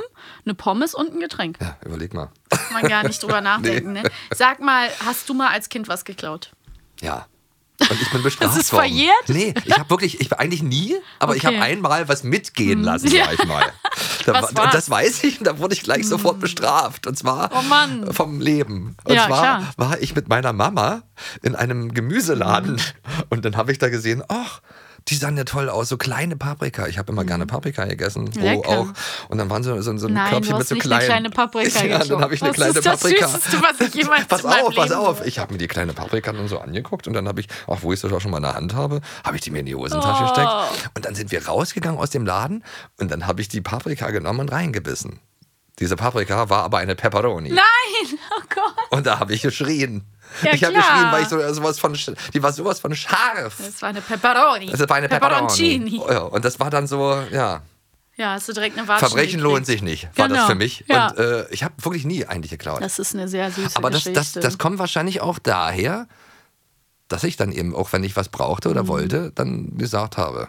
eine 0.46 0.54
Pommes 0.56 0.94
und 0.96 1.14
ein 1.14 1.20
Getränk. 1.20 1.58
Ja, 1.62 1.78
überleg 1.86 2.14
mal. 2.14 2.30
Kann 2.50 2.82
man 2.82 2.88
gar 2.90 3.04
nicht 3.06 3.22
drüber 3.22 3.42
nachdenken. 3.42 3.92
Ne? 3.94 4.04
Sag 4.34 4.62
mal, 4.62 4.88
hast 5.06 5.28
du 5.28 5.34
mal 5.34 5.50
als 5.50 5.68
Kind 5.70 5.88
was 5.90 6.06
geklaut? 6.06 6.52
Ja. 7.02 7.26
Und 7.80 8.02
ich 8.02 8.10
bin 8.12 8.24
bestraft 8.24 8.54
Das 8.56 8.58
ist 8.62 8.72
worden. 8.74 8.84
verjährt? 8.88 9.30
Nee, 9.30 9.54
ich 9.66 9.78
habe 9.78 9.90
wirklich, 9.90 10.20
ich 10.22 10.32
eigentlich 10.34 10.64
nie, 10.64 10.96
aber 11.20 11.36
ich 11.36 11.46
Okay. 11.46 11.56
habe 11.56 11.66
einmal 11.66 12.08
was 12.08 12.24
mitgehen 12.24 12.82
lassen, 12.84 13.10
Ja. 13.12 13.26
sag 13.26 13.34
ich 13.40 13.46
mal. 13.46 13.66
Da, 14.26 14.34
Was 14.34 14.56
war- 14.56 14.66
war's? 14.66 14.74
das 14.74 14.90
weiß 14.90 15.24
ich 15.26 15.40
und 15.40 15.46
da 15.48 15.60
wurde 15.60 15.74
ich 15.76 15.84
gleich 15.84 16.08
sofort 16.08 16.40
bestraft. 16.40 17.06
Und 17.08 17.18
zwar 17.18 17.52
Oh 17.54 17.62
Mann. 17.64 18.12
vom 18.14 18.40
Leben. 18.40 18.96
Und 19.04 19.14
Ja, 19.16 19.28
zwar 19.28 19.40
klar. 19.42 19.74
war 19.78 20.00
ich 20.02 20.16
mit 20.16 20.30
meiner 20.30 20.54
Mama 20.54 21.04
in 21.44 21.56
einem 21.56 21.94
Gemüseladen 21.94 22.82
und 23.30 23.46
dann 23.46 23.56
habe 23.58 23.72
ich 23.72 23.78
da 23.78 23.90
gesehen, 23.90 24.24
ach, 24.28 24.62
die 25.08 25.16
sahen 25.16 25.38
ja 25.38 25.44
toll 25.44 25.70
aus, 25.70 25.90
so 25.90 25.98
kleine 25.98 26.36
Paprika. 26.36 26.88
Ich 26.88 26.98
habe 26.98 27.12
immer 27.12 27.24
gerne 27.26 27.46
Paprika 27.46 27.86
gegessen, 27.86 28.24
Mhm. 28.36 28.42
Lecker. 28.42 28.70
auch. 28.70 28.88
Und 29.30 29.38
dann 29.38 29.50
waren 29.52 29.62
so, 29.64 29.80
so, 29.82 29.96
so 29.98 30.08
ein 30.08 30.14
Nein, 30.14 30.32
Körbchen 30.32 30.58
mit 30.58 30.68
so 30.68 30.76
kleinen. 30.76 30.94
eine 31.02 31.06
kleine 31.06 31.30
Paprika 31.30 31.86
Ja, 31.86 32.00
dann 32.00 32.22
habe 32.22 32.34
ich 32.34 32.42
eine 32.42 32.50
Was 32.50 32.56
kleine 32.56 32.72
ist 32.78 32.86
das 32.86 33.00
Paprika. 33.02 33.28
Süßeste, 33.28 33.62
was 33.62 33.88
ich 33.88 33.94
jemals 33.94 34.26
pass 34.28 34.44
auf, 34.46 34.74
pass 34.76 34.90
Leben 34.90 34.94
auf. 35.00 35.18
gehört 35.18 35.28
Ich 35.28 35.38
habe 35.40 35.54
mir 35.54 35.60
die 35.60 35.68
kleine 35.68 35.94
Paprika 35.94 36.32
dann 36.34 36.48
so 36.48 36.58
angeguckt 36.60 37.08
und 37.08 37.14
dann 37.14 37.28
habe 37.28 37.40
ich, 37.40 37.48
ach, 37.68 37.78
wo 37.82 37.94
ich 37.94 38.02
das 38.02 38.12
auch 38.12 38.20
schon 38.22 38.32
mal 38.32 38.38
in 38.38 38.44
der 38.44 38.56
Hand 38.56 38.74
habe, 38.74 39.02
habe 39.24 39.36
ich 39.36 39.42
die 39.44 39.52
mir 39.52 39.60
in 39.60 39.66
die 39.68 39.76
Hosentasche 39.76 40.24
Oh. 40.24 40.28
gesteckt. 40.28 40.92
Und 40.96 41.06
dann 41.06 41.14
sind 41.14 41.32
wir 41.32 41.46
rausgegangen 41.46 42.00
aus 42.00 42.10
dem 42.10 42.26
Laden 42.26 42.64
und 43.00 43.12
dann 43.12 43.28
habe 43.28 43.42
ich 43.42 43.48
die 43.48 43.62
Paprika 43.62 44.10
genommen 44.10 44.40
und 44.42 44.52
reingebissen. 44.52 45.20
Diese 45.80 45.96
Paprika 45.96 46.50
war 46.50 46.64
aber 46.64 46.78
eine 46.78 46.96
Pepperoni. 46.96 47.50
Nein, 47.50 48.20
oh 48.38 48.42
Gott. 48.54 48.74
Und 48.92 49.06
da 49.06 49.20
habe 49.20 49.34
ich 49.34 49.42
geschrien. 49.42 50.06
Ja, 50.42 50.54
ich 50.54 50.64
habe 50.64 50.74
geschrien, 50.74 51.12
weil 51.12 51.24
ich 51.24 51.28
so, 51.28 51.54
sowas 51.54 51.80
von, 51.80 51.98
die 52.34 52.42
war 52.44 52.54
sowas 52.54 52.80
von 52.80 52.96
scharf. 52.96 53.56
Das 53.58 53.82
war 53.82 53.90
eine 53.90 54.02
Pepperoni. 54.02 54.68
Das 54.68 54.80
war 54.88 54.96
eine 54.96 55.08
Pepperoni. 55.10 55.36
Pepperoncini. 55.36 56.02
Ja, 56.10 56.20
und 56.20 56.46
das 56.46 56.60
war 56.60 56.70
dann 56.70 56.88
so, 56.88 57.14
ja, 57.32 57.62
Ja, 58.18 58.32
hast 58.34 58.48
du 58.48 58.54
direkt 58.54 58.78
eine 58.78 58.88
Watschen 58.88 59.08
Verbrechen 59.10 59.40
lohnt 59.42 59.66
sich 59.66 59.82
nicht, 59.82 60.08
war 60.18 60.28
das 60.30 60.38
Genau. 60.38 60.48
für 60.48 60.56
mich. 60.56 60.86
Ja. 60.88 61.10
Und 61.10 61.18
äh, 61.20 61.48
ich 61.50 61.64
habe 61.64 61.74
wirklich 61.84 62.06
nie 62.06 62.26
eigentlich 62.26 62.52
geklaut. 62.52 62.82
Das 62.82 62.98
ist 63.00 63.14
eine 63.14 63.28
sehr 63.28 63.52
süße 63.52 63.76
Aber 63.76 63.90
das, 63.90 64.06
Geschichte. 64.06 64.20
das, 64.20 64.32
das 64.44 64.58
kommt 64.58 64.80
wahrscheinlich 64.80 65.20
auch 65.22 65.40
daher, 65.40 66.08
dass 67.10 67.24
ich 67.26 67.36
dann 67.38 67.52
eben, 67.52 67.76
auch 67.76 67.92
wenn 67.94 68.04
ich 68.04 68.16
was 68.16 68.30
brauchte 68.30 68.70
Mhm. 68.70 68.74
oder 68.76 68.88
wollte, 68.88 69.32
dann 69.36 69.78
gesagt 69.78 70.16
habe. 70.18 70.48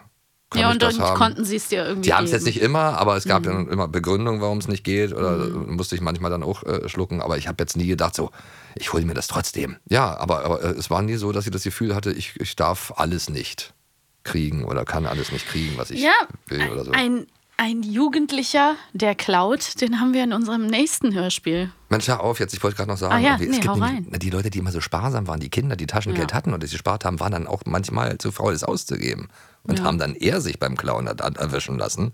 Kann 0.51 0.61
ja, 0.61 0.71
und 0.71 0.83
haben. 0.83 1.19
konnten 1.19 1.45
sie 1.45 1.57
es 1.57 1.69
dir 1.69 1.85
irgendwie 1.85 2.09
Die 2.09 2.15
haben 2.15 2.25
es 2.25 2.31
jetzt 2.33 2.45
nicht 2.47 2.61
immer, 2.61 2.99
aber 2.99 3.17
es 3.17 3.25
gab 3.25 3.43
Mhm. 3.43 3.47
dann 3.47 3.69
immer 3.69 3.89
Begründungen, 3.89 4.41
warum 4.41 4.59
es 4.59 4.69
nicht 4.69 4.85
geht. 4.85 5.13
Oder 5.13 5.49
musste 5.49 5.95
ich 5.97 6.01
manchmal 6.01 6.31
dann 6.31 6.43
auch 6.43 6.63
äh, 6.63 6.89
schlucken. 6.89 7.21
Aber 7.21 7.37
ich 7.37 7.49
habe 7.49 7.63
jetzt 7.63 7.77
nie 7.77 7.87
gedacht, 7.87 8.15
so, 8.15 8.31
ich 8.77 8.93
hole 8.93 9.05
mir 9.05 9.15
das 9.15 9.27
trotzdem. 9.27 9.77
Ja, 9.89 10.17
aber, 10.17 10.45
aber 10.45 10.63
äh, 10.63 10.69
es 10.71 10.89
war 10.89 11.03
nie 11.03 11.17
so, 11.17 11.33
dass 11.33 11.47
ich 11.47 11.53
das 11.53 11.65
Gefühl 11.65 11.95
hatte, 11.95 12.13
ich, 12.13 12.39
ich 12.41 12.55
darf 12.57 12.93
alles 12.97 13.29
nicht 13.29 13.75
kriegen 14.23 14.65
oder 14.65 14.85
kann 14.85 15.07
alles 15.07 15.33
nicht 15.33 15.47
kriegen, 15.47 15.77
was 15.79 15.91
ich 15.91 16.03
Ja, 16.03 16.13
will 16.47 16.69
oder 16.71 16.85
so. 16.85 16.93
Ein, 16.93 17.27
ein 17.59 17.83
Jugendlicher, 17.83 18.77
der 18.93 19.15
klaut, 19.15 19.81
den 19.81 20.01
haben 20.01 20.13
wir 20.13 20.23
in 20.25 20.33
unserem 20.33 20.67
nächsten 20.67 21.15
Hörspiel. 21.15 21.71
Mensch, 21.89 22.07
hör 22.09 22.21
auf, 22.21 22.39
jetzt, 22.39 22.53
ich 22.53 22.63
wollte 22.63 22.77
gerade 22.77 22.91
noch 22.91 22.99
sagen, 22.99 23.15
Ah 23.15 23.19
ja, 23.19 23.31
irgendwie, 23.35 23.47
nee, 23.49 23.57
es 23.57 23.61
gibt 23.63 23.77
nämlich- 23.77 24.19
die 24.21 24.31
Leute, 24.31 24.51
die 24.51 24.59
immer 24.59 24.73
so 24.73 24.81
sparsam 24.81 25.27
waren, 25.27 25.41
die 25.41 25.49
Kinder, 25.49 25.75
die 25.77 25.87
Taschengeld 25.87 26.31
Ja. 26.33 26.37
hatten 26.37 26.53
und 26.53 26.63
das 26.63 26.71
gespart 26.73 27.05
haben, 27.05 27.19
waren 27.21 27.33
dann 27.33 27.47
auch 27.47 27.63
manchmal 27.65 28.19
zu 28.19 28.31
faul, 28.33 28.53
das 28.53 28.65
auszugeben. 28.65 29.29
Und 29.63 29.79
Ja. 29.79 29.85
haben 29.87 29.99
dann 29.99 30.15
eher 30.15 30.41
sich 30.41 30.59
beim 30.61 30.77
Klauen 30.77 31.07
er- 31.07 31.19
erwischen 31.37 31.79
lassen, 31.79 32.13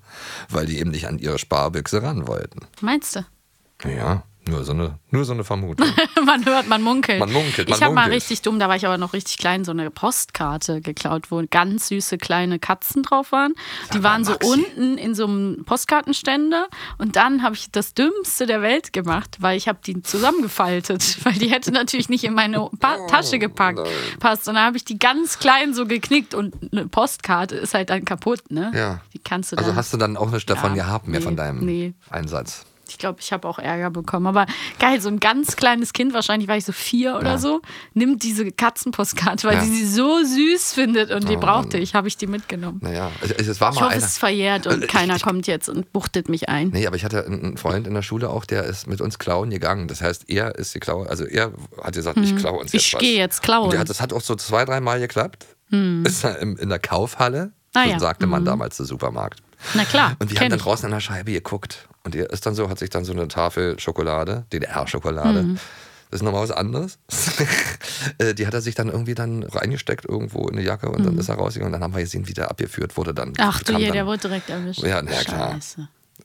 weil 0.48 0.66
die 0.66 0.78
eben 0.78 0.90
nicht 0.90 1.07
an 1.09 1.18
ihre 1.18 1.38
Sparbüchse 1.38 2.02
ran 2.02 2.26
wollten. 2.28 2.61
Meinst 2.81 3.16
du? 3.16 3.24
Ja, 3.85 4.22
nur 4.44 4.64
so 4.64 4.72
eine, 4.72 4.98
nur 5.11 5.24
so 5.24 5.33
eine 5.33 5.44
Vermutung. 5.44 5.87
man 6.26 6.44
hört, 6.44 6.66
man 6.66 6.83
munkelt. 6.83 7.20
Man 7.20 7.33
munkelt, 7.33 7.68
man 7.68 7.78
ich 7.78 7.83
habe 7.85 7.94
mal 7.94 8.09
richtig 8.11 8.42
dumm, 8.42 8.59
da 8.59 8.68
war 8.68 8.76
ich 8.76 8.87
aber 8.87 8.98
noch 8.98 9.12
richtig 9.12 9.38
klein, 9.38 9.64
so 9.64 9.70
eine 9.70 9.90
Postkarte 9.90 10.81
geklaut, 10.81 11.31
wo 11.31 11.42
ganz 11.48 11.88
süße 11.88 12.18
kleine 12.18 12.59
Katzen 12.59 13.02
drauf 13.02 13.33
waren. 13.33 13.55
Die 13.94 14.02
waren 14.02 14.24
so 14.24 14.35
unten 14.44 14.98
in 14.98 15.14
so 15.14 15.26
einem 15.26 15.64
Postkartenständer 15.64 16.66
und 16.98 17.16
dann 17.16 17.42
habe 17.42 17.55
ich 17.55 17.70
das 17.70 17.94
Dümmste 17.94 18.46
der 18.46 18.62
Welt 18.62 18.92
gemacht, 18.92 19.37
weil 19.40 19.57
ich 19.57 19.68
habe 19.68 19.78
die 19.87 20.02
zusammengefaltet, 20.02 21.18
weil 21.24 21.35
die 21.35 21.50
hätte 21.50 21.70
natürlich 21.70 22.09
nicht 22.09 22.24
in 22.24 22.35
meine 22.35 22.68
pa 22.78 22.96
Oh, 22.98 23.07
Tasche 23.07 23.38
gepackt. 23.38 23.81
Passt. 24.20 24.46
Und 24.48 24.55
dann 24.55 24.64
habe 24.64 24.76
ich 24.76 24.85
die 24.85 24.98
ganz 24.98 25.38
klein 25.38 25.72
so 25.72 25.87
geknickt 25.87 26.35
und 26.35 26.55
eine 26.72 26.87
Postkarte 26.87 27.57
ist 27.57 27.74
halt 27.74 27.90
dann 27.90 28.05
kaputt, 28.05 28.50
ne? 28.50 28.70
Ja. 28.74 29.00
Die 29.14 29.18
kannst 29.18 29.52
du 29.52 29.57
dann. 29.57 29.64
Also 29.64 29.76
hast 29.76 29.92
du 29.92 29.96
dann 29.96 30.16
auch 30.16 30.31
nichts 30.31 30.46
davon 30.46 30.76
Ja, 30.76 30.85
gehabt 30.85 31.09
mehr 31.09 31.20
nee, 31.20 31.24
von 31.24 31.37
deinem 31.37 31.64
nee. 31.64 31.94
Einsatz. 32.11 32.66
Ich 32.92 32.98
glaube, 32.98 33.20
ich 33.20 33.33
habe 33.33 33.48
auch 33.48 33.59
Ärger 33.59 33.90
bekommen. 33.90 34.26
Aber 34.26 34.44
geil, 34.78 35.00
so 35.00 35.09
ein 35.09 35.18
ganz 35.18 35.57
kleines 35.57 35.92
Kind, 35.94 36.12
wahrscheinlich 36.12 36.46
war 36.48 36.57
ich 36.59 36.64
so 36.66 36.72
vier 36.72 37.16
oder 37.16 37.33
Ja. 37.33 37.38
so, 37.38 37.62
nimmt 37.94 38.22
diese 38.22 38.50
Katzenpostkarte, 38.52 39.48
weil 39.48 39.55
Ja. 39.57 39.61
sie 39.64 39.74
sie 39.74 39.87
so 39.87 40.22
süß 40.22 40.74
findet 40.74 41.11
und 41.11 41.28
die 41.28 41.37
Oh, 41.37 41.40
brauchte 41.40 41.78
ich, 41.78 41.94
habe 41.94 42.07
ich 42.09 42.16
die 42.18 42.26
mitgenommen. 42.26 42.78
Naja, 42.83 43.11
es, 43.22 43.31
es 43.48 43.61
war 43.61 43.70
Ich 43.70 43.76
mal 43.76 43.87
hoffe, 43.87 43.94
einer. 43.94 44.05
es 44.05 44.11
ist 44.12 44.18
verjährt 44.18 44.66
und 44.66 44.85
Äh, 44.85 44.87
keiner 44.87 45.16
ich- 45.16 45.22
kommt 45.22 45.46
jetzt 45.46 45.68
und 45.68 45.92
buchtet 45.92 46.28
mich 46.28 46.48
ein. 46.48 46.68
Nee, 46.68 46.87
aber 46.87 46.96
ich 46.96 47.05
hatte 47.05 47.24
einen 47.24 47.57
Freund 47.57 47.87
in 47.87 47.94
der 47.94 48.02
Schule 48.02 48.28
auch, 48.28 48.44
der 48.44 48.64
ist 48.64 48.87
mit 48.87 49.00
uns 49.00 49.18
klauen 49.18 49.48
gegangen. 49.50 49.88
Das 49.88 50.02
heißt, 50.02 50.28
er 50.28 50.55
ist 50.57 50.74
die 50.74 50.81
Klaue, 50.81 51.09
also 51.09 51.24
er 51.24 51.52
hat 51.83 51.94
gesagt, 51.94 52.18
ich 52.18 52.33
Mhm. 52.35 52.38
klaue 52.38 52.59
uns 52.61 52.74
Ich 52.74 52.83
jetzt 52.85 52.94
was. 52.94 53.00
gehe 53.00 53.16
jetzt 53.16 53.42
klauen. 53.42 53.78
Hat, 53.78 53.88
das 53.88 54.00
hat 54.02 54.12
auch 54.12 54.20
so 54.20 54.35
zwei, 54.37 54.64
dreimal 54.66 55.00
geklappt. 55.00 55.46
Mhm. 55.70 56.05
Ist 56.05 56.24
er 56.24 56.38
im, 56.40 56.57
in 56.59 56.68
der 56.68 56.78
Kaufhalle, 56.78 57.52
Ah 57.74 57.85
so 57.85 57.90
ja. 57.90 57.98
sagte 57.98 58.26
man 58.26 58.42
Mhm. 58.42 58.46
damals 58.46 58.76
der 58.76 58.85
Supermarkt. 58.87 59.40
Na 59.74 59.85
klar, 59.85 60.16
Und 60.18 60.31
wir 60.31 60.40
haben 60.40 60.50
dann 60.50 60.59
ich. 60.59 60.64
draußen 60.64 60.85
an 60.87 60.90
der 60.92 61.00
Scheibe 61.00 61.33
geguckt. 61.33 61.88
Und 62.05 62.15
er 62.15 62.31
ist 62.31 62.45
dann 62.47 62.55
so, 62.55 62.69
hat 62.69 62.79
sich 62.79 62.91
dann 62.91 63.05
so 63.05 63.12
eine 63.12 63.29
Tafel 63.29 63.79
Schokolade, 63.79 64.45
DDR-Schokolade. 64.53 65.43
Mhm. 65.43 65.59
Das 66.11 66.21
ist 66.21 66.25
nochmal 66.25 66.43
was 66.43 66.51
anderes. 66.51 66.99
Äh, 68.19 68.35
die 68.35 68.47
hat 68.49 68.55
er 68.55 68.61
sich 68.61 68.75
dann 68.75 68.88
irgendwie 68.88 69.15
dann 69.15 69.45
reingesteckt 69.45 70.05
irgendwo 70.05 70.49
in 70.49 70.57
eine 70.57 70.62
Jacke 70.67 70.88
und 70.91 71.05
dann 71.07 71.15
Mhm. 71.15 71.21
ist 71.21 71.29
er 71.29 71.37
rausgegangen. 71.37 71.73
Und 71.73 71.81
dann 71.81 71.85
haben 71.85 71.95
wir 71.95 72.03
gesehen, 72.03 72.27
wie 72.27 72.33
der 72.33 72.51
abgeführt 72.51 72.97
wurde. 72.97 73.15
Dann 73.15 73.33
Ach 73.38 73.62
du 73.62 73.75
je, 73.75 73.85
dann, 73.87 73.93
der 73.93 74.07
wurde 74.07 74.19
direkt 74.19 74.51
erwischt. 74.51 74.83
Ja, 74.83 75.01
na 75.03 75.12
ja, 75.12 75.21
klar. 75.23 75.59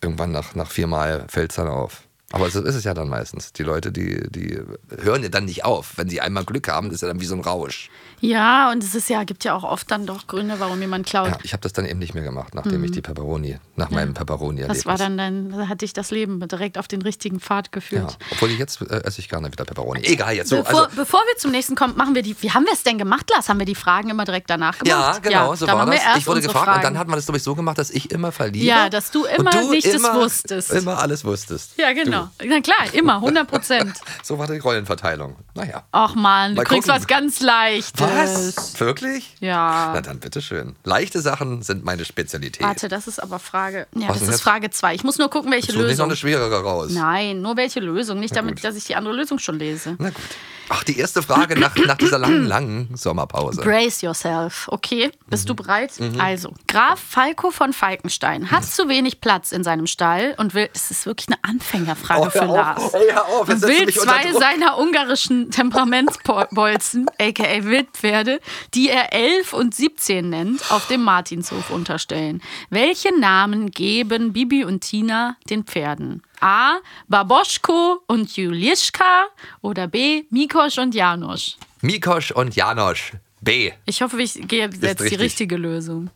Irgendwann 0.02 0.32
nach, 0.32 0.56
nach 0.56 0.72
viermal 0.72 1.26
fällt 1.30 1.52
es 1.52 1.58
dann 1.58 1.68
auf. 1.68 2.07
Aber 2.34 2.50
so 2.50 2.62
ist 2.62 2.76
es 2.76 2.84
ja 2.84 2.94
dann 2.94 3.08
meistens. 3.08 3.54
Die 3.54 3.63
Leute, 3.63 3.92
die, 3.94 4.30
die 4.30 4.60
hören 5.02 5.24
ja 5.24 5.30
dann 5.30 5.46
nicht 5.46 5.63
auf. 5.63 5.94
Wenn 5.96 6.10
sie 6.10 6.20
einmal 6.20 6.44
Glück 6.44 6.68
haben, 6.68 6.92
ist 6.92 7.02
ja 7.02 7.08
dann 7.08 7.22
wie 7.22 7.26
so 7.26 7.36
ein 7.36 7.40
Rausch. 7.42 7.90
Ja, 8.20 8.70
und 8.72 8.84
es 8.84 8.96
ist 8.96 9.10
ja, 9.10 9.24
gibt 9.24 9.44
ja 9.46 9.54
auch 9.54 9.63
oft 9.63 9.90
dann 9.92 10.06
doch 10.08 10.28
Gründe, 10.28 10.56
warum 10.60 10.82
jemand 10.82 11.06
klaut. 11.06 11.30
Ja, 11.30 11.38
ich 11.44 11.54
habe 11.54 11.62
das 11.62 11.72
dann 11.72 11.86
eben 11.86 12.00
nicht 12.00 12.16
mehr 12.16 12.24
gemacht, 12.24 12.54
nachdem 12.56 12.80
Mhm. 12.80 12.86
ich 12.86 12.92
die 12.92 13.02
Pepperoni, 13.02 13.60
nach 13.76 13.90
Ja. 13.92 13.96
meinem 13.96 14.13
Pepperoni-Erlebnis. 14.16 14.80
Das 14.80 14.86
war 14.88 14.98
dann 14.98 15.18
dein, 15.18 15.52
da 15.52 15.70
hat 15.70 15.82
dich 15.82 15.94
das 15.94 16.10
Leben 16.12 16.46
direkt 16.48 16.78
auf 16.80 16.88
den 16.90 17.02
richtigen 17.04 17.40
Pfad 17.40 17.68
Ja, 17.68 17.72
geführt. 17.72 18.18
obwohl 18.32 18.50
ich 18.52 18.58
jetzt 18.58 18.82
äh, 18.82 19.04
esse 19.06 19.20
ich 19.22 19.30
gerne 19.30 19.50
wieder 19.52 19.63
Pepperoni. 19.66 20.02
Egal, 20.04 20.34
jetzt 20.36 20.50
so. 20.50 20.58
bevor, 20.63 20.86
also, 20.86 20.96
bevor 20.98 21.20
wir 21.32 21.38
zum 21.38 21.52
nächsten 21.52 21.76
kommen, 21.76 21.96
machen 21.96 22.13
wir 22.16 22.24
die. 22.24 22.36
Wie 22.42 22.52
haben 22.52 22.66
wir 22.66 22.74
es 22.74 22.84
denn 22.84 22.98
gemacht, 22.98 23.30
Lars? 23.30 23.48
Haben 23.50 23.60
wir 23.60 23.66
die 23.68 23.76
Fragen 23.76 24.10
immer 24.10 24.26
direkt 24.26 24.50
danach 24.50 24.80
gemacht? 24.80 24.90
ja, 24.90 25.20
genau, 25.20 25.56
so 25.56 25.66
dann 25.68 25.78
war 25.78 25.86
das. 25.86 26.02
Ich 26.18 26.26
wurde 26.28 26.42
gefragt 26.42 26.66
Fragen. 26.66 26.78
und 26.80 26.84
dann 26.84 26.98
hat 26.98 27.08
man 27.08 27.18
das, 27.18 27.26
glaube 27.26 27.38
ich, 27.38 27.44
so 27.44 27.54
gemacht, 27.56 27.78
dass 27.78 27.92
ich 27.92 28.12
immer 28.12 28.32
verliere. 28.34 28.66
Ja, 28.66 28.90
dass 28.90 29.12
du 29.12 29.26
immer 29.26 29.52
du 29.52 29.72
immer, 29.84 30.16
wusstest. 30.16 30.72
Immer 30.72 30.98
alles 30.98 31.24
wusstest. 31.24 31.78
Ja, 31.78 31.94
genau. 31.94 32.16
Na 32.45 32.62
klar, 32.62 32.93
immer, 32.93 33.15
100 33.15 33.47
Prozent. 33.47 33.93
So 34.23 34.38
war 34.39 34.47
die 34.47 34.58
Rollenverteilung. 34.58 35.36
Naja. 35.53 35.84
Ach 35.91 36.13
man, 36.15 36.51
du 36.51 36.58
Mal 36.58 36.63
kriegst 36.65 36.88
gucken. 36.88 37.01
was 37.01 37.08
ganz 37.08 37.39
Leichtes. 37.41 38.01
Was? 38.01 38.80
Wirklich? 38.80 39.36
Ja. 39.39 39.91
Na 39.93 40.01
dann, 40.01 40.19
bitteschön. 40.19 40.75
Leichte 40.84 41.21
Sachen 41.21 41.62
sind 41.63 41.86
meine 41.86 42.03
Spezialität. 42.03 42.62
Warte, 42.65 42.88
das 42.89 43.08
ist 43.08 43.19
aber 43.23 43.39
Frage. 43.39 43.88
Ja, 43.95 44.10
Was 44.10 44.19
das 44.19 44.23
ist 44.23 44.30
jetzt? 44.36 44.41
Frage 44.41 44.69
2. 44.69 44.95
Ich 44.95 45.03
muss 45.03 45.17
nur 45.17 45.30
gucken, 45.30 45.51
welche 45.51 45.71
Such 45.71 45.77
nicht 45.77 45.84
noch 45.84 45.89
Lösung. 45.89 46.06
eine 46.08 46.15
schwerere 46.17 46.62
raus. 46.62 46.91
Nein, 46.91 47.41
nur 47.41 47.56
welche 47.56 47.80
Lösung. 47.80 48.19
Nicht 48.19 48.32
Na 48.34 48.41
damit, 48.41 48.56
gut. 48.56 48.63
dass 48.65 48.75
ich 48.75 48.84
die 48.86 48.95
andere 48.95 49.13
Lösung 49.13 49.39
schon 49.39 49.60
lese. 49.60 49.95
Na 49.99 50.10
gut. 50.10 50.21
Ach, 50.69 50.84
die 50.84 50.97
erste 50.99 51.21
Frage 51.21 51.58
nach, 51.60 51.75
nach 51.75 51.97
dieser 51.97 52.19
langen, 52.19 52.45
langen 52.45 52.89
Sommerpause. 52.95 53.62
Brace 53.62 54.01
yourself, 54.01 54.67
okay? 54.71 55.12
Bist 55.30 55.47
du 55.49 55.56
bereit? 55.56 55.99
Mhm. 55.99 56.19
Also, 56.19 56.53
Graf 56.67 56.99
Falco 56.99 57.51
von 57.51 57.73
Falkenstein 57.73 58.51
hat 58.51 58.65
zu 58.65 58.89
wenig 58.89 59.21
Platz 59.21 59.51
in 59.51 59.63
seinem 59.63 59.88
Stall 59.88 60.36
und 60.38 60.53
will, 60.53 60.69
es 60.73 60.91
ist 60.91 61.06
wirklich 61.06 61.27
eine 61.30 61.38
Anfängerfrage 61.43 62.21
Oh, 62.21 62.30
für 62.30 62.43
auf. 62.49 62.56
Lars. 62.56 62.93
Ey, 62.93 63.08
hör 63.12 63.25
auf, 63.25 63.47
und 63.49 63.62
will 63.62 63.93
zwei 63.93 64.32
seiner 64.34 64.77
ungarischen 64.77 65.51
Temperamentsbolzen, 65.51 67.08
aka 67.19 67.43
Wildpferde, 67.63 68.39
die 68.73 68.89
er 68.89 69.13
11 69.13 69.53
und 69.53 69.75
17 69.75 70.30
nennt, 70.30 70.71
auf 70.71 70.88
dem 70.88 71.03
Martinshof 71.03 71.69
unterstellen. 71.69 72.41
Welche 72.69 73.17
Namen 73.17 73.71
geben 73.71 74.34
Bibi 74.34 74.63
und 74.63 74.82
Tina 74.82 75.38
den 75.49 75.63
Pferden? 75.63 76.23
A. 76.41 76.78
Baboschko 77.08 78.02
und 78.08 78.36
Julischka 78.36 79.28
oder 79.62 79.88
B. 79.88 80.23
Mikosch 80.30 80.78
und 80.78 80.93
Janosch? 80.95 81.58
Mikosch 81.82 82.32
und 82.32 82.56
Janosch. 82.56 83.13
B. 83.41 83.71
Ich 83.86 84.02
hoffe, 84.02 84.21
ich 84.21 84.34
gehe 84.47 84.62
jetzt 84.67 84.82
die 84.82 84.86
richtig. 84.88 85.19
richtige 85.19 85.58
Lösung. 85.58 86.10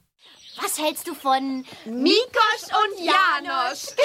Was 0.62 0.77
hältst 0.79 1.07
du 1.07 1.13
von 1.15 1.65
Mikosch 1.86 2.67
und 2.69 3.05
Janosch? 3.05 3.86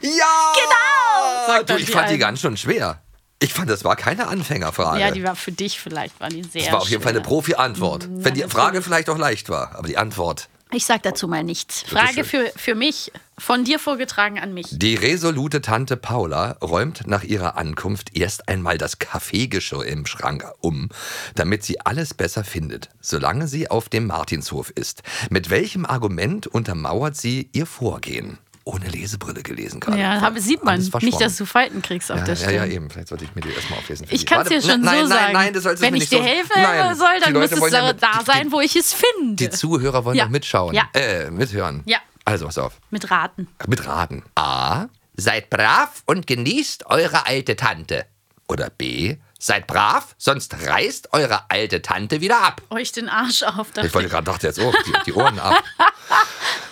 Ja! 0.00 0.52
Genau! 0.54 1.46
Sagt 1.46 1.70
Du, 1.70 1.76
ich 1.76 1.86
die 1.86 1.92
fand 1.92 2.06
die 2.08 2.14
eine. 2.14 2.18
ganz 2.18 2.40
schön 2.40 2.56
schwer. 2.56 3.02
Ich 3.38 3.52
fand, 3.52 3.68
das 3.70 3.82
war 3.82 3.96
keine 3.96 4.28
Anfängerfrage. 4.28 5.00
Ja, 5.00 5.10
die 5.10 5.24
war 5.24 5.34
für 5.36 5.52
dich 5.52 5.80
vielleicht, 5.80 6.20
war 6.20 6.28
die 6.28 6.42
sehr 6.42 6.62
das 6.64 6.72
war 6.72 6.82
auf 6.82 6.88
jeden 6.90 7.02
Fall 7.02 7.12
eine. 7.12 7.22
Profi-Antwort. 7.22 8.04
Wenn 8.08 8.34
die 8.34 8.40
natürlich. 8.40 8.52
Frage 8.52 8.82
vielleicht 8.82 9.08
auch 9.10 9.18
leicht 9.18 9.48
war, 9.48 9.74
aber 9.74 9.88
die 9.88 9.96
Antwort. 9.98 10.48
Ich 10.72 10.84
sag 10.84 11.02
dazu 11.04 11.28
mal 11.28 11.44
nichts. 11.44 11.82
Frage 11.82 12.24
für, 12.24 12.50
für 12.56 12.74
mich, 12.74 13.12
von 13.38 13.64
dir 13.64 13.78
vorgetragen 13.78 14.40
an 14.40 14.52
mich. 14.52 14.66
Die 14.72 14.96
resolute 14.96 15.60
Tante 15.60 15.96
Paula 15.96 16.52
räumt 16.62 17.06
nach 17.06 17.22
ihrer 17.22 17.56
Ankunft 17.56 18.16
erst 18.16 18.48
einmal 18.48 18.76
das 18.76 18.98
Kaffeegeschirr 18.98 19.84
im 19.84 20.06
Schrank 20.06 20.44
um, 20.60 20.88
damit 21.36 21.62
sie 21.62 21.80
alles 21.80 22.14
besser 22.14 22.42
findet, 22.42 22.90
solange 23.00 23.46
sie 23.46 23.70
auf 23.70 23.88
dem 23.88 24.06
Martinshof 24.06 24.70
ist. 24.70 25.02
Mit 25.30 25.50
welchem 25.50 25.86
Argument 25.86 26.48
untermauert 26.48 27.16
sie 27.16 27.48
ihr 27.52 27.66
Vorgehen? 27.66 28.38
Ohne 28.68 28.88
Lesebrille 28.88 29.44
gelesen 29.44 29.78
gerade. 29.78 29.96
Ja, 30.00 30.20
hab, 30.20 30.36
sieht 30.40 30.64
man. 30.64 30.80
Nicht, 30.80 31.20
dass 31.20 31.36
du 31.36 31.46
Falten 31.46 31.82
kriegst 31.82 32.10
auf 32.10 32.18
ja, 32.18 32.24
der 32.24 32.34
ja, 32.34 32.40
Stirn. 32.40 32.54
ja, 32.54 32.64
eben. 32.66 32.90
Vielleicht 32.90 33.06
sollte 33.06 33.22
ich 33.24 33.32
mir 33.36 33.42
die 33.42 33.50
erstmal 33.52 33.78
auflesen. 33.78 34.08
Ich 34.10 34.26
kann 34.26 34.42
es 34.42 34.48
dir 34.48 34.60
schon 34.60 34.80
nein, 34.80 35.04
so 35.04 35.08
nein, 35.08 35.18
sagen. 35.20 35.32
Nein, 35.34 35.52
das 35.54 35.62
sollst 35.62 35.82
Wenn 35.82 35.94
ich 35.94 36.08
dir 36.08 36.18
so- 36.18 36.24
helfen 36.24 36.50
Nein, 36.56 36.96
soll, 36.96 37.20
dann 37.22 37.32
muss 37.34 37.52
es 37.52 37.72
ja 37.72 37.92
da 37.92 38.16
mit- 38.16 38.26
sein, 38.26 38.50
wo 38.50 38.60
ich 38.60 38.74
es 38.74 38.92
finde. 38.92 39.36
Die 39.36 39.50
Zuhörer 39.50 40.04
wollen 40.04 40.16
Ja. 40.16 40.24
doch 40.24 40.32
mitschauen. 40.32 40.74
Ja. 40.74 40.88
Äh, 40.94 41.30
mithören. 41.30 41.84
Ja. 41.86 41.98
Also, 42.24 42.46
pass 42.46 42.58
auf. 42.58 42.72
Mit 42.90 43.08
Raten. 43.08 43.46
Mit 43.68 43.86
Raten. 43.86 44.24
A. 44.34 44.86
Seid 45.16 45.48
brav 45.48 46.02
und 46.06 46.26
genießt 46.26 46.86
eure 46.86 47.24
alte 47.24 47.54
Tante. 47.54 48.04
Oder 48.48 48.68
B. 48.70 49.16
Seid 49.38 49.68
brav, 49.68 50.16
sonst 50.18 50.54
reißt 50.66 51.10
eure 51.12 51.50
alte 51.50 51.82
Tante 51.82 52.20
wieder 52.20 52.42
ab. 52.42 52.62
Euch 52.70 52.90
den 52.90 53.08
Arsch 53.08 53.44
auf. 53.44 53.68
Ich 53.80 53.94
wollte 53.94 54.08
gerade, 54.08 54.24
dachte 54.24 54.48
jetzt, 54.48 54.58
oh, 54.58 54.72
die, 54.86 54.92
die 55.06 55.12
Ohren 55.12 55.38
ab. 55.38 55.62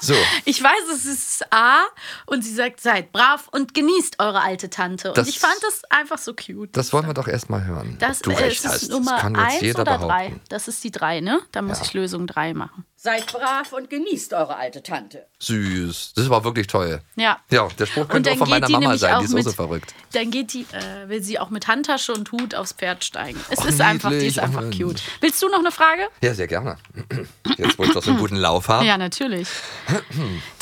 So, 0.00 0.14
Ich 0.44 0.62
weiß, 0.62 0.88
es 0.92 1.04
ist 1.06 1.52
A 1.52 1.80
und 2.26 2.42
sie 2.44 2.54
sagt, 2.54 2.80
seid 2.80 3.12
brav 3.12 3.48
und 3.52 3.74
genießt 3.74 4.16
eure 4.20 4.40
alte 4.40 4.70
Tante. 4.70 5.08
Und 5.08 5.18
Das- 5.18 5.28
ich 5.28 5.38
fand 5.38 5.56
das 5.62 5.82
einfach 5.90 6.18
so 6.18 6.34
cute. 6.34 6.76
das 6.76 6.92
wollen 6.92 7.06
wir 7.06 7.14
doch 7.14 7.28
erstmal 7.28 7.64
hören. 7.64 7.96
Das 8.00 8.20
du 8.20 8.30
äh, 8.30 8.34
recht 8.36 8.64
ist 8.64 8.70
hast. 8.70 8.90
Nummer 8.90 9.12
das 9.12 9.20
kann 9.20 9.34
jetzt 9.34 9.44
1 9.54 9.60
jeder 9.62 9.80
oder 9.82 9.98
behaupten. 9.98 10.08
3? 10.34 10.40
Das 10.48 10.68
ist 10.68 10.82
die 10.84 10.90
3, 10.90 11.20
ne? 11.20 11.40
Da 11.52 11.62
muss 11.62 11.78
Ja. 11.78 11.84
ich 11.84 11.94
Lösung 11.94 12.26
3 12.26 12.54
machen. 12.54 12.84
Seid 13.04 13.26
brav 13.26 13.74
und 13.74 13.90
genießt 13.90 14.32
eure 14.32 14.56
alte 14.56 14.82
Tante. 14.82 15.26
Süß. 15.38 16.14
Das 16.16 16.30
war 16.30 16.42
wirklich 16.42 16.68
toll. 16.68 17.02
Ja. 17.16 17.36
Ja, 17.50 17.68
der 17.78 17.84
Spruch 17.84 18.08
könnte 18.08 18.30
dann 18.30 18.32
auch 18.32 18.38
von 18.38 18.46
geht 18.46 18.54
meiner 18.54 18.66
die 18.66 18.72
Mama 18.72 18.84
nämlich 18.86 19.00
sein. 19.02 19.14
auch 19.16 19.18
Die 19.18 19.24
ist 19.26 19.32
auch 19.32 19.36
mit, 19.36 19.44
so 19.44 19.52
verrückt. 19.52 19.94
Dann 20.12 20.30
geht 20.30 20.54
die, 20.54 20.62
äh, 20.72 21.06
will 21.10 21.22
sie 21.22 21.38
auch 21.38 21.50
mit 21.50 21.68
Handtasche 21.68 22.14
und 22.14 22.32
Hut 22.32 22.54
aufs 22.54 22.72
Pferd 22.72 23.04
steigen. 23.04 23.38
Es 23.50 23.58
Ach, 23.58 23.66
ist 23.66 23.78
einfach, 23.82 24.08
die 24.08 24.14
ist 24.16 24.22
niedlich. 24.22 24.42
einfach 24.42 24.62
Ach, 24.66 24.74
cute. 24.74 25.02
Willst 25.20 25.42
du 25.42 25.48
noch 25.50 25.58
eine 25.58 25.70
Frage? 25.70 26.08
Ja, 26.22 26.32
sehr 26.32 26.46
gerne. 26.46 26.78
Jetzt, 27.58 27.78
wo 27.78 27.84
ich 27.84 27.92
doch 27.92 28.02
so 28.02 28.10
einen 28.12 28.20
guten 28.20 28.36
Lauf 28.36 28.68
habe. 28.68 28.86
Ja, 28.86 28.96
natürlich. 28.96 29.48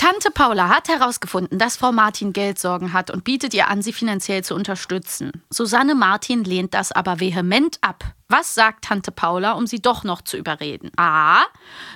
Tante 0.02 0.32
Paula 0.32 0.68
hat 0.68 0.88
herausgefunden, 0.88 1.60
dass 1.60 1.76
Frau 1.76 1.92
Martin 1.92 2.32
Geldsorgen 2.32 2.92
hat 2.92 3.12
und 3.12 3.22
bietet 3.22 3.54
ihr 3.54 3.68
an, 3.68 3.82
sie 3.82 3.92
finanziell 3.92 4.42
zu 4.42 4.56
unterstützen. 4.56 5.30
Susanne 5.48 5.94
Martin 5.94 6.42
lehnt 6.42 6.74
das 6.74 6.90
aber 6.90 7.20
vehement 7.20 7.78
ab. 7.82 8.02
Was 8.28 8.52
sagt 8.52 8.86
Tante 8.86 9.12
Paula, 9.12 9.52
um 9.52 9.68
sie 9.68 9.80
doch 9.80 10.02
noch 10.02 10.20
zu 10.20 10.36
überreden? 10.36 10.90
A. 10.96 11.44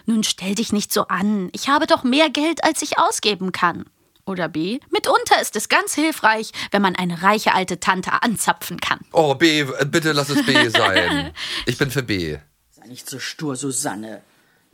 Nun 0.05 0.23
stell 0.23 0.55
dich 0.55 0.73
nicht 0.73 0.93
so 0.93 1.09
an. 1.09 1.49
Ich 1.51 1.69
habe 1.69 1.89
doch 1.89 2.05
mehr 2.05 2.31
Geld, 2.31 2.63
als 2.63 2.81
ich 2.81 2.97
ausgeben 2.97 3.51
kann. 3.51 3.87
Oder 4.25 4.49
B. 4.49 4.79
Mitunter 4.93 5.41
ist 5.43 5.57
es 5.57 5.69
ganz 5.69 5.93
hilfreich, 5.97 6.53
wenn 6.71 6.83
man 6.83 6.95
eine 6.95 7.25
reiche 7.25 7.55
alte 7.55 7.81
Tante 7.81 8.23
anzapfen 8.23 8.79
kann. 8.79 9.01
Oh, 9.11 9.35
B, 9.35 9.65
bitte 9.85 10.13
lass 10.13 10.29
es 10.29 10.47
B 10.47 10.69
sein. 10.69 11.33
Ich 11.67 11.77
bin 11.77 11.91
für 11.91 12.05
B. 12.05 12.39
Sei 12.71 12.87
nicht 12.87 13.11
so 13.11 13.19
stur, 13.19 13.57
Susanne. 13.57 14.23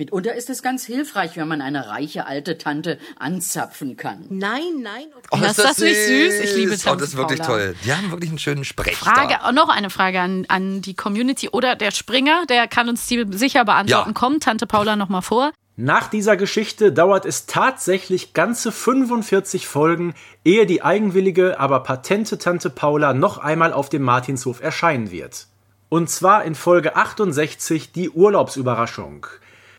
Mitunter 0.02 0.34
ist 0.34 0.50
es 0.50 0.62
ganz 0.62 0.84
hilfreich, 0.84 1.36
wenn 1.36 1.46
man 1.46 1.60
eine 1.60 1.86
reiche 1.88 2.26
alte 2.26 2.58
Tante 2.58 2.98
anzapfen 3.20 3.96
kann. 3.96 4.24
Nein, 4.30 4.80
nein. 4.82 5.04
Oh, 5.30 5.36
ist 5.36 5.58
das 5.58 5.78
nicht 5.78 5.94
süß? 5.96 6.40
Ich 6.40 6.56
liebe 6.56 6.72
Oh, 6.72 6.76
Tante 6.76 7.00
das 7.04 7.10
ist 7.10 7.16
wirklich 7.16 7.38
Paula. 7.40 7.58
toll. 7.58 7.76
Die 7.84 7.92
haben 7.92 8.10
wirklich 8.10 8.30
einen 8.30 8.38
schönen 8.40 8.64
Sprech. 8.64 8.96
Frage, 8.96 9.36
da. 9.40 9.52
noch 9.52 9.68
eine 9.68 9.90
Frage 9.90 10.20
an, 10.20 10.44
an 10.48 10.82
die 10.82 10.94
Community 10.94 11.48
oder 11.50 11.76
der 11.76 11.92
Springer, 11.92 12.46
der 12.46 12.66
kann 12.66 12.88
uns 12.88 13.06
die 13.06 13.24
sicher 13.30 13.64
beantworten. 13.64 14.10
Ja. 14.10 14.12
Kommt 14.14 14.42
Tante 14.42 14.66
Paula 14.66 14.96
noch 14.96 15.08
mal 15.08 15.22
vor? 15.22 15.52
Nach 15.76 16.08
dieser 16.08 16.36
Geschichte 16.36 16.92
dauert 16.92 17.24
es 17.24 17.46
tatsächlich 17.46 18.34
ganze 18.34 18.72
45 18.72 19.68
Folgen, 19.68 20.14
ehe 20.44 20.66
die 20.66 20.82
eigenwillige, 20.82 21.60
aber 21.60 21.80
patente 21.84 22.38
Tante 22.38 22.70
Paula 22.70 23.14
noch 23.14 23.38
einmal 23.38 23.72
auf 23.72 23.88
dem 23.88 24.02
Martinshof 24.02 24.60
erscheinen 24.60 25.12
wird. 25.12 25.46
Und 25.88 26.10
zwar 26.10 26.44
in 26.44 26.54
Folge 26.54 26.96
68 26.96 27.92
die 27.92 28.10
Urlaubsüberraschung. 28.10 29.26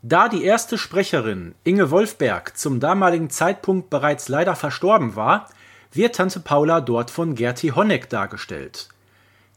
Da 0.05 0.27
die 0.27 0.43
erste 0.43 0.77
Sprecherin, 0.77 1.55
Inge 1.63 1.89
Wolfberg, 1.89 2.57
zum 2.57 2.81
damaligen 2.81 3.29
Zeitpunkt 3.29 3.89
bereits 3.89 4.27
leider 4.27 4.53
verstorben 4.53 5.15
war, 5.15 5.47
wird 5.93 6.15
Tante 6.15 6.41
Paula 6.41 6.81
dort 6.81 7.09
von 7.09 7.35
Gerti 7.35 7.69
Honeck 7.69 8.09
dargestellt. 8.09 8.89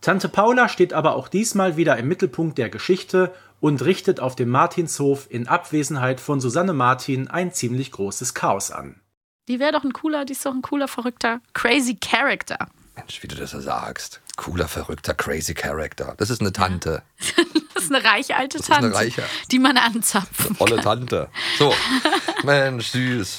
Tante 0.01 0.29
Paula 0.29 0.69
steht 0.69 0.93
aber 0.93 1.17
auch 1.17 1.27
diesmal 1.27 1.77
wieder 1.77 1.97
im 1.97 2.07
Mittelpunkt 2.07 2.59
der 2.59 2.69
Geschichte 2.71 3.35
und 3.59 3.85
richtet 3.85 4.21
auf 4.21 4.37
dem 4.37 4.51
Martinshof 4.51 5.27
in 5.29 5.49
Abwesenheit 5.49 6.21
von 6.21 6.39
Susanne 6.39 6.75
Martin 6.75 7.27
ein 7.27 7.53
ziemlich 7.53 7.91
großes 7.91 8.33
Chaos 8.35 8.71
an. 8.71 9.01
Die 9.49 9.59
wäre 9.59 9.73
doch 9.73 9.83
ein 9.83 9.93
cooler, 9.93 10.25
die 10.25 10.35
ist 10.35 10.47
doch 10.47 10.55
ein 10.55 10.63
cooler, 10.63 10.87
verrückter, 10.87 11.41
crazy 11.55 11.97
Character. 12.01 12.69
Mensch, 12.97 13.23
wie 13.23 13.29
du 13.29 13.37
das 13.37 13.51
so 13.51 13.61
sagst. 13.61 14.21
Cooler, 14.37 14.69
verrückter, 14.69 15.15
crazy 15.15 15.55
Character. 15.55 16.15
Das 16.19 16.31
ist 16.31 16.41
eine 16.41 16.53
Tante. 16.53 17.03
Das 17.77 17.85
ist 17.85 17.95
eine 17.95 18.03
reiche 18.05 18.35
alte 18.35 18.57
Das 18.57 18.67
ist 18.69 18.73
eine 18.73 18.91
Tante, 18.91 18.97
reiche. 18.97 19.23
die 19.53 19.59
man 19.59 19.77
anzapfen 19.77 20.57
Olle 20.59 20.77
kann. 20.77 20.85
Tante. 21.07 21.29
So, 21.59 21.75
Mensch, 22.43 22.87
süß. 22.89 23.39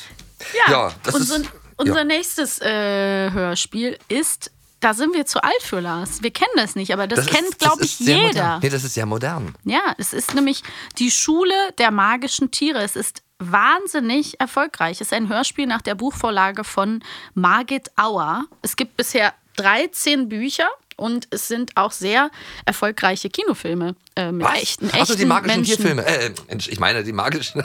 Ja, 0.67 0.72
Ja, 0.72 0.91
das 1.02 1.15
unser, 1.15 1.38
ist- 1.38 1.50
unser 1.76 1.98
ja. 1.98 2.04
nächstes 2.04 2.62
äh, 2.62 3.32
Hörspiel 3.32 3.98
ist, 4.08 4.52
da 4.80 4.93
sind 4.93 5.15
wir 5.15 5.26
zu 5.26 5.41
alt 5.43 5.62
für 5.63 5.80
Lars. 5.80 6.22
Wir 6.22 6.30
kennen 6.32 6.52
das 6.56 6.76
nicht, 6.76 6.93
aber 6.93 7.08
das, 7.08 7.22
ist- 7.26 7.32
kennt, 7.32 7.58
glaube 7.58 7.84
ich, 7.84 8.00
jeder. 8.00 8.28
Modern. 8.28 8.60
Nee, 8.62 8.70
das 8.70 8.84
ist 8.84 8.93
sehr 8.93 9.08
modern. 9.08 9.56
Ja, 9.63 9.96
es 9.98 10.13
ist 10.13 10.36
nämlich 10.36 10.62
die 11.00 11.10
Schule 11.10 11.56
der 11.80 11.89
magischen 11.89 12.52
Tiere. 12.52 12.84
Es 12.84 12.96
ist 12.96 13.24
wahnsinnig 13.39 14.39
erfolgreich. 14.39 15.02
Es 15.02 15.08
ist 15.08 15.13
ein 15.13 15.30
Hörspiel 15.30 15.65
nach 15.65 15.82
der 15.82 15.96
Buchvorlage 15.96 16.63
von 16.63 17.04
Margit 17.34 17.89
Auer. 17.98 18.46
Es 18.62 18.76
gibt 18.76 18.98
bisher 18.98 19.34
13 19.58 20.30
Bücher 20.30 20.67
und 20.96 21.28
es 21.30 21.48
sind 21.48 21.76
auch 21.76 21.91
sehr 21.91 22.32
erfolgreiche 22.65 23.30
Kinofilme 23.30 23.96
äh, 24.15 24.32
mit 24.32 24.48
echten, 24.48 24.86
echten 24.86 25.02
Achso, 25.02 25.15
die 25.15 25.26
magischen 25.26 25.58
Menschen. 25.58 25.76
Tierfilme. 25.76 26.06
Äh, 26.06 26.32
Mensch, 26.48 26.67
ich 26.67 26.80
meine, 26.80 27.04
die 27.04 27.13
magischen. 27.13 27.63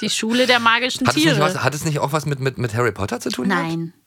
Die 0.00 0.10
Schule 0.10 0.46
der 0.46 0.58
magischen 0.58 1.06
Hat 1.06 1.16
es, 1.16 1.22
Tiere. 1.22 1.38
was, 1.40 1.62
hat 1.62 1.74
es 1.74 1.84
nicht 1.84 2.00
auch 2.00 2.12
was 2.12 2.26
mit, 2.26 2.40
mit, 2.40 2.58
mit 2.58 2.74
Harry 2.74 2.92
Potter 2.92 3.20
zu 3.20 3.30
tun? 3.30 3.48
gehabt? 3.48 4.01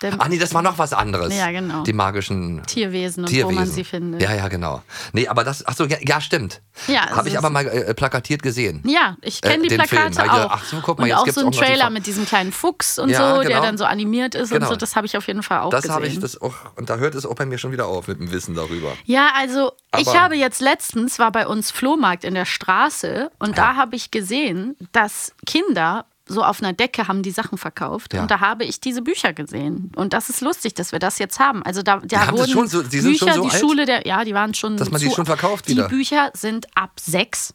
Der 0.00 0.14
Ach 0.18 0.28
nee, 0.28 0.38
das 0.38 0.54
war 0.54 0.62
noch 0.62 0.78
was 0.78 0.92
anderes. 0.92 1.36
Ja, 1.36 1.50
genau. 1.50 1.82
Die 1.82 1.92
magischen 1.92 2.62
Tierwesen 2.66 3.24
und 3.24 3.30
Tierwesen. 3.30 3.50
wo 3.56 3.60
man 3.60 3.66
sie 3.68 3.82
findet. 3.82 4.22
Ja, 4.22 4.32
ja, 4.32 4.46
genau. 4.46 4.82
Nee, 5.12 5.26
aber 5.26 5.42
das, 5.42 5.66
ach 5.66 5.74
so, 5.74 5.86
ja, 5.86 5.96
ja 6.00 6.20
stimmt. 6.20 6.60
Ja, 6.86 7.02
also 7.02 7.16
Habe 7.16 7.28
ich 7.30 7.36
aber 7.38 7.50
mal 7.50 7.66
äh, 7.66 7.94
plakatiert 7.94 8.42
gesehen. 8.44 8.80
Ja, 8.86 9.16
ich 9.22 9.40
kenne 9.42 9.64
Äh, 9.64 9.68
die 9.68 9.68
Film. 9.70 9.80
Plakate 9.88 10.10
ich 10.12 10.18
gedacht, 10.18 10.46
auch. 10.46 10.50
ach 10.52 10.64
so, 10.64 10.76
guck 10.80 10.98
mal, 10.98 11.02
und 11.04 11.08
jetzt 11.08 11.18
auch 11.18 11.24
gibt's 11.24 11.34
so 11.34 11.40
ein 11.40 11.48
auch 11.48 11.52
noch 11.52 11.58
die 11.60 11.66
Trailer 11.66 11.90
mit 11.90 12.06
diesem 12.06 12.26
kleinen 12.26 12.52
Fuchs 12.52 13.00
und 13.00 13.08
Ja, 13.08 13.34
so, 13.34 13.40
der 13.42 13.50
genau. 13.50 13.62
dann 13.62 13.76
so 13.76 13.84
animiert 13.86 14.36
ist 14.36 14.50
Genau. 14.50 14.66
und 14.66 14.70
so. 14.72 14.76
Das 14.76 14.94
habe 14.94 15.06
ich 15.06 15.16
auf 15.16 15.26
jeden 15.26 15.42
Fall 15.42 15.60
auch 15.62 15.70
Das 15.70 15.82
gesehen. 15.82 15.94
habe 15.96 16.06
ich 16.06 16.20
das 16.20 16.40
auch, 16.40 16.54
und 16.76 16.88
da 16.90 16.98
hört 16.98 17.16
es 17.16 17.26
auch 17.26 17.34
bei 17.34 17.44
mir 17.46 17.58
schon 17.58 17.72
wieder 17.72 17.86
auf 17.86 18.06
mit 18.06 18.20
dem 18.20 18.30
Wissen 18.30 18.54
darüber. 18.54 18.92
Ja, 19.04 19.30
also 19.36 19.72
ich 19.98 20.06
Aber- 20.06 20.20
habe 20.20 20.36
jetzt 20.36 20.60
letztens, 20.60 21.18
war 21.18 21.32
bei 21.32 21.48
uns 21.48 21.72
Flohmarkt 21.72 22.22
in 22.22 22.34
der 22.34 22.44
Straße 22.44 23.32
und 23.40 23.58
da 23.58 23.74
habe 23.74 23.96
ich 23.96 24.12
gesehen, 24.12 24.76
dass 24.92 25.32
Kinder 25.44 26.04
so 26.28 26.44
auf 26.44 26.62
einer 26.62 26.72
Decke 26.72 27.08
haben 27.08 27.22
die 27.22 27.30
Sachen 27.30 27.58
verkauft 27.58 28.14
Ja. 28.14 28.22
und 28.22 28.30
da 28.30 28.40
habe 28.40 28.64
ich 28.64 28.80
diese 28.80 29.02
Bücher 29.02 29.32
gesehen 29.32 29.90
und 29.96 30.12
das 30.12 30.28
ist 30.28 30.40
lustig, 30.40 30.74
dass 30.74 30.92
wir 30.92 30.98
das 30.98 31.18
jetzt 31.18 31.38
haben. 31.40 31.62
Also 31.64 31.82
da, 31.82 31.96
da 32.04 32.26
haben 32.26 32.36
das 32.36 32.40
wurden 32.48 32.52
schon 32.52 32.68
so- 32.68 32.82
die 32.82 33.00
Bücher, 33.00 33.26
schon 33.26 33.34
so 33.34 33.42
die 33.44 33.50
alt? 33.50 33.60
Schule 33.60 33.86
der, 33.86 34.06
ja, 34.06 34.24
die 34.24 34.34
waren 34.34 34.54
schon 34.54 34.76
Dass 34.76 34.90
man 34.90 35.00
die 35.00 35.08
zu- 35.08 35.14
schon 35.14 35.26
verkauft 35.26 35.66
Die 35.68 35.72
wieder. 35.72 35.88
Bücher 35.88 36.30
sind 36.34 36.66
ab 36.76 36.92
sechs 37.00 37.54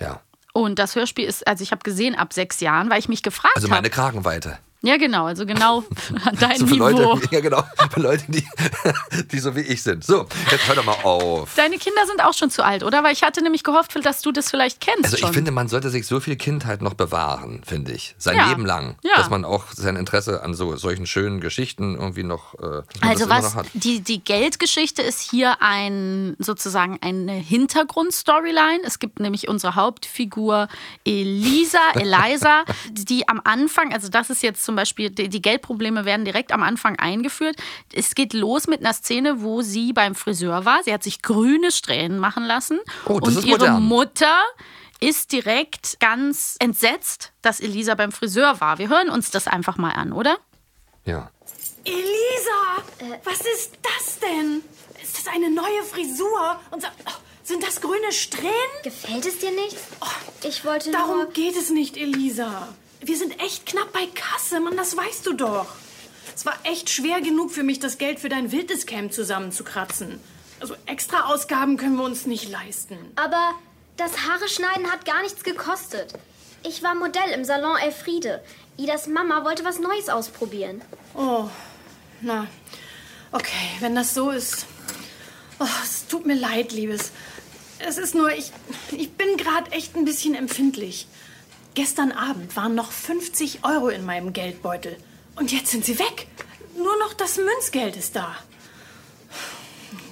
Ja. 0.00 0.20
und 0.52 0.78
das 0.78 0.94
Hörspiel 0.96 1.24
ist, 1.26 1.46
also 1.46 1.62
ich 1.62 1.70
habe 1.72 1.82
gesehen 1.82 2.14
ab 2.14 2.32
sechs 2.32 2.60
Jahren, 2.60 2.90
weil 2.90 2.98
ich 2.98 3.08
mich 3.08 3.22
gefragt 3.22 3.56
Also 3.56 3.68
habe. 3.68 3.76
meine 3.76 3.90
Kragenweite. 3.90 4.58
Ja, 4.82 4.96
genau, 4.96 5.24
also 5.26 5.44
genau 5.44 5.82
an 6.24 6.36
dein 6.38 6.56
So 6.56 6.66
Niveau. 6.66 6.88
Leute, 6.88 7.28
ja 7.34 7.40
genau, 7.40 7.64
für 7.90 8.00
Leute, 8.00 8.24
die, 8.28 8.46
die 9.32 9.38
so 9.40 9.56
wie 9.56 9.62
ich 9.62 9.82
sind. 9.82 10.04
So, 10.04 10.26
jetzt 10.52 10.68
hör 10.68 10.76
doch 10.76 10.84
mal 10.84 10.96
auf. 11.02 11.52
Deine 11.56 11.78
Kinder 11.78 12.06
sind 12.06 12.22
auch 12.24 12.32
schon 12.32 12.48
zu 12.50 12.64
alt, 12.64 12.84
oder? 12.84 13.02
Weil 13.02 13.12
ich 13.12 13.22
hatte 13.24 13.42
nämlich 13.42 13.64
gehofft, 13.64 13.94
dass 14.04 14.22
du 14.22 14.30
das 14.30 14.50
vielleicht 14.50 14.80
kennst. 14.80 15.04
Also 15.04 15.16
ich 15.16 15.22
schon. 15.22 15.32
finde, 15.32 15.50
man 15.50 15.66
sollte 15.68 15.90
sich 15.90 16.06
so 16.06 16.20
viel 16.20 16.36
Kindheit 16.36 16.80
noch 16.80 16.94
bewahren, 16.94 17.62
finde 17.66 17.90
ich. 17.92 18.14
Sein 18.18 18.36
Ja. 18.36 18.50
Leben 18.50 18.64
lang. 18.64 18.96
Ja. 19.02 19.16
Dass 19.16 19.30
man 19.30 19.44
auch 19.44 19.64
sein 19.72 19.96
Interesse 19.96 20.42
an 20.44 20.54
so 20.54 20.76
solchen 20.76 21.06
schönen 21.06 21.40
Geschichten 21.40 21.96
irgendwie 21.96 22.22
noch, 22.22 22.54
äh, 22.54 22.82
Also 23.00 23.28
was 23.28 23.54
noch 23.54 23.54
hat. 23.56 23.66
die, 23.74 24.00
die 24.00 24.22
Geldgeschichte 24.22 25.02
ist 25.02 25.20
hier 25.20 25.56
ein 25.60 26.36
sozusagen 26.38 26.98
eine 27.02 27.32
Hintergrundstoryline. 27.32 28.80
Es 28.84 28.98
gibt 28.98 29.18
nämlich 29.20 29.48
unsere 29.48 29.74
Hauptfigur 29.74 30.68
Elisa, 31.04 31.78
Eliza, 31.94 32.64
die 32.92 33.28
am 33.28 33.40
Anfang, 33.42 33.92
also 33.92 34.08
das 34.08 34.30
ist 34.30 34.42
jetzt 34.44 34.67
zum 34.68 34.76
Beispiel, 34.76 35.08
die, 35.08 35.30
die 35.30 35.40
Geldprobleme 35.40 36.04
werden 36.04 36.26
direkt 36.26 36.52
am 36.52 36.62
Anfang 36.62 36.98
eingeführt. 36.98 37.56
Es 37.90 38.14
geht 38.14 38.34
los 38.34 38.66
mit 38.66 38.80
einer 38.80 38.92
Szene, 38.92 39.40
wo 39.40 39.62
sie 39.62 39.94
beim 39.94 40.14
Friseur 40.14 40.66
war. 40.66 40.82
Sie 40.82 40.92
hat 40.92 41.02
sich 41.02 41.22
grüne 41.22 41.72
Strähnen 41.72 42.18
machen 42.18 42.44
lassen. 42.44 42.78
Oh, 43.06 43.18
das 43.18 43.30
und 43.30 43.38
ist 43.38 43.46
ihre 43.46 43.58
modern. 43.60 43.82
Mutter 43.82 44.36
ist 45.00 45.32
direkt 45.32 45.98
ganz 46.00 46.56
entsetzt, 46.58 47.32
dass 47.40 47.60
Elisa 47.60 47.94
beim 47.94 48.12
Friseur 48.12 48.60
war. 48.60 48.78
Wir 48.78 48.90
hören 48.90 49.08
uns 49.08 49.30
das 49.30 49.46
einfach 49.46 49.78
mal 49.78 49.92
an, 49.92 50.12
oder? 50.12 50.36
Ja. 51.06 51.30
Elisa, 51.86 53.16
was 53.24 53.40
ist 53.40 53.78
das 53.80 54.18
denn? 54.18 54.60
Ist 55.02 55.16
das 55.16 55.34
eine 55.34 55.48
neue 55.50 55.82
Frisur? 55.82 56.60
Und 56.70 56.82
so, 56.82 56.88
oh, 57.06 57.12
sind 57.42 57.62
das 57.62 57.80
grüne 57.80 58.12
Strähnen? 58.12 58.52
Gefällt 58.84 59.24
es 59.24 59.38
dir 59.38 59.52
nicht? 59.52 59.78
Ich 60.42 60.62
wollte 60.66 60.90
Darum 60.90 61.16
nur... 61.16 61.30
geht 61.30 61.56
es 61.56 61.70
nicht, 61.70 61.96
Elisa. 61.96 62.68
Wir 63.00 63.16
sind 63.16 63.40
echt 63.40 63.66
knapp 63.66 63.92
bei 63.92 64.06
Kasse, 64.14 64.60
Mann, 64.60 64.76
das 64.76 64.96
weißt 64.96 65.26
du 65.26 65.34
doch. 65.34 65.66
Es 66.34 66.44
war 66.46 66.58
echt 66.64 66.90
schwer 66.90 67.20
genug 67.20 67.50
für 67.50 67.62
mich, 67.62 67.78
das 67.80 67.98
Geld 67.98 68.20
für 68.20 68.28
dein 68.28 68.52
Wildniscamp 68.52 69.12
zusammenzukratzen. 69.12 70.20
Also 70.60 70.74
extra 70.86 71.26
Ausgaben 71.32 71.76
können 71.76 71.96
wir 71.96 72.04
uns 72.04 72.26
nicht 72.26 72.48
leisten. 72.48 72.96
Aber 73.16 73.54
das 73.96 74.26
Haare 74.26 74.48
schneiden 74.48 74.90
hat 74.90 75.04
gar 75.04 75.22
nichts 75.22 75.44
gekostet. 75.44 76.14
Ich 76.64 76.82
war 76.82 76.94
Modell 76.94 77.30
im 77.34 77.44
Salon 77.44 77.76
Elfriede. 77.76 78.42
Idas 78.76 79.06
Mama 79.06 79.44
wollte 79.44 79.64
was 79.64 79.78
Neues 79.78 80.08
ausprobieren. 80.08 80.82
Oh, 81.14 81.48
na, 82.20 82.46
okay, 83.32 83.70
wenn 83.80 83.94
das 83.94 84.14
so 84.14 84.30
ist. 84.30 84.66
Oh, 85.60 85.66
es 85.82 86.06
tut 86.06 86.26
mir 86.26 86.34
leid, 86.34 86.72
Liebes. 86.72 87.12
Es 87.80 87.98
ist 87.98 88.14
nur, 88.14 88.32
ich, 88.32 88.52
ich 88.92 89.12
bin 89.12 89.36
gerade 89.36 89.70
echt 89.72 89.96
ein 89.96 90.04
bisschen 90.04 90.34
empfindlich. 90.34 91.06
Gestern 91.78 92.10
Abend 92.10 92.56
waren 92.56 92.74
noch 92.74 92.90
50 92.90 93.60
Euro 93.62 93.86
in 93.88 94.04
meinem 94.04 94.32
Geldbeutel. 94.32 94.96
Und 95.36 95.52
jetzt 95.52 95.70
sind 95.70 95.84
sie 95.84 95.96
weg. 96.00 96.26
Nur 96.76 96.98
noch 96.98 97.14
das 97.14 97.36
Münzgeld 97.36 97.96
ist 97.96 98.16
da. 98.16 98.34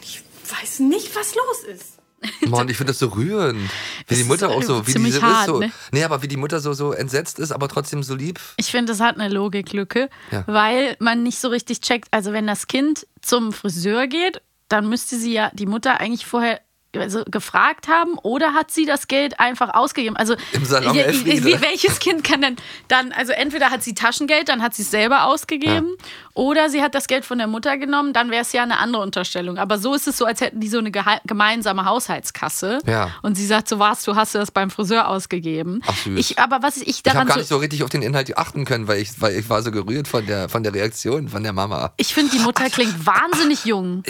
Ich 0.01 0.23
weiß 0.49 0.79
nicht, 0.79 1.17
was 1.17 1.35
los 1.35 1.65
ist. 1.75 1.99
Mann, 2.49 2.69
ich 2.69 2.77
finde 2.77 2.93
das 2.93 3.01
so 3.01 3.09
rührend. 3.09 3.69
Wie 4.07 4.15
die 4.15 4.23
Mutter 4.23 4.49
auch 4.51 4.63
so, 4.63 4.83
wie 4.83 4.87
die 4.87 4.93
ziemlich 4.93 5.15
so 5.15 5.23
hart, 5.23 5.49
ist. 5.49 5.55
So, 5.55 5.59
ne? 5.59 5.73
Nee, 5.91 6.05
aber 6.05 6.23
wie 6.23 6.29
die 6.29 6.37
Mutter 6.37 6.61
so, 6.61 6.73
so 6.73 6.93
entsetzt 6.93 7.41
ist, 7.41 7.51
aber 7.51 7.67
trotzdem 7.67 8.05
so 8.05 8.15
lieb. 8.15 8.39
Ich 8.59 8.71
finde, 8.71 8.93
das 8.93 9.01
hat 9.01 9.19
eine 9.19 9.29
Logiklücke, 9.29 10.09
Ja. 10.31 10.45
weil 10.47 10.97
man 11.01 11.25
nicht 11.25 11.41
so 11.41 11.49
richtig 11.49 11.81
checkt. 11.81 12.07
Also, 12.13 12.33
wenn 12.33 12.47
das 12.47 12.69
Kind 12.69 13.09
zum 13.23 13.53
Friseur 13.53 14.07
geht, 14.07 14.41
dann 14.69 14.89
müsste 14.89 15.19
sie 15.19 15.33
ja 15.33 15.51
die 15.53 15.67
Mutter 15.67 15.99
eigentlich 15.99 16.27
vorher 16.27 16.61
also 17.01 17.23
gefragt 17.31 17.89
haben 17.89 18.19
oder 18.23 18.55
hat 18.55 18.71
sie 18.71 18.87
das 18.87 19.09
Geld 19.09 19.39
einfach 19.41 19.75
ausgegeben? 19.75 20.17
Also 20.17 20.35
wie- 20.53 21.61
welches 21.61 21.99
Kind 21.99 22.25
kann 22.25 22.41
denn 22.43 22.57
dann, 22.89 23.13
also 23.13 23.33
entweder 23.33 23.71
hat 23.71 23.83
sie 23.83 23.95
Taschengeld, 23.95 24.49
dann 24.49 24.63
hat 24.63 24.75
sie 24.75 24.83
es 24.83 24.91
selber 24.91 25.25
ausgegeben 25.25 25.97
oder 26.35 26.69
sie 26.71 26.83
hat 26.83 26.95
das 26.95 27.07
Geld 27.07 27.25
von 27.25 27.39
der 27.39 27.47
Mutter 27.47 27.79
genommen, 27.79 28.13
dann 28.13 28.31
wäre 28.31 28.43
es 28.43 28.53
ja 28.53 28.63
eine 28.63 28.79
andere 28.79 29.03
Unterstellung. 29.03 29.59
Aber 29.59 29.79
so 29.79 29.95
ist 29.95 30.07
es 30.07 30.17
so, 30.19 30.25
als 30.27 30.41
hätten 30.41 30.61
die 30.61 30.69
so 30.69 30.79
eine 30.79 30.91
gemeinsame 31.25 31.85
Haushaltskasse 31.85 32.79
Ja. 32.87 33.11
und 33.23 33.37
sie 33.37 33.47
sagt, 33.47 33.69
so 33.69 33.79
warst 33.79 34.07
du, 34.07 34.17
hast 34.17 34.35
du 34.35 34.39
das 34.39 34.51
beim 34.51 34.71
Friseur 34.71 35.09
ausgegeben. 35.09 35.81
Ach, 35.87 35.97
süß. 35.97 36.19
Ich, 36.19 36.39
aber 36.39 36.63
was 36.63 36.77
ich 36.77 36.87
Ich 36.89 36.97
habe 36.99 37.11
daran 37.15 37.27
gar 37.29 37.37
nicht 37.39 37.49
so 37.49 37.57
richtig 37.59 37.83
auf 37.83 37.91
den 37.91 38.03
Inhalt 38.03 38.37
achten 38.37 38.65
können, 38.65 38.89
weil 38.89 39.01
ich, 39.01 39.21
weil 39.21 39.37
ich 39.39 39.49
war 39.49 39.63
so 39.63 39.71
gerührt 39.71 40.09
von 40.09 40.27
der, 40.27 40.49
von 40.49 40.63
der 40.63 40.75
Reaktion 40.75 41.29
von 41.29 41.43
der 41.43 41.53
Mama. 41.53 41.93
ich 41.97 42.13
finde, 42.15 42.33
die 42.33 42.39
Mutter 42.41 42.69
klingt 42.71 43.07
wahnsinnig 43.07 43.65
jung. 43.65 44.03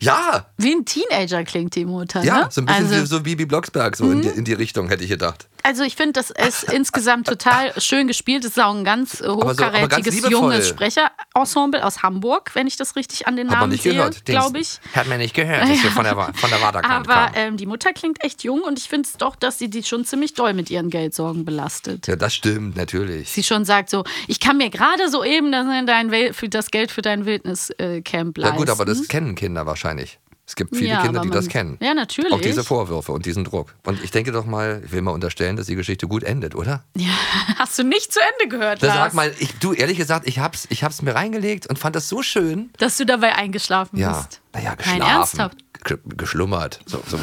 Ja, 0.00 0.46
Wie 0.56 0.72
ein 0.72 0.86
Teenager 0.86 1.44
klingt 1.44 1.74
die 1.74 1.84
Mutter. 1.84 2.24
ja, 2.24 2.44
ne? 2.44 2.48
so 2.50 2.62
ein 2.62 2.66
bisschen 2.66 2.86
also, 2.86 3.02
wie 3.02 3.06
so 3.06 3.20
Bibi 3.20 3.44
Blocksberg, 3.44 3.94
so 3.96 4.10
in, 4.10 4.22
die, 4.22 4.28
in 4.28 4.44
die 4.44 4.54
Richtung 4.54 4.88
hätte 4.88 5.04
ich 5.04 5.10
gedacht. 5.10 5.48
Also 5.62 5.82
ich 5.82 5.96
finde, 5.96 6.12
das 6.12 6.30
ist 6.30 6.64
insgesamt 6.72 7.26
total 7.28 7.78
schön 7.80 8.06
gespielt. 8.06 8.44
Es 8.44 8.52
ist 8.52 8.60
auch 8.60 8.74
ein 8.74 8.84
ganz 8.84 9.20
äh, 9.20 9.24
so- 9.24 9.32
aber 9.40 9.54
ganz 9.54 9.60
hochkarätiges, 9.60 10.30
junges 10.30 10.68
Sprecherensemble 10.68 11.84
aus 11.84 12.02
Hamburg, 12.02 12.50
wenn 12.54 12.66
ich 12.66 12.76
das 12.76 12.96
richtig 12.96 13.26
an 13.26 13.36
den 13.36 13.46
Namen 13.48 13.70
nicht 13.70 13.82
sehe, 13.82 13.92
gehört. 13.94 14.24
glaube 14.24 14.58
ich. 14.58 14.78
Hat 14.94 15.06
man 15.08 15.18
nicht 15.18 15.34
gehört, 15.34 15.62
dass 15.68 15.82
wir 15.82 15.90
von 15.90 16.04
der, 16.04 16.16
von 16.34 16.50
der 16.50 16.90
Aber 16.90 17.30
ähm, 17.34 17.56
die 17.56 17.66
Mutter 17.66 17.92
klingt 17.92 18.22
echt 18.24 18.44
jung 18.44 18.60
und 18.62 18.78
ich 18.78 18.88
finde 18.88 19.08
es 19.08 19.16
doch, 19.16 19.36
dass 19.36 19.58
sie 19.58 19.68
die 19.68 19.82
schon 19.82 20.04
ziemlich 20.04 20.34
doll 20.34 20.54
mit 20.54 20.70
ihren 20.70 20.90
Geldsorgen 20.90 21.44
belastet. 21.44 22.06
Ja, 22.06 22.16
das 22.16 22.34
stimmt, 22.34 22.76
natürlich. 22.76 23.30
Sie 23.30 23.42
schon 23.42 23.64
sagt 23.64 23.90
so, 23.90 24.04
ich 24.26 24.40
kann 24.40 24.56
mir 24.56 24.70
gerade 24.70 25.08
so 25.08 25.24
eben 25.24 25.52
das, 25.52 25.66
dein 25.86 26.10
das 26.50 26.70
Geld 26.70 26.90
für 26.90 27.02
dein 27.02 27.26
Wildniscamp 27.26 28.38
Ja 28.38 28.44
leisten. 28.44 28.56
gut, 28.56 28.70
aber 28.70 28.84
das 28.84 29.08
kennen 29.08 29.34
Kinder 29.34 29.66
wahrscheinlich. 29.66 30.18
Es 30.50 30.56
gibt 30.56 30.74
viele 30.76 30.88
Ja, 30.90 31.02
Kinder, 31.02 31.20
die 31.20 31.30
das 31.30 31.46
kennen. 31.46 31.78
Ja, 31.80 31.94
natürlich. 31.94 32.32
Auch 32.32 32.40
diese 32.40 32.64
Vorwürfe 32.64 33.12
und 33.12 33.24
diesen 33.24 33.44
Druck. 33.44 33.72
Und 33.86 34.02
ich 34.02 34.10
denke 34.10 34.32
doch 34.32 34.46
mal, 34.46 34.82
ich 34.84 34.90
will 34.90 35.00
mal 35.00 35.12
unterstellen, 35.12 35.54
dass 35.54 35.66
die 35.66 35.76
Geschichte 35.76 36.08
gut 36.08 36.24
endet, 36.24 36.56
oder? 36.56 36.82
Hast 37.56 37.78
du 37.78 37.84
nicht 37.84 38.12
zu 38.12 38.18
Ende 38.18 38.56
gehört, 38.56 38.82
Lars? 38.82 38.94
sag 38.96 39.14
mal, 39.14 39.32
ich, 39.38 39.54
du, 39.60 39.72
ehrlich 39.74 39.96
gesagt, 39.96 40.26
ich 40.26 40.40
hab's, 40.40 40.66
ich 40.70 40.82
hab's 40.82 41.02
mir 41.02 41.14
reingelegt 41.14 41.68
und 41.68 41.78
fand 41.78 41.94
das 41.94 42.08
so 42.08 42.20
schön. 42.24 42.70
dass 42.78 42.96
du 42.96 43.06
dabei 43.06 43.36
eingeschlafen 43.36 43.96
Ja, 43.96 44.10
bist. 44.22 44.40
naja, 44.52 44.70
Nein, 44.70 44.76
geschlafen. 44.78 45.02
ernsthaft. 45.02 45.56
Ge- 45.84 45.98
geschlummert. 46.16 46.80
So, 46.86 47.02
so. 47.06 47.18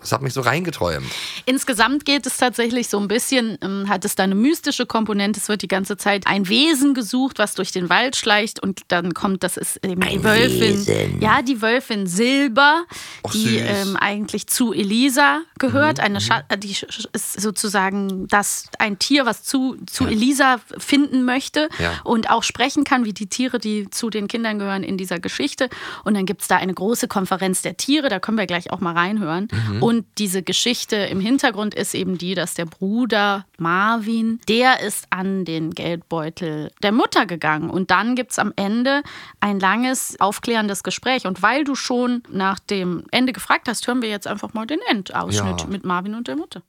Das 0.00 0.12
hat 0.12 0.22
mich 0.22 0.32
so 0.34 0.40
reingeträumt. 0.40 1.06
Insgesamt 1.46 2.04
geht 2.04 2.26
es 2.26 2.36
tatsächlich 2.36 2.88
so 2.88 2.98
ein 2.98 3.08
bisschen, 3.08 3.58
ähm, 3.62 3.88
hat 3.88 4.04
es 4.04 4.14
da 4.16 4.24
eine 4.24 4.34
mystische 4.34 4.86
Komponente. 4.86 5.40
Es 5.40 5.48
wird 5.48 5.62
die 5.62 5.68
ganze 5.68 5.96
Zeit 5.96 6.26
ein 6.26 6.48
Wesen 6.48 6.94
gesucht, 6.94 7.38
was 7.38 7.54
durch 7.54 7.72
den 7.72 7.88
Wald 7.88 8.16
schleicht 8.16 8.60
und 8.62 8.82
dann 8.88 9.14
kommt, 9.14 9.42
das 9.42 9.56
ist 9.56 9.84
eben 9.84 10.00
die 10.00 10.22
Wölfin. 10.24 10.86
Wesen. 10.86 11.20
Ja, 11.22 11.42
die 11.42 11.62
Wölfin 11.62 12.06
Silber, 12.06 12.84
Och, 13.24 13.32
die 13.32 13.56
ähm, 13.58 13.96
eigentlich 13.96 14.46
zu 14.46 14.72
Elisa 14.72 15.40
gehört. 15.58 15.98
Mhm, 15.98 16.04
Eine 16.04 16.20
Scha 16.20 16.42
äh, 16.48 16.58
die 16.58 16.74
ist 17.12 17.40
sozusagen 17.40 18.26
das 18.28 18.66
ein 18.78 18.98
Tier, 18.98 19.26
was 19.26 19.44
zu, 19.44 19.76
zu 19.86 20.06
Elisa 20.06 20.60
finden 20.78 21.24
möchte 21.24 21.68
Ja. 21.78 21.92
und 22.04 22.30
auch 22.30 22.42
sprechen 22.42 22.84
kann, 22.84 23.04
wie 23.04 23.12
die 23.12 23.26
Tiere, 23.28 23.58
die 23.58 23.88
zu 23.90 24.10
den 24.10 24.28
Kindern 24.28 24.58
gehören 24.58 24.82
in 24.82 24.96
dieser 24.98 25.20
Geschichte. 25.20 25.68
Und 26.04 26.14
dann 26.14 26.26
gibt 26.26 26.42
es 26.42 26.48
da 26.48 26.56
eine 26.56 26.74
große 26.74 27.08
Konferenz 27.08 27.62
der 27.62 27.76
Tiere, 27.76 27.83
da 28.08 28.18
können 28.20 28.38
wir 28.38 28.46
gleich 28.46 28.70
auch 28.72 28.80
mal 28.80 28.92
reinhören. 28.94 29.48
Mhm. 29.70 29.82
Und 29.82 30.06
diese 30.18 30.42
Geschichte 30.42 30.96
im 30.96 31.20
Hintergrund 31.20 31.74
ist 31.74 31.94
eben 31.94 32.18
die, 32.18 32.34
dass 32.34 32.54
der 32.54 32.66
Bruder 32.66 33.46
Marvin, 33.58 34.40
der 34.48 34.80
ist 34.80 35.06
an 35.10 35.44
den 35.44 35.70
Geldbeutel 35.70 36.70
der 36.82 36.92
Mutter 36.92 37.26
gegangen. 37.26 37.70
Und 37.70 37.90
dann 37.90 38.14
gibt 38.16 38.32
es 38.32 38.38
am 38.38 38.52
Ende 38.56 39.02
ein 39.40 39.60
langes, 39.60 40.18
aufklärendes 40.20 40.82
Gespräch. 40.82 41.26
Und 41.26 41.42
weil 41.42 41.64
du 41.64 41.74
schon 41.74 42.22
nach 42.30 42.58
dem 42.58 43.04
Ende 43.10 43.32
gefragt 43.32 43.68
hast, 43.68 43.86
hören 43.86 44.02
wir 44.02 44.08
jetzt 44.08 44.26
einfach 44.26 44.54
mal 44.54 44.66
den 44.66 44.80
Endausschnitt 44.88 45.62
Ja. 45.62 45.66
mit 45.66 45.84
Marvin 45.84 46.14
und 46.14 46.28
der 46.28 46.36
Mutter. 46.36 46.62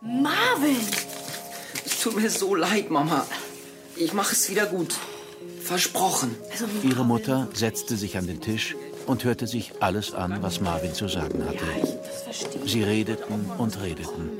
Marvin! 0.00 0.76
Es 1.84 2.00
tut 2.00 2.16
mir 2.20 2.30
so 2.30 2.54
leid, 2.54 2.90
Mama. 2.90 3.26
Ich 3.96 4.12
mache 4.12 4.32
es 4.32 4.48
wieder 4.50 4.66
gut. 4.66 4.94
Versprochen. 5.62 6.36
Ihre 6.82 7.04
Mutter 7.04 7.48
setzte 7.52 7.96
sich 7.96 8.16
an 8.16 8.26
den 8.26 8.40
Tisch 8.40 8.76
und 9.08 9.24
hörte 9.24 9.46
sich 9.46 9.72
alles 9.80 10.14
an, 10.14 10.42
was 10.42 10.60
Marvin 10.60 10.94
zu 10.94 11.08
sagen 11.08 11.44
hatte. 11.46 11.64
Sie 12.66 12.82
redeten 12.82 13.50
und 13.58 13.80
redeten. 13.80 14.30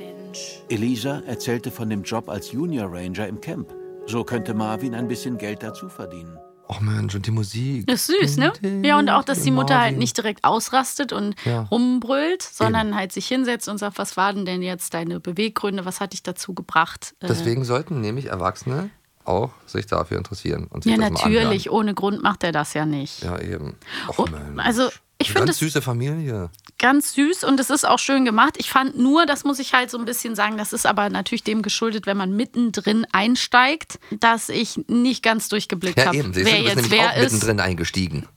Elisa 0.69 1.21
erzählte 1.25 1.71
von 1.71 1.89
dem 1.89 2.03
Job 2.03 2.29
als 2.29 2.51
Junior 2.51 2.91
Ranger 2.91 3.27
im 3.27 3.41
Camp. 3.41 3.73
So 4.05 4.23
könnte 4.23 4.53
Marvin 4.53 4.93
ein 4.95 5.07
bisschen 5.07 5.37
Geld 5.37 5.63
dazu 5.63 5.89
verdienen. 5.89 6.37
Oh 6.71 6.75
Mensch, 6.81 7.15
und 7.15 7.25
die 7.25 7.31
Musik. 7.31 7.89
Ist 7.91 8.05
süß, 8.05 8.37
ne? 8.37 8.53
Ja, 8.83 8.99
und 8.99 9.09
auch, 9.09 9.23
dass 9.23 9.41
die 9.41 9.49
Mutter 9.49 9.81
halt 9.81 9.97
nicht 9.97 10.15
direkt 10.17 10.43
ausrastet 10.43 11.11
und 11.13 11.33
Ja. 11.43 11.63
rumbrüllt, 11.63 12.43
sondern 12.43 12.95
halt 12.95 13.11
sich 13.11 13.27
hinsetzt 13.27 13.67
und 13.67 13.79
sagt, 13.79 13.97
was 13.97 14.17
waren 14.17 14.45
denn 14.45 14.61
jetzt 14.61 14.93
deine 14.93 15.19
Beweggründe, 15.19 15.85
was 15.85 15.99
hat 15.99 16.13
dich 16.13 16.21
dazu 16.21 16.53
gebracht? 16.53 17.15
äh, 17.21 17.27
Deswegen 17.27 17.63
sollten 17.65 18.01
nämlich 18.01 18.27
Erwachsene 18.27 18.91
auch 19.29 19.51
sich 19.65 19.85
dafür 19.85 20.17
interessieren 20.17 20.67
und 20.69 20.83
sich 20.83 20.91
Ja, 20.91 20.97
das 20.97 21.11
mal 21.11 21.29
natürlich, 21.29 21.69
ohne 21.71 21.93
Grund 21.93 22.21
macht 22.23 22.43
er 22.43 22.51
das 22.51 22.73
ja 22.73 22.85
nicht. 22.85 23.21
Ja, 23.23 23.39
eben. 23.39 23.75
Och, 24.09 24.19
Oh, 24.19 24.25
Mensch. 24.29 24.65
also, 24.65 24.89
ich 25.21 25.31
finde 25.31 25.47
ganz 25.47 25.59
süße 25.59 25.81
Familie. 25.81 26.49
ganz 26.77 27.13
süß 27.13 27.43
und 27.43 27.59
es 27.59 27.69
ist 27.69 27.85
auch 27.87 27.99
schön 27.99 28.23
gemacht. 28.25 28.55
Ich 28.57 28.69
fand 28.69 28.97
nur, 28.97 29.25
das 29.25 29.43
muss 29.43 29.59
ich 29.59 29.73
halt 29.73 29.91
so 29.91 29.97
ein 29.97 30.05
bisschen 30.05 30.33
sagen, 30.35 30.57
das 30.57 30.71
ist 30.73 30.85
aber 30.85 31.09
natürlich 31.09 31.43
dem 31.43 31.61
geschuldet, 31.61 32.05
wenn 32.05 32.15
man 32.17 32.35
mittendrin 32.35 33.05
einsteigt, 33.11 33.99
dass 34.19 34.49
ich 34.49 34.79
nicht 34.87 35.21
ganz 35.23 35.49
durchgeblickt 35.49 35.97
Ja, 35.97 36.05
habe, 36.07 36.23
wer 36.35 36.61
jetzt 36.61 36.89
wer 36.89 37.15
ist. 37.17 37.33
mittendrin 37.33 37.59
eingestiegen. 37.59 38.27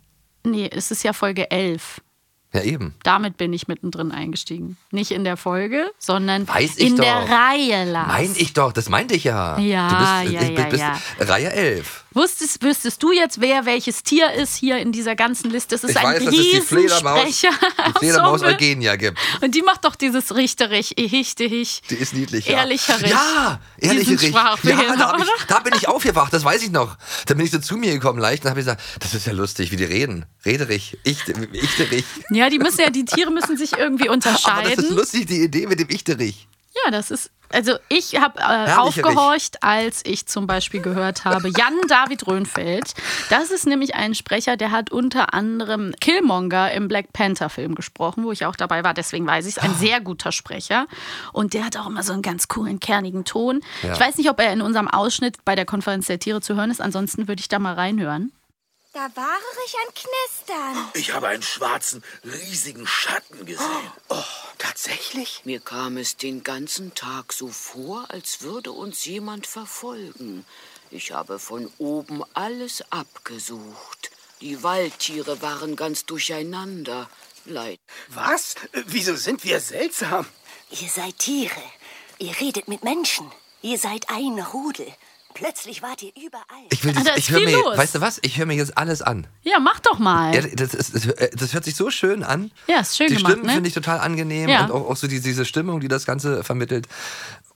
Nee, 0.44 0.68
es 0.72 0.90
ist 0.90 1.04
ja 1.04 1.12
Folge 1.12 1.50
11. 1.52 2.00
Ja, 2.54 2.62
eben. 2.62 2.94
Damit 3.02 3.38
bin 3.38 3.52
ich 3.52 3.66
mittendrin 3.66 4.12
eingestiegen. 4.12 4.76
Nicht 4.90 5.10
in 5.10 5.24
der 5.24 5.38
Folge, 5.38 5.90
sondern 5.98 6.46
Weiß 6.46 6.76
ich 6.76 6.88
in 6.88 6.96
doch. 6.96 7.04
der 7.04 7.14
Reihe, 7.14 7.90
Lars. 7.90 8.08
Mein 8.08 8.32
ich 8.36 8.52
doch, 8.52 8.72
das 8.72 8.90
meinte 8.90 9.14
ich 9.14 9.24
ja. 9.24 9.58
Ja, 9.58 9.88
du 9.88 9.96
bist, 9.96 10.34
ja, 10.34 10.42
ich, 10.42 10.58
ja, 10.58 10.64
bist 10.66 10.82
ja. 10.82 10.98
Reihe 11.24 11.50
11. 11.50 12.04
Wusstest, 12.14 12.62
wüsstest 12.62 13.02
du 13.02 13.12
jetzt, 13.12 13.40
wer 13.40 13.64
welches 13.66 14.02
Tier 14.02 14.32
ist 14.32 14.56
hier 14.56 14.78
in 14.78 14.92
dieser 14.92 15.14
ganzen 15.16 15.50
Liste? 15.50 15.74
Es 15.74 15.84
ist 15.84 15.90
ich 15.90 15.96
ein 15.98 16.04
weiß, 16.04 16.24
dass 16.24 16.34
es 16.34 16.50
die 16.50 16.60
Fledermaus, 16.60 17.24
Riesensprecher. 17.24 17.58
die 17.88 17.98
Fledermaus. 17.98 18.42
Eugenia 18.42 18.96
gibt. 18.96 19.18
Und 19.40 19.54
die 19.54 19.62
macht 19.62 19.84
doch 19.84 19.94
dieses 19.94 20.34
Richterich, 20.34 20.98
Ihichtehich. 20.98 21.82
Die 21.90 21.94
ist 21.94 22.12
niedlich, 22.14 22.46
ja. 22.46 22.58
Ehrlicherich. 22.58 23.10
Ja, 23.10 23.60
ehrliche 23.78 24.10
Diesen 24.10 24.18
Rich. 24.18 24.28
Sprachfehler, 24.30 24.82
Ja, 24.82 24.96
da, 24.96 25.16
ich, 25.18 25.44
da 25.46 25.58
bin 25.60 25.72
ich 25.76 25.88
aufgewacht, 25.88 26.32
das 26.32 26.44
weiß 26.44 26.62
ich 26.62 26.70
noch. 26.70 26.96
Da 27.26 27.34
bin 27.34 27.44
ich 27.46 27.52
so 27.52 27.58
zu 27.58 27.76
mir 27.76 27.92
gekommen 27.92 28.18
leicht 28.18 28.44
und 28.44 28.50
habe 28.50 28.60
gesagt, 28.60 28.82
das 29.00 29.14
ist 29.14 29.26
ja 29.26 29.32
lustig, 29.32 29.70
wie 29.72 29.76
die 29.76 29.84
reden. 29.84 30.26
Rederich, 30.44 30.98
ich, 31.04 31.18
Ichterich. 31.52 32.04
Ja, 32.30 32.50
die 32.50 32.58
müssen 32.58 32.80
ja, 32.80 32.90
die 32.90 33.04
Tiere 33.04 33.30
müssen 33.30 33.56
sich 33.56 33.72
irgendwie 33.76 34.08
Aber 34.08 34.16
das 34.18 34.26
ist 34.32 34.36
unterscheiden. 34.42 34.94
lustig, 34.96 35.26
die 35.26 35.40
Idee 35.42 35.66
mit 35.66 35.78
dem 35.80 35.88
Ichterich. 35.88 36.46
Ja, 36.84 36.90
das 36.90 37.10
ist. 37.10 37.30
Also 37.54 37.74
ich 37.90 38.18
habe 38.18 38.40
äh, 38.40 38.72
aufgehorcht, 38.72 39.62
als 39.62 40.02
ich 40.06 40.24
zum 40.24 40.46
Beispiel 40.46 40.80
gehört 40.80 41.26
habe, 41.26 41.48
Jan 41.48 41.74
David 41.86 42.26
Röhnfeld. 42.26 42.94
Das 43.28 43.50
ist 43.50 43.66
nämlich 43.66 43.94
ein 43.94 44.14
Sprecher, 44.14 44.56
der 44.56 44.70
hat 44.70 44.90
unter 44.90 45.34
anderem 45.34 45.94
Killmonger 46.00 46.72
im 46.72 46.88
Black 46.88 47.12
Panther 47.12 47.50
Film 47.50 47.74
gesprochen, 47.74 48.24
wo 48.24 48.32
ich 48.32 48.46
auch 48.46 48.56
dabei 48.56 48.84
war. 48.84 48.94
Deswegen 48.94 49.26
weiß 49.26 49.44
ich 49.46 49.58
es. 49.58 49.62
Ah. 49.62 49.66
Ein 49.66 49.74
sehr 49.74 50.00
guter 50.00 50.32
Sprecher. 50.32 50.86
Und 51.34 51.52
der 51.52 51.66
hat 51.66 51.76
auch 51.76 51.86
immer 51.86 52.02
so 52.02 52.14
einen 52.14 52.22
ganz 52.22 52.48
coolen, 52.48 52.80
kernigen 52.80 53.26
Ton. 53.26 53.60
Ja. 53.82 53.92
Ich 53.92 54.00
weiß 54.00 54.16
nicht, 54.16 54.30
ob 54.30 54.40
er 54.40 54.50
in 54.50 54.62
unserem 54.62 54.88
Ausschnitt 54.88 55.44
bei 55.44 55.54
der 55.54 55.66
Konferenz 55.66 56.06
der 56.06 56.18
Tiere 56.18 56.40
zu 56.40 56.56
hören 56.56 56.70
ist. 56.70 56.80
Ansonsten 56.80 57.28
würde 57.28 57.40
ich 57.40 57.48
da 57.48 57.58
mal 57.58 57.74
reinhören. 57.74 58.32
Da 58.92 59.08
war 59.14 59.38
ich 59.64 59.74
ein 59.74 59.94
Knistern. 59.94 60.90
Ich 60.92 61.14
habe 61.14 61.28
einen 61.28 61.42
schwarzen, 61.42 62.04
riesigen 62.24 62.86
Schatten 62.86 63.46
gesehen. 63.46 63.92
Oh, 64.10 64.22
tatsächlich? 64.58 65.40
Mir 65.44 65.60
kam 65.60 65.96
es 65.96 66.18
den 66.18 66.44
ganzen 66.44 66.94
Tag 66.94 67.32
so 67.32 67.48
vor, 67.48 68.04
als 68.10 68.42
würde 68.42 68.70
uns 68.70 69.06
jemand 69.06 69.46
verfolgen. 69.46 70.44
Ich 70.90 71.12
habe 71.12 71.38
von 71.38 71.72
oben 71.78 72.22
alles 72.34 72.84
abgesucht. 72.90 74.10
Die 74.42 74.62
Waldtiere 74.62 75.40
waren 75.40 75.74
ganz 75.74 76.04
durcheinander. 76.04 77.08
Leid. 77.46 77.80
Was? 78.08 78.56
Wieso 78.72 79.16
sind 79.16 79.42
wir 79.42 79.60
seltsam? 79.60 80.26
Ihr 80.70 80.88
seid 80.90 81.18
Tiere. 81.18 81.62
Ihr 82.18 82.38
redet 82.38 82.68
mit 82.68 82.84
Menschen. 82.84 83.32
Ihr 83.62 83.78
seid 83.78 84.10
ein 84.10 84.38
Rudel. 84.38 84.92
Plötzlich 85.34 85.82
wart 85.82 86.02
ihr 86.02 86.12
überall. 86.16 86.44
Ich 86.70 86.84
will 86.84 86.92
Ah, 86.92 86.94
das, 86.94 87.04
da 87.04 87.10
ist 87.14 87.18
ich 87.20 87.30
höre 87.30 87.38
viel 87.38 87.46
mir, 87.48 87.56
los. 87.64 87.76
weißt 87.78 87.94
du 87.96 88.00
was? 88.00 88.18
Ich 88.22 88.38
höre 88.38 88.46
mir 88.46 88.54
jetzt 88.54 88.76
alles 88.76 89.02
an. 89.02 89.26
Ja, 89.42 89.58
mach 89.58 89.80
doch 89.80 89.98
mal. 89.98 90.34
Ja, 90.34 90.42
das, 90.42 90.74
ist, 90.74 90.94
das, 90.94 91.08
das 91.32 91.54
hört 91.54 91.64
sich 91.64 91.74
so 91.74 91.90
schön 91.90 92.22
an. 92.22 92.50
Ja, 92.66 92.80
ist 92.80 92.96
schön 92.96 93.08
die 93.08 93.16
gemacht, 93.16 93.32
Stimmen 93.32 93.46
ne? 93.46 93.52
finde 93.54 93.68
ich 93.68 93.74
total 93.74 94.00
angenehm 94.00 94.48
Ja. 94.48 94.64
und 94.64 94.70
auch, 94.72 94.90
auch 94.90 94.96
so 94.96 95.06
die, 95.06 95.20
diese 95.20 95.44
Stimmung, 95.44 95.80
die 95.80 95.88
das 95.88 96.04
Ganze 96.06 96.44
vermittelt. 96.44 96.86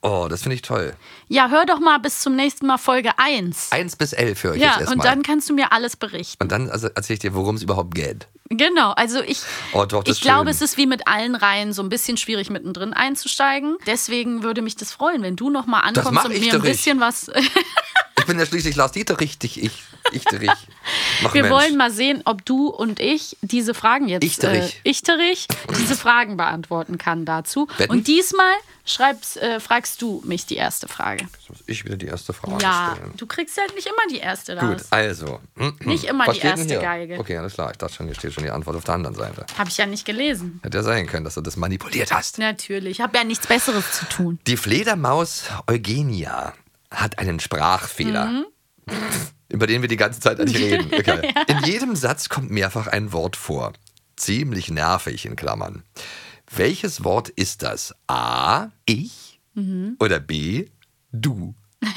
Oh, 0.01 0.27
das 0.29 0.43
finde 0.43 0.55
ich 0.55 0.61
toll. 0.61 0.93
Ja, 1.27 1.49
hör 1.49 1.65
doch 1.65 1.79
mal 1.79 1.97
bis 1.97 2.19
zum 2.19 2.35
nächsten 2.35 2.67
Mal 2.67 2.77
Folge 2.77 3.11
1. 3.17 3.71
Eins 3.71 3.95
bis 3.95 4.13
elf 4.13 4.43
höre 4.43 4.53
ich 4.55 4.61
jetzt 4.61 4.65
Ja, 4.75 4.79
erstmal. 4.79 4.95
und 4.95 5.05
dann 5.05 5.23
kannst 5.23 5.49
du 5.49 5.53
mir 5.53 5.71
alles 5.71 5.95
berichten. 5.95 6.41
und 6.43 6.51
dann 6.51 6.69
also, 6.69 6.87
erzähle 6.87 7.15
ich 7.15 7.19
dir, 7.19 7.33
worum 7.33 7.55
es 7.55 7.63
überhaupt 7.63 7.95
geht. 7.95 8.27
Genau, 8.49 8.91
also 8.91 9.21
ich, 9.21 9.41
Oh, 9.73 9.83
doch, 9.85 10.05
ich 10.05 10.21
glaube, 10.21 10.45
schön. 10.45 10.47
es 10.49 10.61
ist 10.61 10.77
wie 10.77 10.85
mit 10.85 11.07
allen 11.07 11.35
Reihen 11.35 11.73
so 11.73 11.81
ein 11.83 11.89
bisschen 11.89 12.15
schwierig 12.15 12.49
mittendrin 12.49 12.93
einzusteigen. 12.93 13.75
Deswegen 13.85 14.43
würde 14.43 14.61
mich 14.61 14.75
das 14.77 14.91
freuen, 14.93 15.21
wenn 15.23 15.35
du 15.35 15.49
noch 15.49 15.65
mal 15.65 15.81
Das 15.93 16.05
ankommst 16.05 16.25
und 16.25 16.39
mir 16.39 16.53
ein 16.53 16.61
bisschen 16.61 16.99
was. 17.01 17.29
Ich 18.27 18.29
bin 18.29 18.39
ja 18.39 18.45
schließlich 18.45 18.75
Lars 18.75 18.91
Dieterich, 18.91 19.39
dich, 19.39 19.63
ich, 19.63 19.83
Ichterich. 20.11 20.51
Mach 21.23 21.33
Wir 21.33 21.43
Mensch. 21.43 21.55
wollen 21.55 21.77
mal 21.77 21.91
sehen, 21.91 22.23
ob 22.25 22.43
du 22.43 22.67
und 22.67 22.99
ich 22.99 23.37
diese 23.39 23.73
Fragen 23.73 24.09
jetzt. 24.09 24.25
Ichterich. 24.25 24.81
Äh, 24.83 24.89
Ichterich 24.89 25.47
diese 25.79 25.95
Fragen 25.95 26.35
beantworten 26.35 26.97
kann 26.97 27.23
dazu. 27.23 27.69
Wetten? 27.77 27.89
Und 27.89 28.07
diesmal 28.07 28.51
schreibst, 28.83 29.37
äh, 29.37 29.61
fragst 29.61 30.01
du 30.01 30.21
mich 30.25 30.45
die 30.45 30.57
erste 30.57 30.89
Frage. 30.89 31.25
Muss 31.47 31.63
ich 31.67 31.85
wieder 31.85 31.95
die 31.95 32.07
erste 32.07 32.33
Frage 32.33 32.61
ja, 32.61 32.95
stellen. 32.97 33.13
du 33.15 33.25
kriegst 33.27 33.57
halt 33.57 33.73
nicht 33.75 33.87
immer 33.87 34.05
die 34.11 34.17
erste 34.19 34.55
da. 34.55 34.73
Gut, 34.73 34.83
also. 34.89 35.39
Nicht 35.85 36.03
immer 36.03 36.27
Was 36.27 36.37
die 36.37 36.45
erste? 36.45 36.79
Geige. 36.79 37.19
Okay, 37.19 37.37
alles 37.37 37.53
klar. 37.53 37.71
Ich 37.71 37.77
dachte 37.77 37.93
schon, 37.93 38.07
hier 38.07 38.15
steht 38.15 38.33
schon 38.33 38.43
die 38.43 38.51
Antwort 38.51 38.75
auf 38.75 38.83
der 38.83 38.95
anderen 38.95 39.15
Seite. 39.15 39.45
Habe 39.57 39.69
ich 39.69 39.77
ja 39.77 39.85
nicht 39.85 40.03
gelesen. 40.03 40.59
Hätte 40.63 40.79
ja 40.79 40.83
sein 40.83 41.07
können, 41.07 41.23
dass 41.23 41.35
du 41.35 41.41
das 41.41 41.55
manipuliert 41.55 42.11
hast. 42.11 42.39
Natürlich. 42.39 42.99
Ich 42.99 43.01
habe 43.01 43.17
ja 43.17 43.23
nichts 43.23 43.47
Besseres 43.47 43.89
zu 43.93 44.05
tun. 44.09 44.39
Die 44.47 44.57
Fledermaus 44.57 45.45
Eugenia 45.67 46.53
hat 46.91 47.19
einen 47.19 47.39
Sprachfehler, 47.39 48.25
Mhm. 48.25 48.45
über 49.49 49.67
den 49.67 49.81
wir 49.81 49.89
die 49.89 49.97
ganze 49.97 50.19
Zeit 50.19 50.39
nicht 50.39 50.55
reden. 50.57 50.91
Okay. 50.93 51.33
In 51.47 51.63
jedem 51.63 51.95
Satz 51.95 52.29
kommt 52.29 52.51
mehrfach 52.51 52.87
ein 52.87 53.11
Wort 53.13 53.35
vor. 53.35 53.73
Ziemlich 54.15 54.69
nervig 54.71 55.25
in 55.25 55.35
Klammern. 55.35 55.83
Welches 56.49 57.03
Wort 57.03 57.29
ist 57.29 57.61
das? 57.63 57.93
A, 58.07 58.67
ich 58.85 59.39
Mhm. 59.53 59.95
oder 59.99 60.19
B, 60.19 60.67
du? 61.11 61.55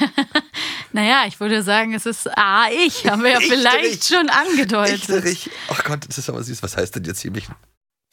Naja, 0.93 1.23
ich 1.25 1.39
würde 1.39 1.63
sagen, 1.63 1.93
es 1.93 2.05
ist 2.05 2.27
A, 2.37 2.69
ich. 2.69 3.07
Haben 3.07 3.23
wir 3.23 3.31
ja 3.31 3.39
vielleicht 3.39 4.03
schon 4.05 4.29
angedeutet. 4.29 4.95
Ichterich. 4.95 5.49
Ach 5.69 5.85
Gott, 5.85 5.99
das 6.05 6.17
ist 6.17 6.27
aber 6.29 6.43
süß. 6.43 6.61
Was 6.63 6.75
heißt 6.75 6.93
denn 6.97 7.05
jetzt 7.05 7.21
ziemlich? 7.21 7.45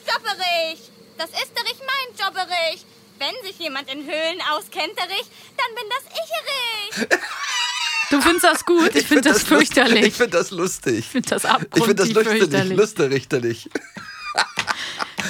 Jobberich. 0.06 0.90
Das 1.18 1.28
ist 1.30 1.52
derich 1.56 1.78
mein 1.80 2.16
Jobberich. 2.26 2.86
Wenn 3.18 3.34
sich 3.46 3.58
jemand 3.58 3.90
in 3.92 4.04
Höhlen 4.04 4.40
auskennt, 4.52 4.96
derich, 4.96 5.26
dann 5.56 5.74
bin 5.74 5.84
das 5.90 7.08
Icherich. 7.08 7.20
Du 8.10 8.20
findest 8.22 8.44
das 8.44 8.64
gut? 8.64 8.94
Ich, 8.94 9.06
finde 9.06 9.22
das, 9.28 9.40
lustig. 9.42 9.48
fürchterlich. 9.48 10.04
Ich 10.06 10.14
finde 10.14 10.38
das 10.38 10.50
lustig. 10.50 10.98
Ich 11.00 11.06
finde 11.08 11.28
das 11.30 11.44
Ich 11.44 11.50
finde 11.50 11.62
das 11.66 12.06
abgrundtief 12.06 12.14
lustig, 12.14 12.38
fürchterlich. 12.38 12.78
lustig, 12.78 13.70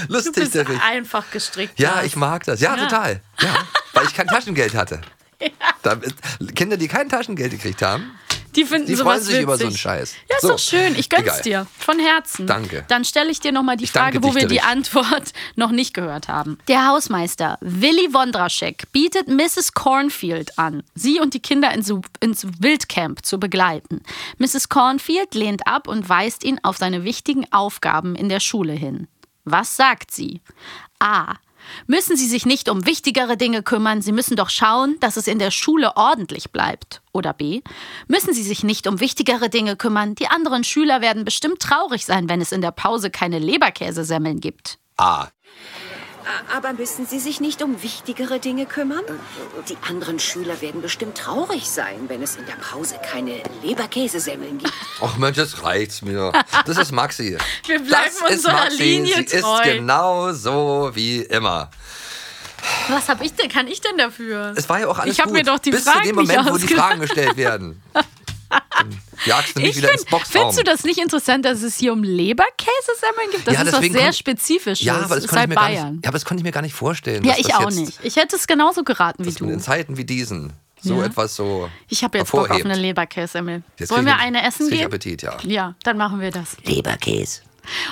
Du 0.07 0.12
lustig, 0.12 0.34
bist 0.34 0.55
Derich. 0.55 0.80
einfach 0.82 1.30
gestrickt. 1.30 1.78
Ja, 1.80 2.03
ich 2.05 2.14
mag 2.14 2.45
das. 2.45 2.61
Ja, 2.61 2.76
Ja. 2.76 2.84
total. 2.84 3.20
Ja, 3.41 3.66
weil 3.95 4.07
ich 4.07 4.14
kein 4.14 4.26
Taschengeld 4.28 4.74
hatte. 4.74 5.01
Da, 5.82 5.97
Kinder, 6.57 6.76
die 6.76 6.89
kein 6.89 7.09
Taschengeld 7.09 7.53
gekriegt 7.53 7.80
haben, 7.82 8.11
Die 8.59 8.64
finden 8.64 8.86
die 8.88 8.94
sowas 8.96 9.12
freuen 9.14 9.22
sich 9.22 9.30
witzig. 9.34 9.42
über 9.44 9.56
so 9.59 9.66
einen 9.66 9.76
Scheiß. 9.76 10.14
Ja, 10.28 10.36
ist 10.36 10.42
So. 10.42 10.48
doch 10.48 10.59
schön. 10.59 10.94
Ich 10.96 11.09
gönn's 11.09 11.22
Egal. 11.28 11.42
dir. 11.42 11.66
Von 11.78 11.98
Herzen. 11.98 12.46
Danke. 12.46 12.84
Dann 12.88 13.04
stelle 13.04 13.30
ich 13.30 13.40
dir 13.40 13.52
nochmal 13.52 13.76
die 13.76 13.84
Ich 13.84 13.92
Frage, 13.92 14.22
wo 14.22 14.34
wir 14.34 14.46
die. 14.46 14.61
Antwort 14.61 15.32
noch 15.56 15.70
nicht 15.70 15.94
gehört 15.94 16.28
haben. 16.28 16.59
Der 16.68 16.86
Hausmeister 16.88 17.56
Willy 17.61 18.12
Wondraschek 18.12 18.90
bietet 18.92 19.28
Mrs. 19.28 19.72
Cornfield 19.74 20.59
an, 20.59 20.82
sie 20.94 21.20
und 21.20 21.32
die 21.34 21.40
Kinder 21.40 21.72
ins, 21.72 21.92
ins 22.20 22.46
Wildcamp 22.61 23.24
zu 23.24 23.38
begleiten. 23.38 24.02
Mrs. 24.38 24.68
Cornfield 24.68 25.34
lehnt 25.34 25.66
ab 25.66 25.86
und 25.88 26.09
weist 26.09 26.44
ihn 26.44 26.59
auf 26.62 26.76
seine 26.76 27.04
wichtigen 27.04 27.46
Aufgaben 27.52 28.14
in 28.16 28.28
der 28.28 28.40
Schule 28.40 28.72
hin. 28.72 29.06
Was 29.44 29.76
sagt 29.76 30.11
sie? 30.11 30.42
A. 30.98 31.34
Müssen 31.86 32.16
Sie 32.16 32.26
sich 32.26 32.46
nicht 32.46 32.68
um 32.68 32.86
wichtigere 32.86 33.36
Dinge 33.36 33.62
kümmern, 33.62 34.02
Sie 34.02 34.12
müssen 34.12 34.36
doch 34.36 34.50
schauen, 34.50 34.96
dass 35.00 35.16
es 35.16 35.26
in 35.26 35.38
der 35.38 35.50
Schule 35.50 35.96
ordentlich 35.96 36.50
bleibt. 36.50 37.02
Oder 37.12 37.32
B. 37.32 37.62
Müssen 38.06 38.34
Sie 38.34 38.42
sich 38.42 38.64
nicht 38.64 38.86
um 38.86 39.00
wichtigere 39.00 39.48
Dinge 39.48 39.76
kümmern, 39.76 40.14
die 40.14 40.28
anderen 40.28 40.64
Schüler 40.64 41.00
werden 41.00 41.24
bestimmt 41.24 41.60
traurig 41.60 42.04
sein, 42.04 42.28
wenn 42.28 42.40
es 42.40 42.52
in 42.52 42.60
der 42.60 42.70
Pause 42.70 43.10
keine 43.10 43.38
Leberkäsesemmeln 43.38 44.40
gibt. 44.40 44.78
A. 44.96 45.28
Aber 46.55 46.72
müssen 46.72 47.07
Sie 47.07 47.18
sich 47.18 47.41
nicht 47.41 47.62
um 47.62 47.83
wichtigere 47.83 48.39
Dinge 48.39 48.66
kümmern? 48.66 49.03
Die 49.68 49.76
anderen 49.89 50.18
Schüler 50.18 50.61
werden 50.61 50.83
bestimmt 50.83 51.16
traurig 51.18 51.68
sein, 51.68 52.09
wenn 52.09 52.22
es 52.22 52.37
in 52.37 52.47
der 52.47 52.55
Pause 52.57 52.97
keine 53.11 53.43
Leberkäsesemmeln 53.62 54.59
gibt. 54.59 54.72
Ach 55.01 55.16
Mensch, 55.16 55.37
das 55.37 55.62
reicht's 55.62 56.03
mir. 56.03 56.33
Das 56.66 56.76
ist 56.79 56.93
Maxi. 56.93 57.37
Wir 57.66 57.79
bleiben 57.81 58.14
das 58.20 58.31
unserer 58.31 58.53
Maxi. 58.53 58.83
Linie 58.83 59.14
Sie 59.16 59.24
treu. 59.41 59.57
ist 59.59 59.62
genau 59.64 60.33
so 60.33 60.91
wie 60.95 61.22
immer. 61.22 61.70
Was 62.89 63.09
hab 63.09 63.22
ich 63.22 63.33
denn, 63.35 63.49
kann 63.49 63.66
ich 63.68 63.81
denn 63.81 63.97
dafür? 63.97 64.53
Es 64.57 64.68
war 64.68 64.81
ja 64.81 64.89
auch 64.89 64.99
alles 64.99 65.14
Ich 65.14 65.20
habe 65.20 65.31
gut. 65.31 65.39
mir 65.39 65.45
doch 65.45 65.59
die 65.59 65.70
Bis 65.70 65.85
Fragen 65.85 66.01
zu 66.01 66.07
dem 66.09 66.16
Moment, 66.16 66.51
wo 66.51 66.57
die. 66.57 66.66
Fragen 66.74 67.01
gestellt 67.01 67.37
werden. 67.37 67.81
Jagst 69.29 69.57
du 69.57 69.61
mich 69.61 69.70
Ich 69.70 69.76
wieder 69.76 69.93
ins 69.93 70.01
find, 70.03 70.11
Boxraum. 70.11 70.33
findest 70.43 70.59
du 70.59 70.62
das 70.64 70.85
nicht 70.85 70.99
interessant, 70.99 71.45
dass 71.45 71.62
es 71.62 71.76
hier 71.76 71.93
um 71.93 72.03
Leberkäsesemmeln 72.03 73.31
gibt? 73.33 73.47
Das 73.47 73.55
Ja, 73.55 73.62
ist 73.62 73.72
was 73.72 73.81
sehr 73.87 74.12
Spezifisches. 74.12 74.85
Ja, 74.85 74.97
aber 75.01 75.14
das 75.16 75.24
ist 75.24 75.31
konnte, 75.31 75.35
ich 75.35 75.39
halt 75.41 75.49
mir 75.51 75.55
gar 75.55 75.64
Bayern. 75.68 75.93
nicht, 75.97 76.05
ja, 76.05 76.09
aber 76.09 76.18
das 76.18 76.24
konnte 76.24 76.41
ich 76.41 76.45
mir 76.45 76.53
gar 76.53 76.62
nicht 76.62 76.74
vorstellen. 76.74 77.24
Ja, 77.24 77.35
ich 77.39 77.55
auch 77.55 77.62
jetzt, 77.70 77.76
nicht. 77.79 77.99
Ich 78.03 78.16
hätte 78.16 78.37
es 78.37 78.47
genauso 78.47 78.83
geraten 78.85 79.24
wie 79.24 79.33
du. 79.33 79.49
in 79.51 79.61
Zeiten 79.61 79.97
wie 79.97 80.05
diesen 80.05 80.53
so 80.81 81.01
Ja. 81.01 81.07
etwas 81.07 81.35
so 81.35 81.68
Ich 81.89 82.05
habe 82.05 82.18
jetzt 82.18 82.31
Bock 82.31 82.43
auf 82.43 82.49
hervorhebt. 82.49 82.66
eine 82.70 82.81
Leberkäsemmel. 82.81 83.62
Jetzt 83.79 83.91
Wollen 83.91 84.07
wir 84.07 84.16
eine 84.16 84.47
essen 84.47 84.68
gehen? 84.70 84.85
Appetit, 84.87 85.22
ja. 85.22 85.37
Ja, 85.45 85.74
dann 85.83 85.97
machen 85.97 86.20
wir 86.20 86.31
das. 86.31 86.57
Leberkäse. 86.64 87.43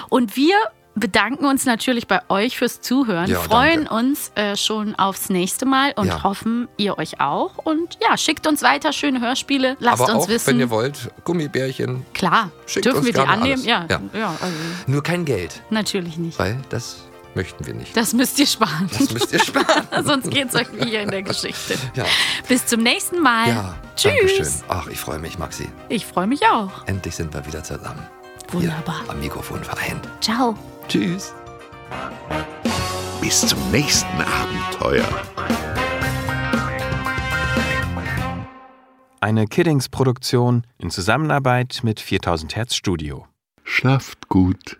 Und 0.09 0.37
wir 0.37 0.55
bedanken 0.97 1.45
uns 1.45 1.65
natürlich 1.67 2.07
bei 2.09 2.21
euch 2.29 2.57
fürs 2.59 2.81
Zuhören, 2.81 3.31
Ja, 3.31 3.39
freuen 3.41 3.87
uns 3.87 4.33
äh, 4.35 4.57
schon 4.57 4.95
aufs 4.97 5.29
nächste 5.29 5.67
Mal 5.67 5.93
und 5.97 6.07
Ja. 6.09 6.23
hoffen, 6.25 6.67
ihr 6.77 6.99
euch 6.99 7.21
auch. 7.21 7.59
Und 7.59 7.99
ja, 8.03 8.17
schickt 8.17 8.47
uns 8.47 8.63
weiter 8.63 8.93
schöne 8.93 9.21
Hörspiele, 9.21 9.77
lasst 9.79 10.03
aber 10.03 10.15
uns 10.15 10.25
auch, 10.25 10.29
wissen. 10.29 10.47
wenn 10.49 10.61
ihr 10.61 10.71
wollt, 10.71 11.11
Gummibärchen. 11.25 12.05
Klar, 12.15 12.51
Schickt 12.67 12.87
dürfen 12.87 12.99
uns 12.99 13.07
wir 13.07 13.13
die 13.13 13.21
annehmen? 13.21 13.63
Ja, 13.65 13.87
Ja. 13.89 14.31
also, 14.41 14.55
Nur 14.87 15.03
kein 15.03 15.25
Geld, 15.25 15.63
natürlich 15.71 16.17
nicht. 16.17 16.39
weil 16.39 16.57
das 16.71 16.97
möchten 17.35 17.67
wir 17.67 17.75
nicht. 17.75 17.95
Das 17.95 18.15
müsst 18.15 18.39
ihr 18.39 18.47
sparen. 18.47 18.89
Das 18.99 19.11
müsst 19.13 19.31
ihr 19.33 19.41
sparen. 19.41 19.87
Sonst 20.05 20.31
geht's 20.31 20.55
euch 20.55 20.69
wie 20.73 20.89
hier 20.89 21.03
in 21.03 21.11
der 21.11 21.23
Geschichte. 21.23 21.75
Bis 22.49 22.65
zum 22.65 22.83
nächsten 22.83 23.21
Mal. 23.21 23.75
Tschüss. 23.95 24.13
Dankeschön. 24.13 24.47
Ach, 24.69 24.87
ich 24.87 24.99
freue 24.99 25.19
mich, 25.19 25.39
Maxi. 25.39 25.69
Ich 25.91 26.07
freue 26.07 26.27
mich 26.27 26.47
auch. 26.47 26.71
Endlich 26.87 27.15
sind 27.15 27.35
wir 27.35 27.47
wieder 27.47 27.63
zusammen. 27.63 28.07
Wunderbar. 28.53 29.03
Hier 29.03 29.11
am 29.11 29.21
Mikrofon 29.21 29.63
vereint. 29.63 30.09
Ciao. 30.21 30.57
Tschüss. 30.89 31.35
Bis 33.21 33.47
zum 33.47 33.59
nächsten 33.73 34.21
Abenteuer. 34.21 35.07
Eine 39.21 39.47
Kiddings-Produktion 39.47 40.65
in 40.79 40.91
Zusammenarbeit 40.91 41.81
mit 41.83 41.99
4000 41.99 42.55
Hertz 42.55 42.77
Studio. 42.77 43.27
Schlaft 43.65 44.29
gut. 44.29 44.79